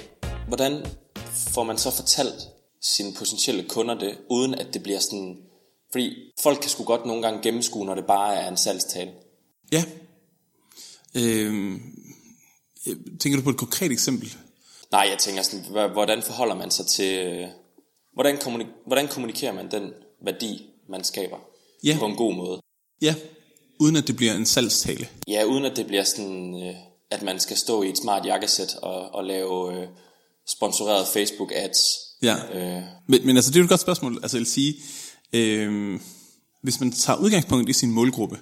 hvordan 0.48 0.86
får 1.54 1.64
man 1.64 1.78
så 1.78 1.92
fortalt 1.92 2.50
sine 2.82 3.14
potentielle 3.14 3.70
kunder 3.70 4.00
det, 4.00 4.18
uden 4.30 4.56
at 4.56 4.74
det 4.74 4.84
bliver 4.84 5.00
sådan... 5.00 5.38
Fordi 5.92 6.16
folk 6.44 6.60
kan 6.62 6.70
sgu 6.70 6.84
godt 6.84 7.06
nogle 7.06 7.22
gange 7.22 7.42
gennemskue, 7.44 7.86
når 7.86 7.96
det 7.96 8.06
bare 8.06 8.36
er 8.36 8.50
en 8.50 8.58
salgstale. 8.58 9.12
Ja. 9.72 9.84
Øh, 11.16 11.80
tænker 13.20 13.38
du 13.38 13.44
på 13.44 13.50
et 13.50 13.58
konkret 13.58 13.92
eksempel? 13.92 14.36
Nej, 14.92 15.08
jeg 15.10 15.18
tænker 15.20 15.42
sådan, 15.42 15.92
hvordan 15.92 16.22
forholder 16.24 16.56
man 16.56 16.72
sig 16.72 16.88
til... 16.88 17.48
Hvordan, 18.14 18.38
kommunik- 18.38 18.86
hvordan 18.88 19.08
kommunikerer 19.08 19.54
man 19.54 19.72
den 19.72 19.92
værdi, 20.26 20.70
man 20.90 21.04
skaber 21.04 21.38
ja. 21.84 21.96
på 22.00 22.06
en 22.06 22.16
god 22.16 22.36
måde? 22.36 22.62
Ja, 23.02 23.16
uden 23.80 23.96
at 23.96 24.08
det 24.08 24.16
bliver 24.16 24.34
en 24.34 24.46
salgstale. 24.46 25.08
Ja, 25.28 25.44
uden 25.44 25.66
at 25.66 25.78
det 25.78 25.88
bliver 25.88 26.04
sådan... 26.04 26.64
Øh, 26.64 26.76
at 27.12 27.22
man 27.22 27.40
skal 27.40 27.58
stå 27.58 27.84
i 27.84 27.90
et 27.90 27.98
smart 27.98 28.26
jakkesæt 28.26 28.76
og, 28.76 29.16
og 29.16 29.24
lave 29.24 29.82
øh, 29.82 29.88
sponsoreret 30.48 31.08
Facebook 31.08 31.52
ads. 31.56 31.78
Ja, 32.22 32.36
øh. 32.54 32.84
men, 33.08 33.26
men 33.26 33.36
altså 33.36 33.52
det 33.52 33.56
er 33.56 33.60
jo 33.60 33.64
et 33.64 33.70
godt 33.70 33.82
spørgsmål. 33.82 34.20
Altså 34.22 34.38
jeg 34.38 34.40
vil 34.40 34.52
sige, 34.52 34.76
øh, 35.34 36.00
hvis 36.62 36.80
man 36.80 36.92
tager 36.92 37.20
udgangspunkt 37.20 37.70
i 37.70 37.74
sin 37.74 37.92
målgruppe, 37.92 38.40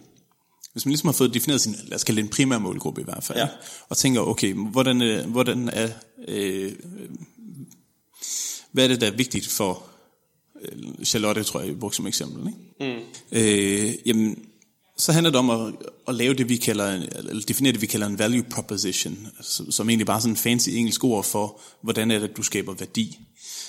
hvis 0.74 0.86
man 0.86 0.92
ligesom 0.92 1.08
har 1.08 1.14
fået 1.14 1.34
defineret 1.34 1.62
sin, 1.62 1.76
lad 1.84 1.96
os 1.96 2.04
kalde 2.04 2.22
det 2.22 2.26
en 2.26 2.32
primær 2.32 2.58
målgruppe 2.58 3.02
i 3.02 3.04
hvert 3.04 3.24
fald, 3.24 3.40
ja. 3.40 3.48
og 3.90 3.98
tænker, 3.98 4.22
okay, 4.22 4.54
hvordan, 4.54 5.02
er, 5.02 5.28
hvordan 5.28 5.70
er, 5.70 5.90
øh, 6.28 6.72
hvad 8.72 8.84
er 8.84 8.88
det, 8.88 9.02
der 9.02 9.08
er 9.08 9.16
vigtigt 9.16 9.48
for 9.48 9.84
øh, 10.62 11.06
Charlotte, 11.06 11.44
tror 11.44 11.60
jeg, 11.60 11.70
jeg 11.70 11.80
brugte 11.80 11.96
som 11.96 12.08
eksempel, 12.08 12.48
ikke? 12.48 12.96
Mm. 12.96 13.02
Øh, 13.32 14.08
jamen, 14.08 14.46
så 14.98 15.12
handler 15.12 15.32
det 15.32 15.40
om 15.40 15.50
at, 15.50 15.74
at 16.08 16.16
lave 16.16 16.34
det, 16.34 16.50
vi 16.50 16.58
kalder, 16.58 16.86
eller 17.16 17.44
definere 17.48 17.74
det, 17.74 17.82
vi 17.82 17.86
kalder 17.86 18.08
en 18.08 18.20
value 18.20 18.44
proposition, 18.44 19.28
som, 19.42 19.72
som 19.72 19.90
egentlig 19.90 20.06
bare 20.06 20.18
er 20.18 20.22
sådan 20.22 20.34
en 20.34 20.38
fancy 20.38 20.70
engelsk 20.70 21.04
ord 21.04 21.24
for, 21.24 21.62
hvordan 21.82 22.12
er 22.12 22.20
det, 22.20 22.38
du 22.38 22.44
skaber 22.44 22.74
værdi. 22.74 23.20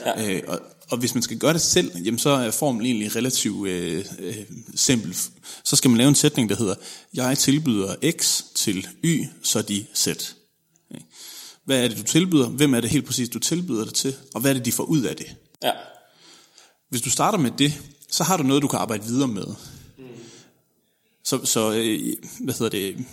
Ja. 0.01 0.35
Øh, 0.37 0.43
og, 0.49 0.61
og 0.93 0.99
hvis 0.99 1.15
man 1.15 1.23
skal 1.23 1.39
gøre 1.39 1.53
det 1.53 1.61
selv, 1.61 1.99
jamen 2.05 2.19
så 2.19 2.31
er 2.31 2.51
formlen 2.51 2.87
egentlig 2.87 3.17
relativt 3.17 3.69
øh, 3.69 4.05
øh, 4.19 4.37
simpel. 4.75 5.17
Så 5.65 5.77
skal 5.77 5.91
man 5.91 5.99
lave 5.99 6.09
en 6.09 6.15
sætning, 6.15 6.49
der 6.49 6.57
hedder, 6.57 6.75
jeg 7.15 7.39
tilbyder 7.39 7.95
X 8.19 8.43
til 8.55 8.87
Y, 9.05 9.25
så 9.43 9.63
de 9.63 9.87
Z. 9.97 10.09
Hvad 11.65 11.85
er 11.85 11.89
det, 11.89 11.99
du 11.99 12.03
tilbyder? 12.03 12.49
Hvem 12.49 12.75
er 12.75 12.81
det 12.81 12.91
helt 12.91 13.07
præcis, 13.07 13.29
du 13.29 13.39
tilbyder 13.39 13.85
det 13.85 13.95
til? 13.95 14.15
Og 14.35 14.41
hvad 14.41 14.51
er 14.51 14.55
det, 14.55 14.65
de 14.65 14.73
får 14.73 14.85
ud 14.85 15.03
af 15.03 15.17
det? 15.17 15.37
Ja. 15.63 15.73
Hvis 16.89 17.03
du 17.03 17.11
starter 17.11 17.39
med 17.39 17.51
det, 17.59 17.81
så 18.11 18.25
har 18.25 18.37
du 18.37 18.43
noget, 18.43 18.63
du 18.63 18.69
kan 18.69 18.79
arbejde 18.79 19.05
videre 19.05 19.29
med. 19.29 19.47
Så, 21.25 21.45
så 21.45 21.73
øh, 21.73 22.17
hvad 22.41 22.55
hedder 22.55 22.69
det, 22.69 23.07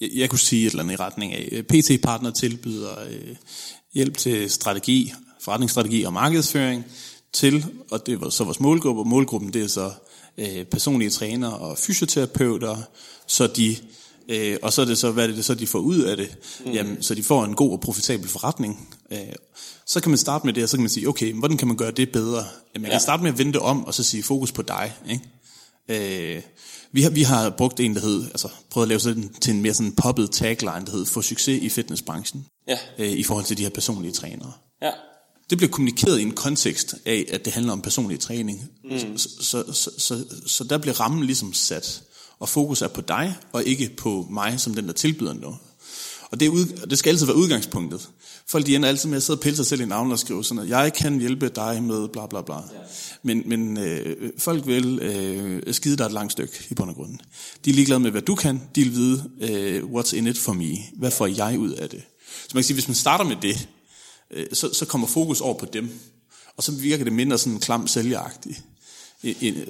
jeg, 0.00 0.10
jeg 0.14 0.30
kunne 0.30 0.38
sige 0.38 0.66
et 0.66 0.70
eller 0.70 0.82
andet 0.82 0.94
i 0.94 0.96
retning 0.96 1.32
af, 1.32 1.66
PT-partner 1.66 2.30
tilbyder 2.30 3.04
øh, 3.10 3.36
hjælp 3.94 4.16
til 4.16 4.50
strategi, 4.50 5.12
forretningsstrategi 5.44 6.02
og 6.02 6.12
markedsføring 6.12 6.84
til, 7.32 7.66
og 7.90 8.06
det 8.06 8.20
var 8.20 8.30
så 8.30 8.44
vores 8.44 8.60
målgruppe, 8.60 9.02
og 9.02 9.06
målgruppen 9.06 9.52
det 9.52 9.62
er 9.62 9.68
så 9.68 9.92
øh, 10.38 10.64
personlige 10.64 11.10
trænere 11.10 11.56
og 11.58 11.78
fysioterapeuter, 11.78 12.76
så 13.26 13.46
de, 13.46 13.76
øh, 14.28 14.56
og 14.62 14.72
så 14.72 14.82
er 14.82 14.86
det 14.86 14.98
så, 14.98 15.10
hvad 15.10 15.28
er 15.28 15.32
det 15.32 15.44
så, 15.44 15.54
de 15.54 15.66
får 15.66 15.78
ud 15.78 15.98
af 15.98 16.16
det? 16.16 16.36
Mm. 16.66 16.72
Jamen, 16.72 17.02
så 17.02 17.14
de 17.14 17.22
får 17.22 17.44
en 17.44 17.54
god 17.54 17.72
og 17.72 17.80
profitabel 17.80 18.28
forretning. 18.28 18.98
Øh, 19.12 19.18
så 19.86 20.00
kan 20.00 20.10
man 20.10 20.18
starte 20.18 20.46
med 20.46 20.54
det, 20.54 20.62
og 20.62 20.68
så 20.68 20.76
kan 20.76 20.82
man 20.82 20.90
sige, 20.90 21.08
okay, 21.08 21.32
hvordan 21.32 21.56
kan 21.56 21.68
man 21.68 21.76
gøre 21.76 21.90
det 21.90 22.12
bedre? 22.12 22.44
Jamen, 22.74 22.82
man 22.82 22.84
ja. 22.84 22.90
kan 22.90 23.00
starte 23.00 23.22
med 23.22 23.32
at 23.32 23.38
vende 23.38 23.52
det 23.52 23.60
om, 23.60 23.84
og 23.84 23.94
så 23.94 24.02
sige 24.02 24.22
fokus 24.22 24.52
på 24.52 24.62
dig, 24.62 24.92
ikke? 25.08 26.36
Øh, 26.36 26.42
vi, 26.92 27.02
har, 27.02 27.10
vi 27.10 27.22
har 27.22 27.50
brugt 27.50 27.80
en, 27.80 27.94
der 27.94 28.00
hed, 28.00 28.24
altså 28.24 28.48
prøvet 28.70 28.84
at 28.84 28.88
lave 28.88 29.00
sådan 29.00 29.34
til 29.40 29.54
en 29.54 29.62
mere 29.62 29.74
sådan 29.74 29.92
poppet 29.92 30.30
tagline, 30.30 30.86
der 30.86 30.92
hed, 30.92 31.06
få 31.06 31.22
succes 31.22 31.62
i 31.62 31.68
fitnessbranchen, 31.68 32.46
ja. 32.68 32.78
øh, 32.98 33.10
i 33.10 33.22
forhold 33.22 33.44
til 33.44 33.58
de 33.58 33.62
her 33.62 33.70
personlige 33.70 34.12
trænere. 34.12 34.52
Ja. 34.82 34.90
Det 35.50 35.58
bliver 35.58 35.70
kommunikeret 35.70 36.18
i 36.18 36.22
en 36.22 36.32
kontekst 36.32 36.94
af, 37.04 37.26
at 37.28 37.44
det 37.44 37.52
handler 37.52 37.72
om 37.72 37.80
personlig 37.80 38.20
træning. 38.20 38.70
Mm. 38.84 39.18
Så, 39.18 39.28
så, 39.40 39.64
så, 39.72 39.90
så, 39.98 40.24
så 40.46 40.64
der 40.64 40.78
bliver 40.78 41.00
rammen 41.00 41.26
ligesom 41.26 41.52
sat, 41.52 42.02
og 42.38 42.48
fokus 42.48 42.82
er 42.82 42.88
på 42.88 43.00
dig, 43.00 43.36
og 43.52 43.64
ikke 43.64 43.90
på 43.96 44.26
mig, 44.30 44.60
som 44.60 44.74
den, 44.74 44.86
der 44.86 44.92
tilbyder 44.92 45.32
noget. 45.32 45.56
Og 46.30 46.40
det, 46.40 46.46
er 46.46 46.50
ud, 46.50 46.86
det 46.90 46.98
skal 46.98 47.10
altid 47.10 47.26
være 47.26 47.36
udgangspunktet. 47.36 48.08
Folk 48.46 48.66
de 48.66 48.76
ender 48.76 48.88
altid 48.88 49.08
med 49.08 49.16
at 49.16 49.22
sidde 49.22 49.36
og 49.36 49.40
pille 49.40 49.56
sig 49.56 49.66
selv 49.66 49.80
i 49.80 49.84
navnet 49.84 50.12
og 50.12 50.18
skrive 50.18 50.44
sådan 50.44 50.56
noget. 50.56 50.70
Jeg 50.70 50.92
kan 50.92 51.18
hjælpe 51.18 51.48
dig 51.48 51.82
med 51.82 52.08
bla 52.08 52.26
bla 52.26 52.42
bla. 52.42 52.54
Ja. 52.54 52.60
Men, 53.22 53.42
men 53.46 53.78
øh, 53.78 54.30
folk 54.38 54.66
vil 54.66 54.98
øh, 54.98 55.74
skide 55.74 55.96
dig 55.96 56.04
et 56.04 56.12
langt 56.12 56.32
stykke 56.32 56.66
i 56.70 56.74
bund 56.74 56.90
og 56.90 56.96
grund. 56.96 57.18
De 57.64 57.70
er 57.70 57.74
ligeglade 57.74 58.00
med, 58.00 58.10
hvad 58.10 58.22
du 58.22 58.34
kan. 58.34 58.62
De 58.74 58.82
vil 58.82 58.92
vide, 58.92 59.30
øh, 59.40 59.82
what's 59.82 60.16
in 60.16 60.26
it 60.26 60.38
for 60.38 60.52
me. 60.52 60.76
Hvad 60.96 61.10
får 61.10 61.26
jeg 61.26 61.58
ud 61.58 61.70
af 61.70 61.88
det? 61.88 62.02
Så 62.42 62.50
man 62.54 62.62
kan 62.62 62.66
sige, 62.66 62.74
hvis 62.74 62.88
man 62.88 62.94
starter 62.94 63.24
med 63.24 63.36
det, 63.42 63.68
så, 64.52 64.74
så 64.74 64.86
kommer 64.86 65.06
fokus 65.06 65.40
over 65.40 65.58
på 65.58 65.66
dem. 65.66 65.90
Og 66.56 66.62
så 66.62 66.72
virker 66.72 67.04
det 67.04 67.12
mindre 67.12 67.38
sådan 67.38 67.60
klam 67.60 67.86
sælgeragtigt. 67.86 68.62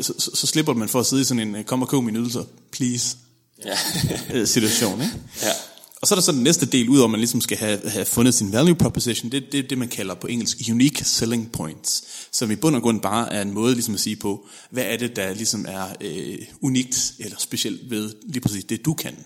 Så, 0.00 0.14
så, 0.18 0.30
så 0.34 0.46
slipper 0.46 0.74
man 0.74 0.88
for 0.88 1.00
at 1.00 1.06
sidde 1.06 1.22
i 1.22 1.24
sådan 1.24 1.56
en, 1.56 1.64
kom 1.64 1.82
og 1.82 1.88
køb 1.88 2.02
mine 2.02 2.18
ydelser, 2.18 2.44
please, 2.72 3.16
ja. 3.64 4.44
situation. 4.54 5.02
Ikke? 5.02 5.14
Ja. 5.42 5.52
Og 6.00 6.08
så 6.08 6.14
er 6.14 6.16
der 6.16 6.22
så 6.22 6.32
den 6.32 6.42
næste 6.42 6.66
del, 6.66 6.88
udover 6.88 7.04
at 7.04 7.10
man 7.10 7.20
ligesom 7.20 7.40
skal 7.40 7.56
have, 7.56 7.80
have 7.88 8.04
fundet 8.04 8.34
sin 8.34 8.52
value 8.52 8.74
proposition, 8.74 9.32
det 9.32 9.44
er 9.44 9.50
det, 9.52 9.70
det, 9.70 9.78
man 9.78 9.88
kalder 9.88 10.14
på 10.14 10.26
engelsk 10.26 10.58
unique 10.70 11.04
selling 11.04 11.52
points, 11.52 12.04
som 12.32 12.50
i 12.50 12.56
bund 12.56 12.76
og 12.76 12.82
grund 12.82 13.00
bare 13.00 13.32
er 13.32 13.42
en 13.42 13.54
måde 13.54 13.74
ligesom 13.74 13.94
at 13.94 14.00
sige 14.00 14.16
på, 14.16 14.46
hvad 14.70 14.84
er 14.84 14.96
det, 14.96 15.16
der 15.16 15.34
ligesom 15.34 15.66
er 15.68 15.86
øh, 16.00 16.38
unikt 16.60 17.12
eller 17.18 17.36
specielt 17.38 17.90
ved 17.90 18.14
lige 18.26 18.40
præcis 18.40 18.64
det, 18.64 18.84
du 18.84 18.94
kan. 18.94 19.16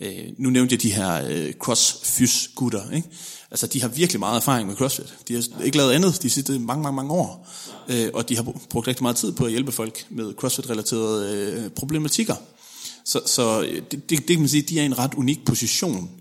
Øh, 0.00 0.24
nu 0.38 0.50
nævnte 0.50 0.72
jeg 0.72 0.82
de 0.82 0.92
her 0.92 1.26
øh, 1.28 1.52
crossfys 1.52 2.50
gutter, 2.54 2.90
ikke? 2.90 3.08
Altså, 3.50 3.66
de 3.66 3.80
har 3.80 3.88
virkelig 3.88 4.20
meget 4.20 4.36
erfaring 4.36 4.68
med 4.68 4.76
CrossFit. 4.76 5.14
De 5.28 5.34
har 5.34 5.62
ikke 5.64 5.76
lavet 5.76 5.92
andet 5.92 6.22
de 6.22 6.30
sidste 6.30 6.58
mange, 6.58 6.82
mange, 6.82 6.96
mange 6.96 7.12
år. 7.12 7.48
Øh, 7.88 8.10
og 8.14 8.28
de 8.28 8.36
har 8.36 8.42
brugt 8.70 8.88
rigtig 8.88 9.02
meget 9.02 9.16
tid 9.16 9.32
på 9.32 9.44
at 9.44 9.50
hjælpe 9.50 9.72
folk 9.72 10.06
med 10.10 10.34
CrossFit-relaterede 10.34 11.32
øh, 11.32 11.70
problematikker. 11.70 12.36
Så, 13.04 13.20
så 13.26 13.62
øh, 13.62 13.82
det, 13.90 13.92
det, 13.92 14.10
det 14.10 14.26
kan 14.26 14.38
man 14.38 14.48
sige, 14.48 14.62
de 14.62 14.78
er 14.78 14.82
i 14.82 14.86
en 14.86 14.98
ret 14.98 15.14
unik 15.14 15.44
position 15.44 16.20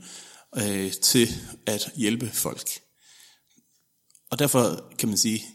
øh, 0.57 0.91
til 0.91 1.29
at 1.65 1.91
hjælpe 1.95 2.29
folk. 2.33 2.69
Og 4.31 4.39
derfor 4.39 4.83
kan 4.99 5.09
man 5.09 5.17
sige, 5.17 5.45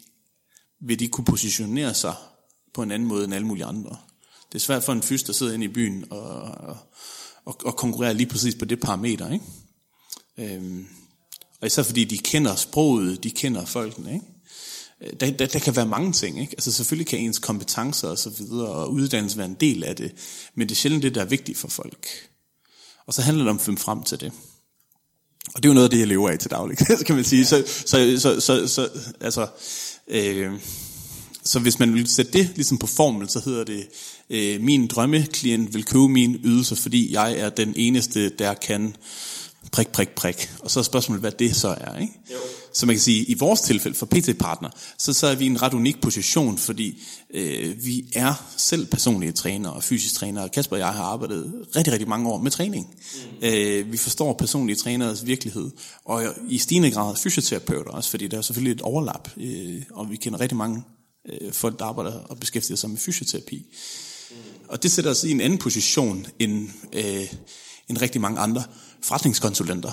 vil 0.86 0.98
de 0.98 1.08
kunne 1.08 1.24
positionere 1.24 1.94
sig 1.94 2.14
på 2.74 2.82
en 2.82 2.90
anden 2.90 3.08
måde 3.08 3.24
end 3.24 3.34
alle 3.34 3.46
mulige 3.46 3.64
andre. 3.64 3.96
Det 4.52 4.54
er 4.54 4.62
svært 4.62 4.84
for 4.84 4.92
en 4.92 5.02
fys, 5.02 5.22
der 5.22 5.32
sidder 5.32 5.52
inde 5.52 5.64
i 5.64 5.68
byen 5.68 6.04
og, 6.10 6.42
og, 6.42 6.76
og 7.46 7.60
og 7.64 7.76
konkurrerer 7.76 8.12
lige 8.12 8.26
præcis 8.26 8.54
på 8.54 8.64
det 8.64 8.80
parameter. 8.80 9.32
Ikke? 9.32 9.44
Øhm, 10.38 10.86
og 11.60 11.66
især 11.66 11.82
fordi 11.82 12.04
de 12.04 12.18
kender 12.18 12.54
sproget, 12.54 13.24
de 13.24 13.30
kender 13.30 13.64
folkene. 13.64 14.14
Ikke? 14.14 14.26
Øh, 15.00 15.20
der, 15.20 15.30
der, 15.30 15.46
der 15.46 15.58
kan 15.58 15.76
være 15.76 15.86
mange 15.86 16.12
ting. 16.12 16.40
Ikke? 16.40 16.52
Altså 16.52 16.72
selvfølgelig 16.72 17.06
kan 17.06 17.18
ens 17.18 17.38
kompetencer 17.38 18.08
og 18.08 18.18
så 18.18 18.30
videre 18.30 18.68
og 18.68 18.92
uddannelse 18.92 19.38
være 19.38 19.46
en 19.46 19.56
del 19.60 19.84
af 19.84 19.96
det, 19.96 20.12
men 20.54 20.68
det 20.68 20.74
er 20.74 20.76
sjældent 20.76 21.02
det, 21.02 21.14
der 21.14 21.20
er 21.20 21.24
vigtigt 21.24 21.58
for 21.58 21.68
folk. 21.68 22.06
Og 23.06 23.14
så 23.14 23.22
handler 23.22 23.44
det 23.44 23.50
om 23.50 23.56
at 23.56 23.62
finde 23.62 23.80
frem 23.80 24.02
til 24.02 24.20
det. 24.20 24.32
Og 25.54 25.62
det 25.62 25.68
er 25.68 25.70
jo 25.70 25.74
noget 25.74 25.86
af 25.86 25.90
det, 25.90 25.98
jeg 25.98 26.06
lever 26.06 26.30
af 26.30 26.38
til 26.38 26.50
daglig, 26.50 26.78
kan 27.06 27.16
man 27.16 27.24
sige. 27.24 27.46
Så, 27.46 27.64
så, 27.86 28.16
så, 28.18 28.40
så, 28.40 28.68
så 28.68 28.88
altså, 29.20 29.46
øh, 30.08 30.52
så 31.44 31.58
hvis 31.58 31.78
man 31.78 31.94
vil 31.94 32.06
sætte 32.06 32.32
det 32.32 32.50
ligesom 32.54 32.78
på 32.78 32.86
formel, 32.86 33.28
så 33.28 33.40
hedder 33.44 33.64
det, 33.64 33.88
øh, 34.30 34.60
min 34.60 34.86
drømmeklient 34.86 35.74
vil 35.74 35.84
købe 35.84 36.08
min 36.08 36.40
ydelse, 36.44 36.76
fordi 36.76 37.12
jeg 37.12 37.38
er 37.38 37.50
den 37.50 37.72
eneste, 37.76 38.28
der 38.28 38.54
kan 38.54 38.96
prik, 39.72 39.88
prik, 39.88 40.08
prik. 40.08 40.50
Og 40.60 40.70
så 40.70 40.80
er 40.80 40.84
spørgsmålet, 40.84 41.20
hvad 41.20 41.32
det 41.32 41.56
så 41.56 41.68
er. 41.68 41.98
Ikke? 41.98 42.12
Jo. 42.32 42.36
Så 42.74 42.86
man 42.86 42.94
kan 42.94 43.00
sige, 43.00 43.24
i 43.24 43.34
vores 43.34 43.60
tilfælde 43.60 43.96
for 43.96 44.06
PT-partner, 44.06 44.68
så, 44.98 45.12
så 45.12 45.26
er 45.26 45.34
vi 45.34 45.44
i 45.44 45.46
en 45.46 45.62
ret 45.62 45.74
unik 45.74 46.00
position, 46.00 46.58
fordi 46.58 47.02
øh, 47.34 47.84
vi 47.84 48.04
er 48.14 48.34
selv 48.56 48.86
personlige 48.86 49.32
trænere 49.32 49.72
og 49.72 49.82
fysisk 49.82 50.14
trænere. 50.14 50.48
Kasper 50.48 50.76
og 50.76 50.80
jeg 50.80 50.88
har 50.88 51.04
arbejdet 51.04 51.52
rigtig, 51.76 51.92
rigtig 51.92 52.08
mange 52.08 52.30
år 52.30 52.38
med 52.38 52.50
træning. 52.50 52.86
Mm. 53.40 53.46
Øh, 53.48 53.92
vi 53.92 53.96
forstår 53.96 54.32
personlige 54.32 54.76
træneres 54.76 55.26
virkelighed, 55.26 55.70
og 56.04 56.22
i 56.48 56.58
stigende 56.58 56.90
grad 56.90 57.16
fysioterapeuter 57.16 57.90
også, 57.90 58.10
fordi 58.10 58.26
der 58.26 58.38
er 58.38 58.42
selvfølgelig 58.42 58.74
et 58.74 58.82
overlap, 58.82 59.28
øh, 59.36 59.82
og 59.90 60.10
vi 60.10 60.16
kender 60.16 60.40
rigtig 60.40 60.56
mange 60.56 60.82
øh, 61.28 61.52
folk, 61.52 61.78
der 61.78 61.84
arbejder 61.84 62.12
og 62.12 62.40
beskæftiger 62.40 62.76
sig 62.76 62.90
med 62.90 62.98
fysioterapi. 62.98 63.66
Mm. 64.30 64.36
Og 64.68 64.82
det 64.82 64.90
sætter 64.90 65.10
os 65.10 65.24
i 65.24 65.30
en 65.30 65.40
anden 65.40 65.58
position 65.58 66.26
end, 66.38 66.68
øh, 66.92 67.32
end 67.88 67.98
rigtig 68.02 68.20
mange 68.20 68.40
andre 68.40 68.62
forretningskonsulenter. 69.02 69.92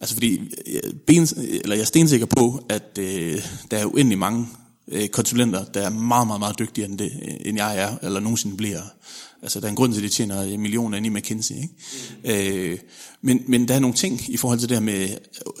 Altså 0.00 0.14
fordi, 0.14 0.54
øh, 0.66 0.92
ben, 1.06 1.22
eller 1.36 1.74
jeg 1.74 1.80
er 1.80 1.86
stensikker 1.86 2.26
på, 2.26 2.64
at 2.68 2.98
øh, 2.98 3.42
der 3.70 3.78
er 3.78 3.86
uendelig 3.86 4.18
mange 4.18 4.48
øh, 4.92 5.08
konsulenter, 5.08 5.64
der 5.64 5.80
er 5.80 5.90
meget, 5.90 6.26
meget, 6.26 6.40
meget 6.40 6.58
dygtigere 6.58 6.90
end, 6.90 6.98
det, 6.98 7.12
øh, 7.22 7.34
end 7.40 7.56
jeg 7.58 7.78
er, 7.78 7.96
eller 8.02 8.20
nogensinde 8.20 8.56
bliver. 8.56 8.82
Altså, 9.42 9.60
der 9.60 9.66
er 9.66 9.70
en 9.70 9.76
grund 9.76 9.92
til, 9.92 10.00
at 10.00 10.02
de 10.02 10.08
tjener 10.08 10.58
millioner 10.58 10.96
ind 10.96 11.06
i 11.06 11.08
McKinsey. 11.08 11.54
Ikke? 11.54 11.68
Mm. 12.24 12.30
Øh, 12.30 12.78
men, 13.22 13.42
men 13.46 13.68
der 13.68 13.74
er 13.74 13.78
nogle 13.78 13.96
ting 13.96 14.20
i 14.28 14.36
forhold 14.36 14.58
til 14.58 14.68
det 14.68 14.76
her 14.76 14.84
med, 14.84 15.08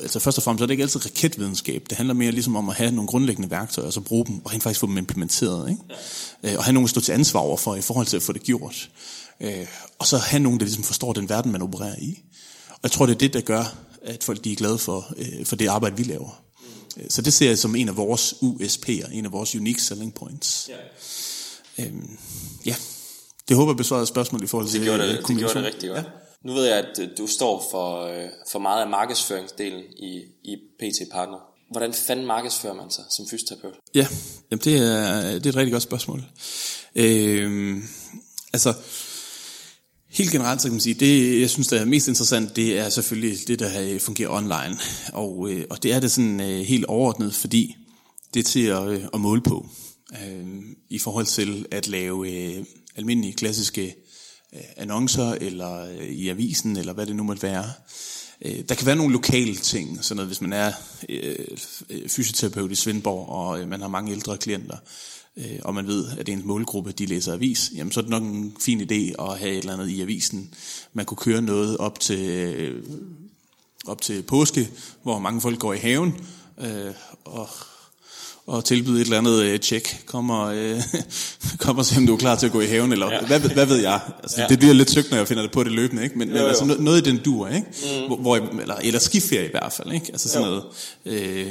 altså 0.02 0.20
først 0.20 0.38
og 0.38 0.44
fremmest 0.44 0.60
så 0.60 0.64
er 0.64 0.66
det 0.66 0.72
ikke 0.72 0.82
altid 0.82 1.06
raketvidenskab. 1.06 1.84
Det 1.90 1.96
handler 1.96 2.14
mere 2.14 2.30
ligesom 2.30 2.56
om 2.56 2.68
at 2.68 2.74
have 2.74 2.90
nogle 2.90 3.08
grundlæggende 3.08 3.50
værktøjer, 3.50 3.86
og 3.86 3.92
så 3.92 4.00
bruge 4.00 4.26
dem, 4.26 4.40
og 4.44 4.52
rent 4.52 4.62
faktisk 4.62 4.80
få 4.80 4.86
dem 4.86 4.98
implementeret. 4.98 5.70
Ikke? 5.70 5.82
Ja. 6.42 6.52
Øh, 6.52 6.58
og 6.58 6.64
have 6.64 6.72
nogen 6.72 6.84
at 6.84 6.90
stå 6.90 7.00
til 7.00 7.12
ansvar 7.12 7.40
over 7.40 7.56
for, 7.56 7.74
i 7.74 7.80
forhold 7.80 8.06
til 8.06 8.16
at 8.16 8.22
få 8.22 8.32
det 8.32 8.42
gjort. 8.42 8.90
Øh, 9.40 9.66
og 9.98 10.06
så 10.06 10.18
have 10.18 10.42
nogen, 10.42 10.60
der 10.60 10.64
ligesom 10.64 10.84
forstår 10.84 11.12
den 11.12 11.28
verden, 11.28 11.52
man 11.52 11.62
opererer 11.62 11.96
i. 11.98 12.22
Og 12.70 12.80
jeg 12.82 12.90
tror, 12.90 13.06
det 13.06 13.14
er 13.14 13.18
det, 13.18 13.34
der 13.34 13.40
gør, 13.40 13.74
at 14.02 14.24
folk 14.24 14.44
de 14.44 14.52
er 14.52 14.56
glade 14.56 14.78
for, 14.78 15.12
øh, 15.16 15.46
for 15.46 15.56
det 15.56 15.66
arbejde, 15.66 15.96
vi 15.96 16.02
laver. 16.02 16.42
Så 17.08 17.22
det 17.22 17.32
ser 17.32 17.48
jeg 17.48 17.58
som 17.58 17.76
en 17.76 17.88
af 17.88 17.96
vores 17.96 18.32
USP'er, 18.32 19.12
en 19.12 19.24
af 19.24 19.32
vores 19.32 19.54
unique 19.54 19.82
selling 19.82 20.14
points. 20.14 20.68
Ja. 20.68 21.84
Øhm, 21.84 22.18
ja. 22.66 22.74
Det 23.48 23.56
håber 23.56 23.72
jeg 23.72 23.76
besvarede 23.76 24.06
spørgsmål 24.06 24.44
i 24.44 24.46
forhold 24.46 24.68
til 24.68 24.80
det 24.80 24.86
gjorde 24.86 25.08
det, 25.08 25.28
det 25.28 25.36
gjorde 25.36 25.54
det 25.54 25.64
rigtig 25.64 25.88
godt. 25.88 25.98
Ja. 25.98 26.10
Nu 26.44 26.52
ved 26.52 26.64
jeg, 26.64 26.76
at 26.76 26.98
øh, 27.00 27.08
du 27.18 27.26
står 27.26 27.68
for, 27.70 28.04
øh, 28.04 28.28
for 28.52 28.58
meget 28.58 28.82
af 28.82 28.88
markedsføringsdelen 28.88 29.82
i, 29.96 30.22
i 30.44 30.56
PT 30.80 31.10
Partner. 31.12 31.38
Hvordan 31.70 31.92
fanden 31.92 32.26
markedsfører 32.26 32.74
man 32.74 32.90
sig 32.90 33.04
som 33.10 33.26
fysioterapeut? 33.30 33.74
Ja, 33.94 34.06
jamen 34.50 34.64
det, 34.64 34.76
er, 34.76 35.22
det 35.32 35.46
er 35.46 35.50
et 35.50 35.56
rigtig 35.56 35.72
godt 35.72 35.82
spørgsmål. 35.82 36.24
Øhm, 36.94 37.82
altså, 38.52 38.74
helt 40.08 40.30
generelt 40.30 40.62
så 40.62 40.68
kan 40.68 40.72
man 40.72 40.80
sige, 40.80 40.94
det 40.94 41.40
jeg 41.40 41.50
synes, 41.50 41.68
der 41.68 41.80
er 41.80 41.84
mest 41.84 42.08
interessant, 42.08 42.56
det 42.56 42.78
er 42.78 42.88
selvfølgelig 42.88 43.48
det, 43.48 43.58
der 43.58 43.80
øh, 43.80 44.00
fungerer 44.00 44.30
online. 44.30 44.78
Og, 45.12 45.50
øh, 45.50 45.64
og 45.70 45.82
det 45.82 45.92
er 45.92 46.00
det 46.00 46.10
sådan 46.10 46.40
øh, 46.40 46.60
helt 46.60 46.84
overordnet, 46.84 47.34
fordi 47.34 47.76
det 48.34 48.40
er 48.40 48.44
til 48.44 48.66
at, 48.66 48.88
øh, 48.88 49.04
at 49.14 49.20
måle 49.20 49.40
på. 49.40 49.66
Øh, 50.12 50.46
I 50.90 50.98
forhold 50.98 51.26
til 51.26 51.66
at 51.70 51.88
lave 51.88 52.30
øh, 52.30 52.64
almindelige 52.96 53.34
klassiske 53.34 53.94
øh, 54.54 54.60
annoncer, 54.76 55.32
eller 55.40 55.80
øh, 55.80 56.08
i 56.08 56.28
avisen, 56.28 56.76
eller 56.76 56.92
hvad 56.92 57.06
det 57.06 57.16
nu 57.16 57.22
måtte 57.22 57.42
være. 57.42 57.72
Øh, 58.42 58.64
der 58.68 58.74
kan 58.74 58.86
være 58.86 58.96
nogle 58.96 59.12
lokale 59.12 59.56
ting, 59.56 60.04
sådan 60.04 60.16
noget, 60.16 60.28
hvis 60.28 60.40
man 60.40 60.52
er 60.52 60.72
øh, 61.08 61.46
fysioterapeut 62.08 62.72
i 62.72 62.74
Svendborg, 62.74 63.28
og 63.28 63.60
øh, 63.60 63.68
man 63.68 63.80
har 63.80 63.88
mange 63.88 64.12
ældre 64.12 64.38
klienter, 64.38 64.76
øh, 65.38 65.58
og 65.64 65.74
man 65.74 65.86
ved, 65.86 66.06
at 66.18 66.26
det 66.26 66.32
er 66.32 66.36
en 66.36 66.46
målgruppe, 66.46 66.92
de 66.92 67.06
læser 67.06 67.32
avis, 67.32 67.72
jamen 67.76 67.92
så 67.92 68.00
er 68.00 68.02
det 68.02 68.10
nok 68.10 68.22
en 68.22 68.56
fin 68.60 68.80
idé 68.80 69.22
at 69.24 69.38
have 69.38 69.50
et 69.50 69.58
eller 69.58 69.72
andet 69.72 69.88
i 69.88 70.00
avisen. 70.00 70.54
Man 70.92 71.04
kunne 71.04 71.16
køre 71.16 71.42
noget 71.42 71.76
op 71.76 72.00
til, 72.00 72.28
øh, 72.28 72.82
op 73.86 74.00
til 74.00 74.22
påske, 74.22 74.70
hvor 75.02 75.18
mange 75.18 75.40
folk 75.40 75.58
går 75.58 75.72
i 75.72 75.78
haven, 75.78 76.14
øh, 76.60 76.94
og 77.24 77.48
og 78.48 78.64
tilbyde 78.64 79.00
et 79.00 79.04
eller 79.04 79.18
andet 79.18 79.42
øh, 79.42 79.60
tjek. 79.60 80.02
Kom 80.06 80.30
og, 80.30 80.56
øh, 80.56 80.82
kom 81.64 81.78
og 81.78 81.84
se, 81.84 81.96
om 81.96 82.06
du 82.06 82.14
er 82.14 82.18
klar 82.18 82.36
til 82.36 82.46
at 82.46 82.52
gå 82.52 82.60
i 82.60 82.66
haven, 82.66 82.92
eller 82.92 83.12
ja. 83.12 83.26
hvad, 83.26 83.40
hvad 83.40 83.66
ved 83.66 83.76
jeg. 83.76 84.00
Altså, 84.22 84.40
ja. 84.40 84.46
Det 84.46 84.58
bliver 84.58 84.74
lidt 84.74 84.90
søgt, 84.90 85.10
når 85.10 85.16
jeg 85.18 85.28
finder 85.28 85.42
det 85.42 85.52
på 85.52 85.64
det 85.64 85.72
løbende, 85.72 86.02
ikke? 86.04 86.18
men, 86.18 86.28
jo, 86.28 86.34
men 86.34 86.44
altså, 86.44 86.76
noget 86.78 87.06
i 87.06 87.10
den 87.10 87.20
dur, 87.24 87.48
ikke? 87.48 87.66
Mm. 88.00 88.06
Hvor, 88.06 88.16
hvor, 88.16 88.36
eller, 88.36 88.74
eller 88.74 89.00
skiferie 89.00 89.46
i 89.46 89.50
hvert 89.50 89.72
fald. 89.72 89.92
Ikke? 89.92 90.06
Altså 90.12 90.28
sådan 90.28 90.48
jo. 90.48 90.62
noget... 91.04 91.22
Øh, 91.22 91.46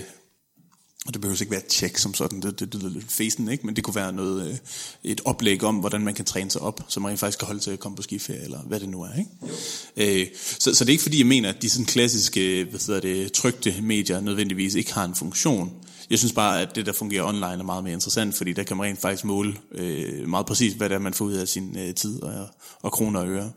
og 1.07 1.13
det 1.13 1.21
behøver 1.21 1.41
ikke 1.41 1.51
være 1.51 1.59
et 1.59 1.67
tjek 1.67 1.97
som 1.97 2.13
sådan, 2.13 2.41
det, 2.41 2.59
det, 2.59 2.73
det 2.73 2.81
lyder 2.81 2.93
lidt 2.93 3.11
fesen, 3.11 3.51
ikke? 3.51 3.65
men 3.65 3.75
det 3.75 3.83
kunne 3.83 3.95
være 3.95 4.13
noget, 4.13 4.49
øh, 4.49 4.57
et 5.03 5.21
oplæg 5.25 5.63
om, 5.63 5.75
hvordan 5.75 6.01
man 6.01 6.13
kan 6.13 6.25
træne 6.25 6.51
sig 6.51 6.61
op, 6.61 6.81
så 6.87 6.99
man 6.99 7.17
faktisk 7.17 7.39
kan 7.39 7.45
holde 7.45 7.59
til 7.59 7.71
at 7.71 7.79
komme 7.79 7.95
på 7.95 8.01
skiferie, 8.01 8.43
eller 8.43 8.59
hvad 8.59 8.79
det 8.79 8.89
nu 8.89 9.01
er. 9.01 9.09
Ikke? 9.17 10.21
Øh, 10.21 10.27
så, 10.59 10.73
så 10.73 10.83
det 10.83 10.89
er 10.89 10.93
ikke 10.93 11.03
fordi, 11.03 11.19
jeg 11.19 11.27
mener, 11.27 11.49
at 11.49 11.61
de 11.61 11.69
sådan 11.69 11.85
klassiske 11.85 12.67
hvad 12.69 12.87
hedder 12.87 13.01
det, 13.01 13.31
trygte 13.31 13.75
medier 13.81 14.21
nødvendigvis 14.21 14.75
ikke 14.75 14.93
har 14.93 15.05
en 15.05 15.15
funktion. 15.15 15.73
Jeg 16.09 16.19
synes 16.19 16.33
bare, 16.33 16.61
at 16.61 16.75
det, 16.75 16.85
der 16.85 16.93
fungerer 16.93 17.23
online, 17.23 17.45
er 17.45 17.63
meget 17.63 17.83
mere 17.83 17.93
interessant, 17.93 18.35
fordi 18.35 18.53
der 18.53 18.63
kan 18.63 18.77
man 18.77 18.85
rent 18.85 19.01
faktisk 19.01 19.25
måle 19.25 19.55
øh, 19.71 20.29
meget 20.29 20.45
præcis, 20.45 20.73
hvad 20.73 20.89
det 20.89 20.95
er, 20.95 20.99
man 20.99 21.13
får 21.13 21.25
ud 21.25 21.33
af 21.33 21.47
sin 21.47 21.77
øh, 21.79 21.93
tid 21.95 22.23
og, 22.23 22.47
og 22.81 22.91
kroner 22.91 23.19
og 23.19 23.27
øre. 23.27 23.51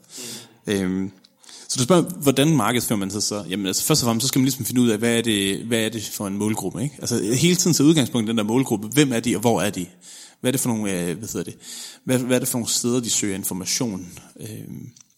Mm. 0.67 0.73
Øhm, 0.73 1.13
så 1.71 1.77
du 1.79 1.83
spørger, 1.83 2.03
hvordan 2.03 2.57
markedsfører 2.57 2.99
man 2.99 3.11
sig 3.11 3.23
så? 3.23 3.45
Jamen 3.49 3.67
altså, 3.67 3.85
først 3.85 4.03
og 4.03 4.07
fremmest, 4.07 4.25
så 4.25 4.29
skal 4.29 4.39
man 4.39 4.45
ligesom 4.45 4.65
finde 4.65 4.81
ud 4.81 4.89
af, 4.89 4.99
hvad 4.99 5.19
er 5.19 5.23
det, 5.23 5.59
hvad 5.59 5.79
er 5.79 5.89
det 5.89 6.05
for 6.05 6.27
en 6.27 6.39
målgruppe? 6.39 6.83
Ikke? 6.83 6.97
Altså 6.99 7.23
hele 7.35 7.57
tiden 7.57 7.75
så 7.75 7.83
udgangspunkt 7.83 8.29
den 8.29 8.39
der 8.39 8.43
målgruppe, 8.43 8.89
hvem 8.89 9.13
er 9.13 9.21
de, 9.21 9.37
og 9.37 9.41
hvor 9.41 9.61
er 9.63 9.71
de? 9.71 9.87
Hvad 10.41 10.49
er 10.49 10.53
det 10.53 10.61
for 10.61 10.69
nogle, 10.69 10.93
øh, 10.93 11.19
hvad 11.19 11.29
hedder 11.29 11.43
det, 11.43 11.57
hvad, 12.05 12.19
hvad 12.19 12.37
er 12.37 12.39
det 12.39 12.49
for 12.49 12.59
nogle 12.59 12.71
steder, 12.71 13.01
de 13.01 13.11
søger 13.11 13.35
information? 13.35 14.09
Øh, 14.41 14.49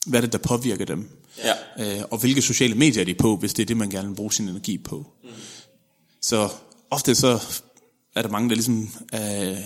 hvad 0.07 0.21
er 0.21 0.25
det, 0.25 0.33
der 0.33 0.39
påvirker 0.39 0.85
dem? 0.85 1.11
Ja. 1.45 1.97
Øh, 1.99 2.03
og 2.11 2.19
hvilke 2.19 2.43
sociale 2.43 2.75
medier 2.75 3.01
er 3.01 3.07
de 3.07 3.15
på, 3.15 3.37
hvis 3.37 3.55
det 3.55 3.63
er 3.63 3.67
det, 3.67 3.77
man 3.77 3.91
gerne 3.91 4.09
vil 4.09 4.15
bruge 4.15 4.33
sin 4.33 4.49
energi 4.49 4.79
på? 4.79 5.07
Mm. 5.25 5.31
Så 6.23 6.49
ofte 6.91 7.15
så 7.15 7.43
er 8.15 8.23
der 8.23 8.29
mange, 8.29 8.49
der 8.49 8.55
ligesom 8.55 8.89
øh, 9.15 9.57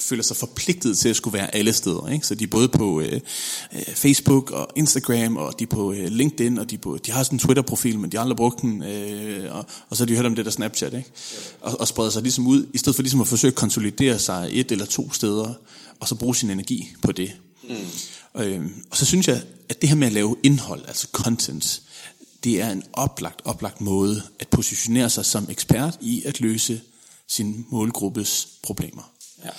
føler 0.00 0.22
sig 0.22 0.36
forpligtet 0.36 0.98
til 0.98 1.08
at 1.08 1.16
skulle 1.16 1.38
være 1.38 1.54
alle 1.54 1.72
steder. 1.72 2.08
Ikke? 2.08 2.26
Så 2.26 2.34
de 2.34 2.44
er 2.44 2.48
både 2.48 2.68
på 2.68 3.00
øh, 3.00 3.20
øh, 3.72 3.82
Facebook 3.94 4.50
og 4.50 4.68
Instagram, 4.76 5.36
og 5.36 5.58
de 5.58 5.64
er 5.64 5.68
på 5.68 5.92
øh, 5.92 6.08
LinkedIn, 6.08 6.58
og 6.58 6.70
de, 6.70 6.78
på, 6.78 6.98
de 7.06 7.12
har 7.12 7.22
sådan 7.22 7.36
en 7.36 7.40
Twitter-profil, 7.40 7.98
men 7.98 8.12
de 8.12 8.16
har 8.16 8.22
aldrig 8.22 8.36
brugt 8.36 8.62
den, 8.62 8.82
øh, 8.82 9.56
og, 9.56 9.66
og 9.88 9.96
så 9.96 10.02
har 10.02 10.06
de 10.06 10.16
hørt 10.16 10.26
om 10.26 10.34
det 10.34 10.44
der 10.44 10.50
Snapchat, 10.50 10.94
ikke? 10.94 11.10
Og, 11.60 11.80
og 11.80 11.88
spreder 11.88 12.10
sig 12.10 12.22
ligesom 12.22 12.46
ud, 12.46 12.66
i 12.74 12.78
stedet 12.78 12.96
for 12.96 13.02
ligesom 13.02 13.20
at 13.20 13.28
forsøge 13.28 13.52
at 13.52 13.54
konsolidere 13.54 14.18
sig 14.18 14.48
et 14.52 14.72
eller 14.72 14.86
to 14.86 15.12
steder, 15.12 15.54
og 16.00 16.08
så 16.08 16.14
bruge 16.14 16.36
sin 16.36 16.50
energi 16.50 16.88
på 17.02 17.12
det. 17.12 17.32
Mm. 17.68 18.40
Øh, 18.40 18.66
og 18.90 18.96
så 18.96 19.06
synes 19.06 19.28
jeg, 19.28 19.42
at 19.68 19.80
det 19.80 19.88
her 19.88 19.96
med 19.96 20.06
at 20.06 20.12
lave 20.12 20.36
indhold, 20.42 20.84
altså 20.88 21.08
content, 21.12 21.82
det 22.44 22.62
er 22.62 22.70
en 22.70 22.82
oplagt, 22.92 23.40
oplagt 23.44 23.80
måde 23.80 24.22
at 24.40 24.48
positionere 24.48 25.10
sig 25.10 25.24
som 25.24 25.46
ekspert 25.50 25.98
i 26.00 26.22
at 26.24 26.40
løse 26.40 26.80
sin 27.28 27.66
målgruppes 27.70 28.48
problemer. 28.62 29.12
Ja. 29.44 29.50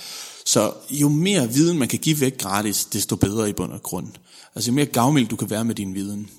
Så 0.49 0.73
jo 0.91 1.09
mere 1.09 1.53
viden 1.53 1.77
man 1.77 1.87
kan 1.87 1.99
give 1.99 2.21
væk 2.21 2.37
gratis, 2.37 2.85
desto 2.85 3.15
bedre 3.15 3.49
i 3.49 3.53
bund 3.53 3.71
og 3.71 3.83
grund. 3.83 4.07
Altså 4.55 4.71
jo 4.71 4.75
mere 4.75 4.85
gavmild 4.85 5.27
du 5.27 5.35
kan 5.35 5.49
være 5.49 5.65
med 5.65 5.75
din 5.75 5.95
viden. 5.95 6.29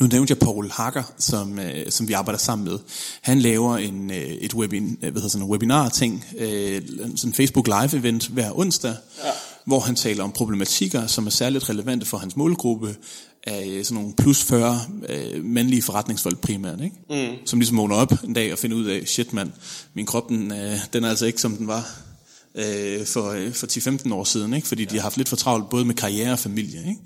Nu 0.00 0.06
nævnte 0.06 0.30
jeg 0.30 0.38
Paul 0.38 0.70
Hacker, 0.70 1.02
som, 1.18 1.58
øh, 1.58 1.90
som 1.90 2.08
vi 2.08 2.12
arbejder 2.12 2.38
sammen 2.38 2.68
med. 2.68 2.78
Han 3.20 3.38
laver 3.38 3.76
en, 3.76 4.10
øh, 4.10 4.16
et 4.16 4.54
webin, 4.54 4.96
hvad 5.00 5.12
hedder 5.12 5.28
sådan 5.28 5.46
en 5.46 5.50
webinar-ting, 5.50 6.24
øh, 6.38 6.82
sådan 6.98 7.16
en 7.24 7.34
Facebook 7.34 7.68
Live-event 7.68 8.32
hver 8.32 8.58
onsdag, 8.58 8.94
ja. 9.24 9.30
hvor 9.64 9.80
han 9.80 9.94
taler 9.94 10.24
om 10.24 10.32
problematikker, 10.32 11.06
som 11.06 11.26
er 11.26 11.30
særligt 11.30 11.68
relevante 11.68 12.06
for 12.06 12.18
hans 12.18 12.36
målgruppe, 12.36 12.96
af 13.44 13.66
øh, 13.68 13.84
sådan 13.84 14.02
nogle 14.02 14.14
plus 14.16 14.42
40 14.42 14.80
øh, 15.08 15.44
mandlige 15.44 15.82
forretningsfolk 15.82 16.40
primært, 16.40 16.80
ikke? 16.80 16.96
Mm. 17.10 17.46
som 17.46 17.58
ligesom 17.58 17.76
vågner 17.76 17.96
op 17.96 18.12
en 18.24 18.34
dag 18.34 18.52
og 18.52 18.58
finder 18.58 18.76
ud 18.76 18.84
af, 18.84 19.02
shit 19.06 19.32
mand, 19.32 19.52
min 19.94 20.06
krop 20.06 20.28
den, 20.28 20.52
øh, 20.52 20.78
den 20.92 21.04
er 21.04 21.08
altså 21.08 21.26
ikke 21.26 21.40
som 21.40 21.56
den 21.56 21.66
var 21.66 22.09
øh, 22.54 23.06
for, 23.06 23.30
øh, 23.30 23.52
for 23.52 23.66
10-15 23.66 24.14
år 24.14 24.24
siden, 24.24 24.54
ikke? 24.54 24.68
fordi 24.68 24.82
ja. 24.82 24.90
de 24.90 24.94
har 24.94 25.02
haft 25.02 25.16
lidt 25.16 25.28
for 25.28 25.36
travlt 25.36 25.70
både 25.70 25.84
med 25.84 25.94
karriere 25.94 26.32
og 26.32 26.38
familie. 26.38 26.80
Ikke? 26.88 27.00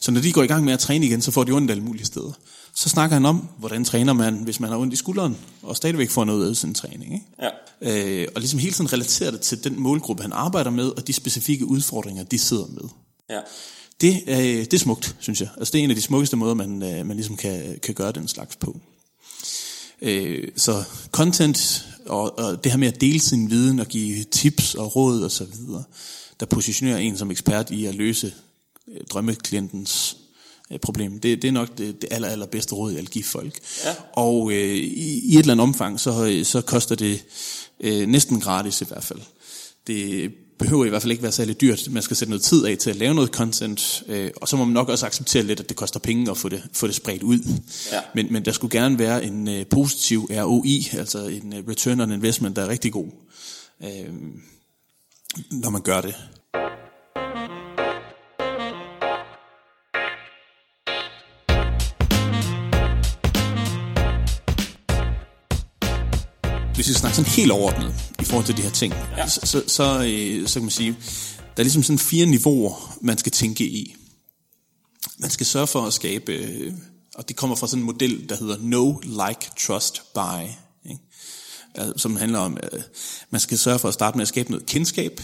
Så 0.00 0.10
når 0.10 0.20
de 0.20 0.32
går 0.32 0.42
i 0.42 0.46
gang 0.46 0.64
med 0.64 0.72
at 0.72 0.78
træne 0.78 1.06
igen, 1.06 1.22
så 1.22 1.30
får 1.30 1.44
de 1.44 1.52
ondt 1.52 1.70
alle 1.70 1.82
mulige 1.82 2.04
steder. 2.04 2.32
Så 2.74 2.88
snakker 2.88 3.14
han 3.14 3.26
om, 3.26 3.48
hvordan 3.58 3.84
træner 3.84 4.12
man, 4.12 4.34
hvis 4.34 4.60
man 4.60 4.70
har 4.70 4.78
ondt 4.78 4.92
i 4.92 4.96
skulderen, 4.96 5.36
og 5.62 5.76
stadigvæk 5.76 6.10
får 6.10 6.24
noget 6.24 6.50
af 6.50 6.56
sin 6.56 6.74
træning. 6.74 7.14
Ikke? 7.14 7.26
Ja. 7.42 8.22
Øh, 8.22 8.28
og 8.34 8.40
ligesom 8.40 8.60
hele 8.60 8.72
tiden 8.72 8.92
relaterer 8.92 9.30
det 9.30 9.40
til 9.40 9.64
den 9.64 9.80
målgruppe, 9.80 10.22
han 10.22 10.32
arbejder 10.32 10.70
med, 10.70 10.88
og 10.88 11.06
de 11.06 11.12
specifikke 11.12 11.66
udfordringer, 11.66 12.24
de 12.24 12.38
sidder 12.38 12.66
med. 12.66 12.88
Ja. 13.30 13.40
Det, 14.00 14.22
er, 14.26 14.64
det 14.64 14.74
er 14.74 14.78
smukt, 14.78 15.16
synes 15.18 15.40
jeg. 15.40 15.48
Altså, 15.56 15.72
det 15.72 15.78
er 15.78 15.84
en 15.84 15.90
af 15.90 15.96
de 15.96 16.02
smukkeste 16.02 16.36
måder, 16.36 16.54
man, 16.54 16.82
øh, 16.82 17.06
man 17.06 17.16
ligesom 17.16 17.36
kan, 17.36 17.78
kan 17.82 17.94
gøre 17.94 18.12
den 18.12 18.28
slags 18.28 18.56
på. 18.56 18.80
Øh, 20.02 20.48
så 20.56 20.84
content 21.12 21.86
og, 22.06 22.38
og 22.38 22.64
det 22.64 22.72
her 22.72 22.78
med 22.78 22.88
at 22.88 23.00
dele 23.00 23.20
sin 23.20 23.50
viden 23.50 23.80
og 23.80 23.86
give 23.86 24.24
tips 24.24 24.74
og 24.74 24.96
råd 24.96 25.22
og 25.22 25.30
så 25.30 25.44
videre, 25.44 25.84
der 26.40 26.46
positionerer 26.46 26.98
en 26.98 27.16
som 27.16 27.30
ekspert 27.30 27.70
i 27.70 27.86
at 27.86 27.94
løse 27.94 28.34
øh, 28.88 29.00
drømmeklientens 29.10 30.16
problem. 30.82 31.20
Det, 31.20 31.42
det 31.42 31.48
er 31.48 31.52
nok 31.52 31.78
det, 31.78 32.02
det 32.02 32.08
aller, 32.12 32.28
aller 32.28 32.46
bedste 32.46 32.74
råd, 32.74 32.92
jeg 32.92 33.00
vil 33.00 33.10
give 33.10 33.24
folk. 33.24 33.58
Ja. 33.84 33.94
Og 34.12 34.52
øh, 34.52 34.76
i, 34.76 35.18
i 35.18 35.34
et 35.34 35.38
eller 35.38 35.52
andet 35.52 35.62
omfang, 35.62 36.00
så, 36.00 36.40
så 36.44 36.60
koster 36.60 36.94
det 36.94 37.24
øh, 37.80 38.08
næsten 38.08 38.40
gratis 38.40 38.80
i 38.80 38.84
hvert 38.84 39.04
fald. 39.04 39.20
Det 39.86 40.32
behøver 40.60 40.84
i 40.84 40.88
hvert 40.88 41.02
fald 41.02 41.10
ikke 41.10 41.22
være 41.22 41.32
særlig 41.32 41.60
dyrt. 41.60 41.88
Man 41.90 42.02
skal 42.02 42.16
sætte 42.16 42.30
noget 42.30 42.42
tid 42.42 42.64
af 42.64 42.78
til 42.78 42.90
at 42.90 42.96
lave 42.96 43.14
noget 43.14 43.30
content, 43.30 44.02
øh, 44.08 44.30
og 44.36 44.48
så 44.48 44.56
må 44.56 44.64
man 44.64 44.74
nok 44.74 44.88
også 44.88 45.06
acceptere 45.06 45.42
lidt, 45.42 45.60
at 45.60 45.68
det 45.68 45.76
koster 45.76 46.00
penge 46.00 46.30
at 46.30 46.36
få 46.36 46.48
det, 46.48 46.62
få 46.72 46.86
det 46.86 46.94
spredt 46.94 47.22
ud. 47.22 47.38
Ja. 47.92 48.00
Men, 48.14 48.32
men 48.32 48.44
der 48.44 48.52
skulle 48.52 48.80
gerne 48.80 48.98
være 48.98 49.24
en 49.24 49.48
øh, 49.48 49.66
positiv 49.66 50.30
ROI, 50.30 50.88
altså 50.92 51.26
en 51.26 51.52
øh, 51.52 51.68
return 51.68 52.00
on 52.00 52.12
investment, 52.12 52.56
der 52.56 52.62
er 52.62 52.68
rigtig 52.68 52.92
god, 52.92 53.06
øh, 53.82 54.14
når 55.50 55.70
man 55.70 55.82
gør 55.82 56.00
det. 56.00 56.14
Hvis 66.80 66.88
vi 66.88 66.94
snakker 66.94 67.16
sådan 67.16 67.30
helt 67.30 67.52
overordnet 67.52 67.94
i 68.20 68.24
forhold 68.24 68.46
til 68.46 68.56
de 68.56 68.62
her 68.62 68.70
ting, 68.70 68.94
ja. 69.16 69.28
så, 69.28 69.40
så, 69.44 69.64
så, 69.66 70.04
øh, 70.06 70.48
så 70.48 70.54
kan 70.54 70.62
man 70.62 70.70
sige, 70.70 70.96
der 71.38 71.56
er 71.56 71.62
ligesom 71.62 71.82
sådan 71.82 71.98
fire 71.98 72.26
niveauer, 72.26 72.96
man 73.00 73.18
skal 73.18 73.32
tænke 73.32 73.64
i. 73.64 73.96
Man 75.18 75.30
skal 75.30 75.46
sørge 75.46 75.66
for 75.66 75.86
at 75.86 75.92
skabe, 75.92 76.32
øh, 76.32 76.72
og 77.14 77.28
det 77.28 77.36
kommer 77.36 77.56
fra 77.56 77.66
sådan 77.66 77.80
en 77.80 77.86
model, 77.86 78.28
der 78.28 78.36
hedder 78.36 78.56
Know, 78.56 79.00
Like, 79.02 79.50
Trust, 79.58 80.02
Buy. 80.14 80.42
Ikke? 80.90 81.02
altså, 81.74 81.92
som 81.96 82.16
handler 82.16 82.38
om, 82.38 82.56
at 82.62 82.88
man 83.30 83.40
skal 83.40 83.58
sørge 83.58 83.78
for 83.78 83.88
at 83.88 83.94
starte 83.94 84.16
med 84.16 84.22
at 84.22 84.28
skabe 84.28 84.50
noget 84.50 84.66
kendskab, 84.66 85.20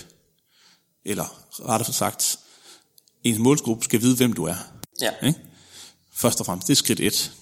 eller 1.05 1.43
rettere 1.69 1.93
sagt, 1.93 2.39
ens 3.25 3.39
målgruppe 3.39 3.85
skal 3.85 4.01
vide, 4.01 4.17
hvem 4.17 4.33
du 4.33 4.45
er. 4.45 4.57
Ja. 5.01 5.11
Ikke? 5.27 5.41
Først 6.15 6.41
og 6.41 6.47
fremmest, 6.47 6.69
det 6.69 6.75
er 6.75 6.77
skridt 6.77 7.01
et. 7.01 7.33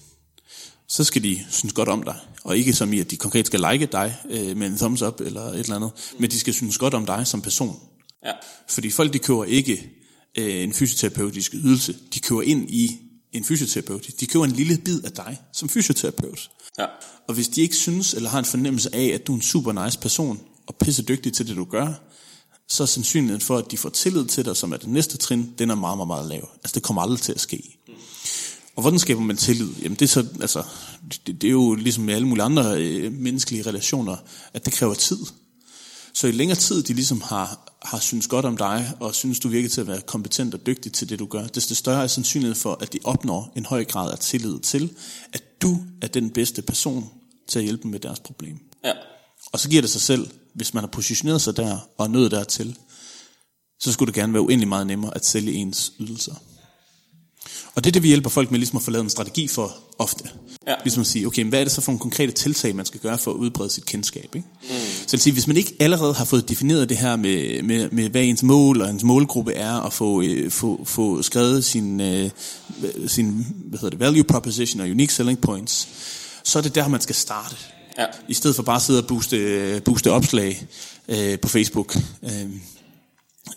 Så 0.87 1.03
skal 1.03 1.23
de 1.23 1.45
synes 1.49 1.73
godt 1.73 1.89
om 1.89 2.03
dig, 2.03 2.15
og 2.43 2.57
ikke 2.57 2.73
som 2.73 2.93
i, 2.93 2.99
at 2.99 3.11
de 3.11 3.17
konkret 3.17 3.47
skal 3.47 3.65
like 3.71 3.85
dig 3.85 4.17
øh, 4.29 4.57
med 4.57 4.67
en 4.67 4.77
thumbs 4.77 5.01
up 5.01 5.21
eller 5.21 5.41
et 5.41 5.59
eller 5.59 5.75
andet, 5.75 5.91
men 6.19 6.31
de 6.31 6.39
skal 6.39 6.53
synes 6.53 6.77
godt 6.77 6.93
om 6.93 7.05
dig 7.05 7.27
som 7.27 7.41
person. 7.41 7.79
Ja. 8.25 8.31
Fordi 8.69 8.89
folk, 8.89 9.13
de 9.13 9.19
køber 9.19 9.43
ikke 9.43 9.91
øh, 10.37 10.63
en 10.63 10.73
fysioterapeutisk 10.73 11.53
ydelse, 11.53 11.95
de 12.13 12.19
køber 12.19 12.41
ind 12.41 12.69
i 12.69 12.99
en 13.33 13.43
fysioterapeut. 13.43 14.07
De 14.19 14.25
køber 14.25 14.45
en 14.45 14.51
lille 14.51 14.77
bid 14.77 15.03
af 15.03 15.11
dig 15.11 15.37
som 15.53 15.69
fysioterapeut. 15.69 16.49
Ja. 16.79 16.85
Og 17.27 17.33
hvis 17.33 17.47
de 17.47 17.61
ikke 17.61 17.75
synes, 17.75 18.13
eller 18.13 18.29
har 18.29 18.39
en 18.39 18.45
fornemmelse 18.45 18.95
af, 18.95 19.05
at 19.05 19.27
du 19.27 19.31
er 19.31 19.35
en 19.35 19.41
super 19.41 19.85
nice 19.85 19.99
person, 19.99 20.39
og 20.67 20.75
pisse 20.75 21.03
dygtig 21.03 21.33
til 21.33 21.47
det, 21.47 21.55
du 21.55 21.65
gør, 21.65 21.93
så 22.67 22.83
er 22.83 22.87
sandsynligheden 22.87 23.41
for, 23.41 23.57
at 23.57 23.71
de 23.71 23.77
får 23.77 23.89
tillid 23.89 24.25
til 24.25 24.45
dig, 24.45 24.57
som 24.57 24.71
er 24.71 24.77
det 24.77 24.87
næste 24.87 25.17
trin, 25.17 25.53
den 25.59 25.69
er 25.69 25.75
meget, 25.75 25.97
meget, 25.97 26.07
meget 26.07 26.29
lav. 26.29 26.49
Altså, 26.55 26.75
det 26.75 26.83
kommer 26.83 27.01
aldrig 27.01 27.19
til 27.19 27.31
at 27.31 27.39
ske. 27.41 27.79
Og 28.75 28.81
hvordan 28.81 28.99
skaber 28.99 29.21
man 29.21 29.37
tillid? 29.37 29.69
Jamen, 29.81 29.95
det 29.95 30.01
er, 30.01 30.07
så, 30.07 30.25
altså, 30.41 30.63
det, 31.27 31.41
det 31.41 31.47
er 31.47 31.51
jo 31.51 31.75
ligesom 31.75 32.03
med 32.03 32.13
alle 32.13 32.27
mulige 32.27 32.43
andre 32.43 32.83
øh, 32.83 33.13
menneskelige 33.13 33.63
relationer, 33.65 34.15
at 34.53 34.65
det 34.65 34.73
kræver 34.73 34.93
tid. 34.93 35.17
Så 36.13 36.27
i 36.27 36.31
længere 36.31 36.57
tid, 36.57 36.83
de 36.83 36.93
ligesom 36.93 37.21
har, 37.21 37.77
har 37.81 37.99
synes 37.99 38.27
godt 38.27 38.45
om 38.45 38.57
dig, 38.57 38.91
og 38.99 39.15
synes, 39.15 39.39
du 39.39 39.47
virker 39.47 39.69
til 39.69 39.81
at 39.81 39.87
være 39.87 40.01
kompetent 40.01 40.53
og 40.53 40.65
dygtig 40.65 40.93
til 40.93 41.09
det, 41.09 41.19
du 41.19 41.25
gør, 41.25 41.47
desto 41.47 41.75
større 41.75 42.03
er 42.03 42.07
sandsynligheden 42.07 42.61
for, 42.61 42.77
at 42.81 42.93
de 42.93 42.99
opnår 43.03 43.53
en 43.55 43.65
høj 43.65 43.85
grad 43.85 44.11
af 44.11 44.19
tillid 44.19 44.59
til, 44.59 44.93
at 45.33 45.61
du 45.61 45.77
er 46.01 46.07
den 46.07 46.29
bedste 46.29 46.61
person 46.61 47.09
til 47.47 47.59
at 47.59 47.65
hjælpe 47.65 47.83
dem 47.83 47.91
med 47.91 47.99
deres 47.99 48.19
problem. 48.19 48.59
Ja. 48.83 48.91
Og 49.53 49.59
så 49.59 49.69
giver 49.69 49.81
det 49.81 49.91
sig 49.91 50.01
selv, 50.01 50.27
hvis 50.53 50.73
man 50.73 50.83
har 50.83 50.87
positioneret 50.87 51.41
sig 51.41 51.57
der 51.57 51.77
og 51.97 52.09
nået 52.11 52.31
dertil, 52.31 52.77
så 53.79 53.91
skulle 53.91 54.07
det 54.07 54.15
gerne 54.15 54.33
være 54.33 54.41
uendelig 54.41 54.67
meget 54.67 54.87
nemmere 54.87 55.15
at 55.15 55.25
sælge 55.25 55.53
ens 55.53 55.93
ydelser. 55.99 56.35
Og 57.75 57.83
det 57.83 57.89
er 57.89 57.91
det, 57.91 58.03
vi 58.03 58.07
hjælper 58.07 58.29
folk 58.29 58.51
med 58.51 58.59
ligesom 58.59 58.77
at 58.77 58.83
få 58.83 58.91
lavet 58.91 59.03
en 59.03 59.09
strategi 59.09 59.47
for 59.47 59.75
ofte. 59.99 60.23
Ja. 60.67 60.73
Ligesom 60.83 61.01
at 61.01 61.07
sige, 61.07 61.27
okay, 61.27 61.45
hvad 61.45 61.59
er 61.59 61.63
det 61.63 61.71
så 61.71 61.81
for 61.81 61.91
nogle 61.91 61.99
konkrete 61.99 62.31
tiltag, 62.31 62.75
man 62.75 62.85
skal 62.85 62.99
gøre 62.99 63.17
for 63.17 63.31
at 63.31 63.35
udbrede 63.35 63.69
sit 63.69 63.85
kendskab? 63.85 64.35
Ikke? 64.35 64.47
Mm. 64.63 64.69
Så 65.07 65.09
jeg 65.11 65.19
sige, 65.19 65.33
hvis 65.33 65.47
man 65.47 65.57
ikke 65.57 65.75
allerede 65.79 66.13
har 66.13 66.25
fået 66.25 66.49
defineret 66.49 66.89
det 66.89 66.97
her 66.97 67.15
med, 67.15 67.61
med, 67.61 67.89
med 67.89 68.09
hvad 68.09 68.23
ens 68.23 68.43
mål 68.43 68.81
og 68.81 68.89
ens 68.89 69.03
målgruppe 69.03 69.53
er, 69.53 69.73
og 69.73 69.93
få, 69.93 70.21
øh, 70.21 70.51
få, 70.51 70.81
få 70.85 71.21
skrevet 71.21 71.65
sin, 71.65 72.01
øh, 72.01 72.29
sin 73.07 73.45
hvad 73.65 73.79
hedder 73.79 73.89
det, 73.89 73.99
value 73.99 74.23
proposition 74.23 74.81
og 74.81 74.87
unique 74.87 75.13
selling 75.13 75.41
points, 75.41 75.87
så 76.43 76.59
er 76.59 76.63
det 76.63 76.75
der, 76.75 76.87
man 76.87 77.01
skal 77.01 77.15
starte. 77.15 77.55
Ja. 77.97 78.05
I 78.27 78.33
stedet 78.33 78.55
for 78.55 78.63
bare 78.63 78.75
at 78.75 78.81
sidde 78.81 78.99
og 78.99 79.07
booste, 79.07 79.81
booste 79.85 80.11
opslag 80.11 80.65
øh, 81.07 81.39
på 81.39 81.47
Facebook. 81.47 81.97
Øh, 82.23 82.49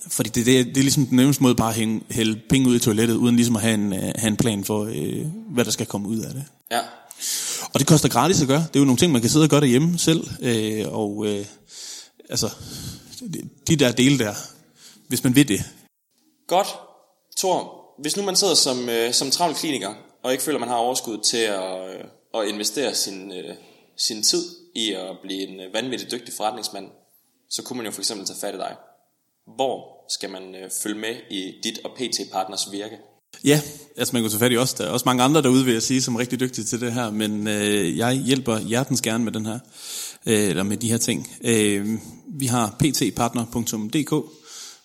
fordi 0.09 0.29
det, 0.29 0.47
det, 0.47 0.67
det 0.67 0.77
er 0.77 0.83
ligesom 0.83 1.07
den 1.07 1.17
nemmeste 1.17 1.43
måde 1.43 1.55
bare 1.55 1.69
at 1.69 1.75
hænge, 1.75 2.03
hælde 2.11 2.41
penge 2.49 2.69
ud 2.69 2.77
i 2.77 2.79
toilettet, 2.79 3.15
uden 3.15 3.37
ligesom 3.37 3.57
at 3.57 3.63
have 3.63 3.75
en, 3.75 3.93
øh, 3.93 4.13
have 4.17 4.29
en 4.29 4.37
plan 4.37 4.65
for, 4.65 4.85
øh, 4.85 5.27
hvad 5.51 5.65
der 5.65 5.71
skal 5.71 5.87
komme 5.87 6.09
ud 6.09 6.19
af 6.19 6.35
det. 6.35 6.45
Ja. 6.71 6.81
Og 7.75 7.81
det 7.81 7.87
koster 7.87 8.09
gratis 8.09 8.43
at 8.43 8.49
gøre. 8.49 8.65
Det 8.69 8.77
er 8.77 8.81
jo 8.81 8.85
nogle 8.85 8.99
ting, 8.99 9.13
man 9.13 9.21
kan 9.21 9.31
sidde 9.31 9.45
og 9.45 9.51
gøre 9.51 9.61
derhjemme 9.61 9.99
selv. 9.99 10.29
Øh, 10.43 10.85
og 10.89 11.27
øh, 11.27 11.47
altså, 12.31 12.51
de 13.69 13.77
der 13.77 13.93
dele 13.93 14.19
der, 14.19 14.35
hvis 15.09 15.25
man 15.25 15.35
vil 15.35 15.49
det. 15.49 15.65
Godt. 16.47 16.69
Thor, 17.37 17.79
hvis 17.99 18.17
nu 18.17 18.23
man 18.23 18.37
sidder 18.37 18.55
som, 18.55 18.89
øh, 18.89 19.13
som 19.13 19.31
travl 19.31 19.55
kliniker, 19.55 19.95
og 20.23 20.33
ikke 20.33 20.45
føler, 20.45 20.59
man 20.59 20.69
har 20.69 20.77
overskud 20.77 21.19
til 21.19 21.37
at, 21.37 21.95
øh, 21.95 22.05
at 22.35 22.49
investere 22.49 22.95
sin, 22.95 23.33
øh, 23.33 23.55
sin 23.97 24.23
tid 24.23 24.45
i 24.75 24.93
at 24.93 25.17
blive 25.23 25.49
en 25.49 25.61
øh, 25.61 25.75
vanvittig 25.75 26.11
dygtig 26.11 26.35
forretningsmand, 26.37 26.87
så 27.51 27.63
kunne 27.63 27.77
man 27.77 27.87
jo 27.87 27.93
for 27.93 28.01
eksempel 28.01 28.27
tage 28.27 28.39
fat 28.41 28.55
i 28.55 28.59
dig. 28.59 28.77
Hvor 29.57 30.05
skal 30.09 30.31
man 30.31 30.55
øh, 30.55 30.71
følge 30.83 30.99
med 30.99 31.15
i 31.31 31.55
dit 31.65 31.79
og 31.85 31.91
PT-partners 31.97 32.69
virke? 32.73 32.99
Ja, 33.45 33.61
altså 33.97 34.13
man 34.13 34.23
kan 34.23 34.31
tage 34.31 34.39
fat 34.39 34.53
i 34.53 34.57
os. 34.57 34.75
Der 34.75 34.85
er 34.85 34.91
også 34.91 35.03
mange 35.07 35.23
andre 35.23 35.43
derude, 35.43 35.65
vil 35.65 35.73
jeg 35.73 35.83
sige, 35.83 36.03
som 36.03 36.15
er 36.15 36.19
rigtig 36.19 36.41
dygtige 36.41 36.65
til 36.65 36.81
det 36.81 36.93
her. 36.93 37.11
Men 37.11 37.49
øh, 37.49 37.99
jeg 37.99 38.15
hjælper 38.15 38.59
hjertens 38.59 39.03
gerne 39.03 39.25
med 39.25 39.33
den 39.33 39.47
her, 39.47 39.59
øh, 40.27 40.49
eller 40.49 40.63
med 40.63 40.77
de 40.77 40.91
her 40.91 40.99
ting. 40.99 41.31
Øh, 41.45 41.99
vi 42.29 42.47
har 42.47 42.77
ptpartner.dk, 42.79 44.13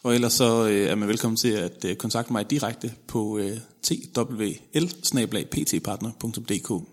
og 0.04 0.16
ellers 0.16 0.34
så 0.34 0.68
øh, 0.68 0.90
er 0.90 0.96
man 0.96 1.10
velkommen 1.10 1.38
til 1.38 1.52
at 1.52 1.86
øh, 1.86 1.96
kontakte 1.96 2.34
mig 2.34 2.50
direkte 2.50 2.94
på 3.08 3.38
øh, 3.38 3.58
twl 3.84 5.44
ptpartner.dk. 5.52 6.93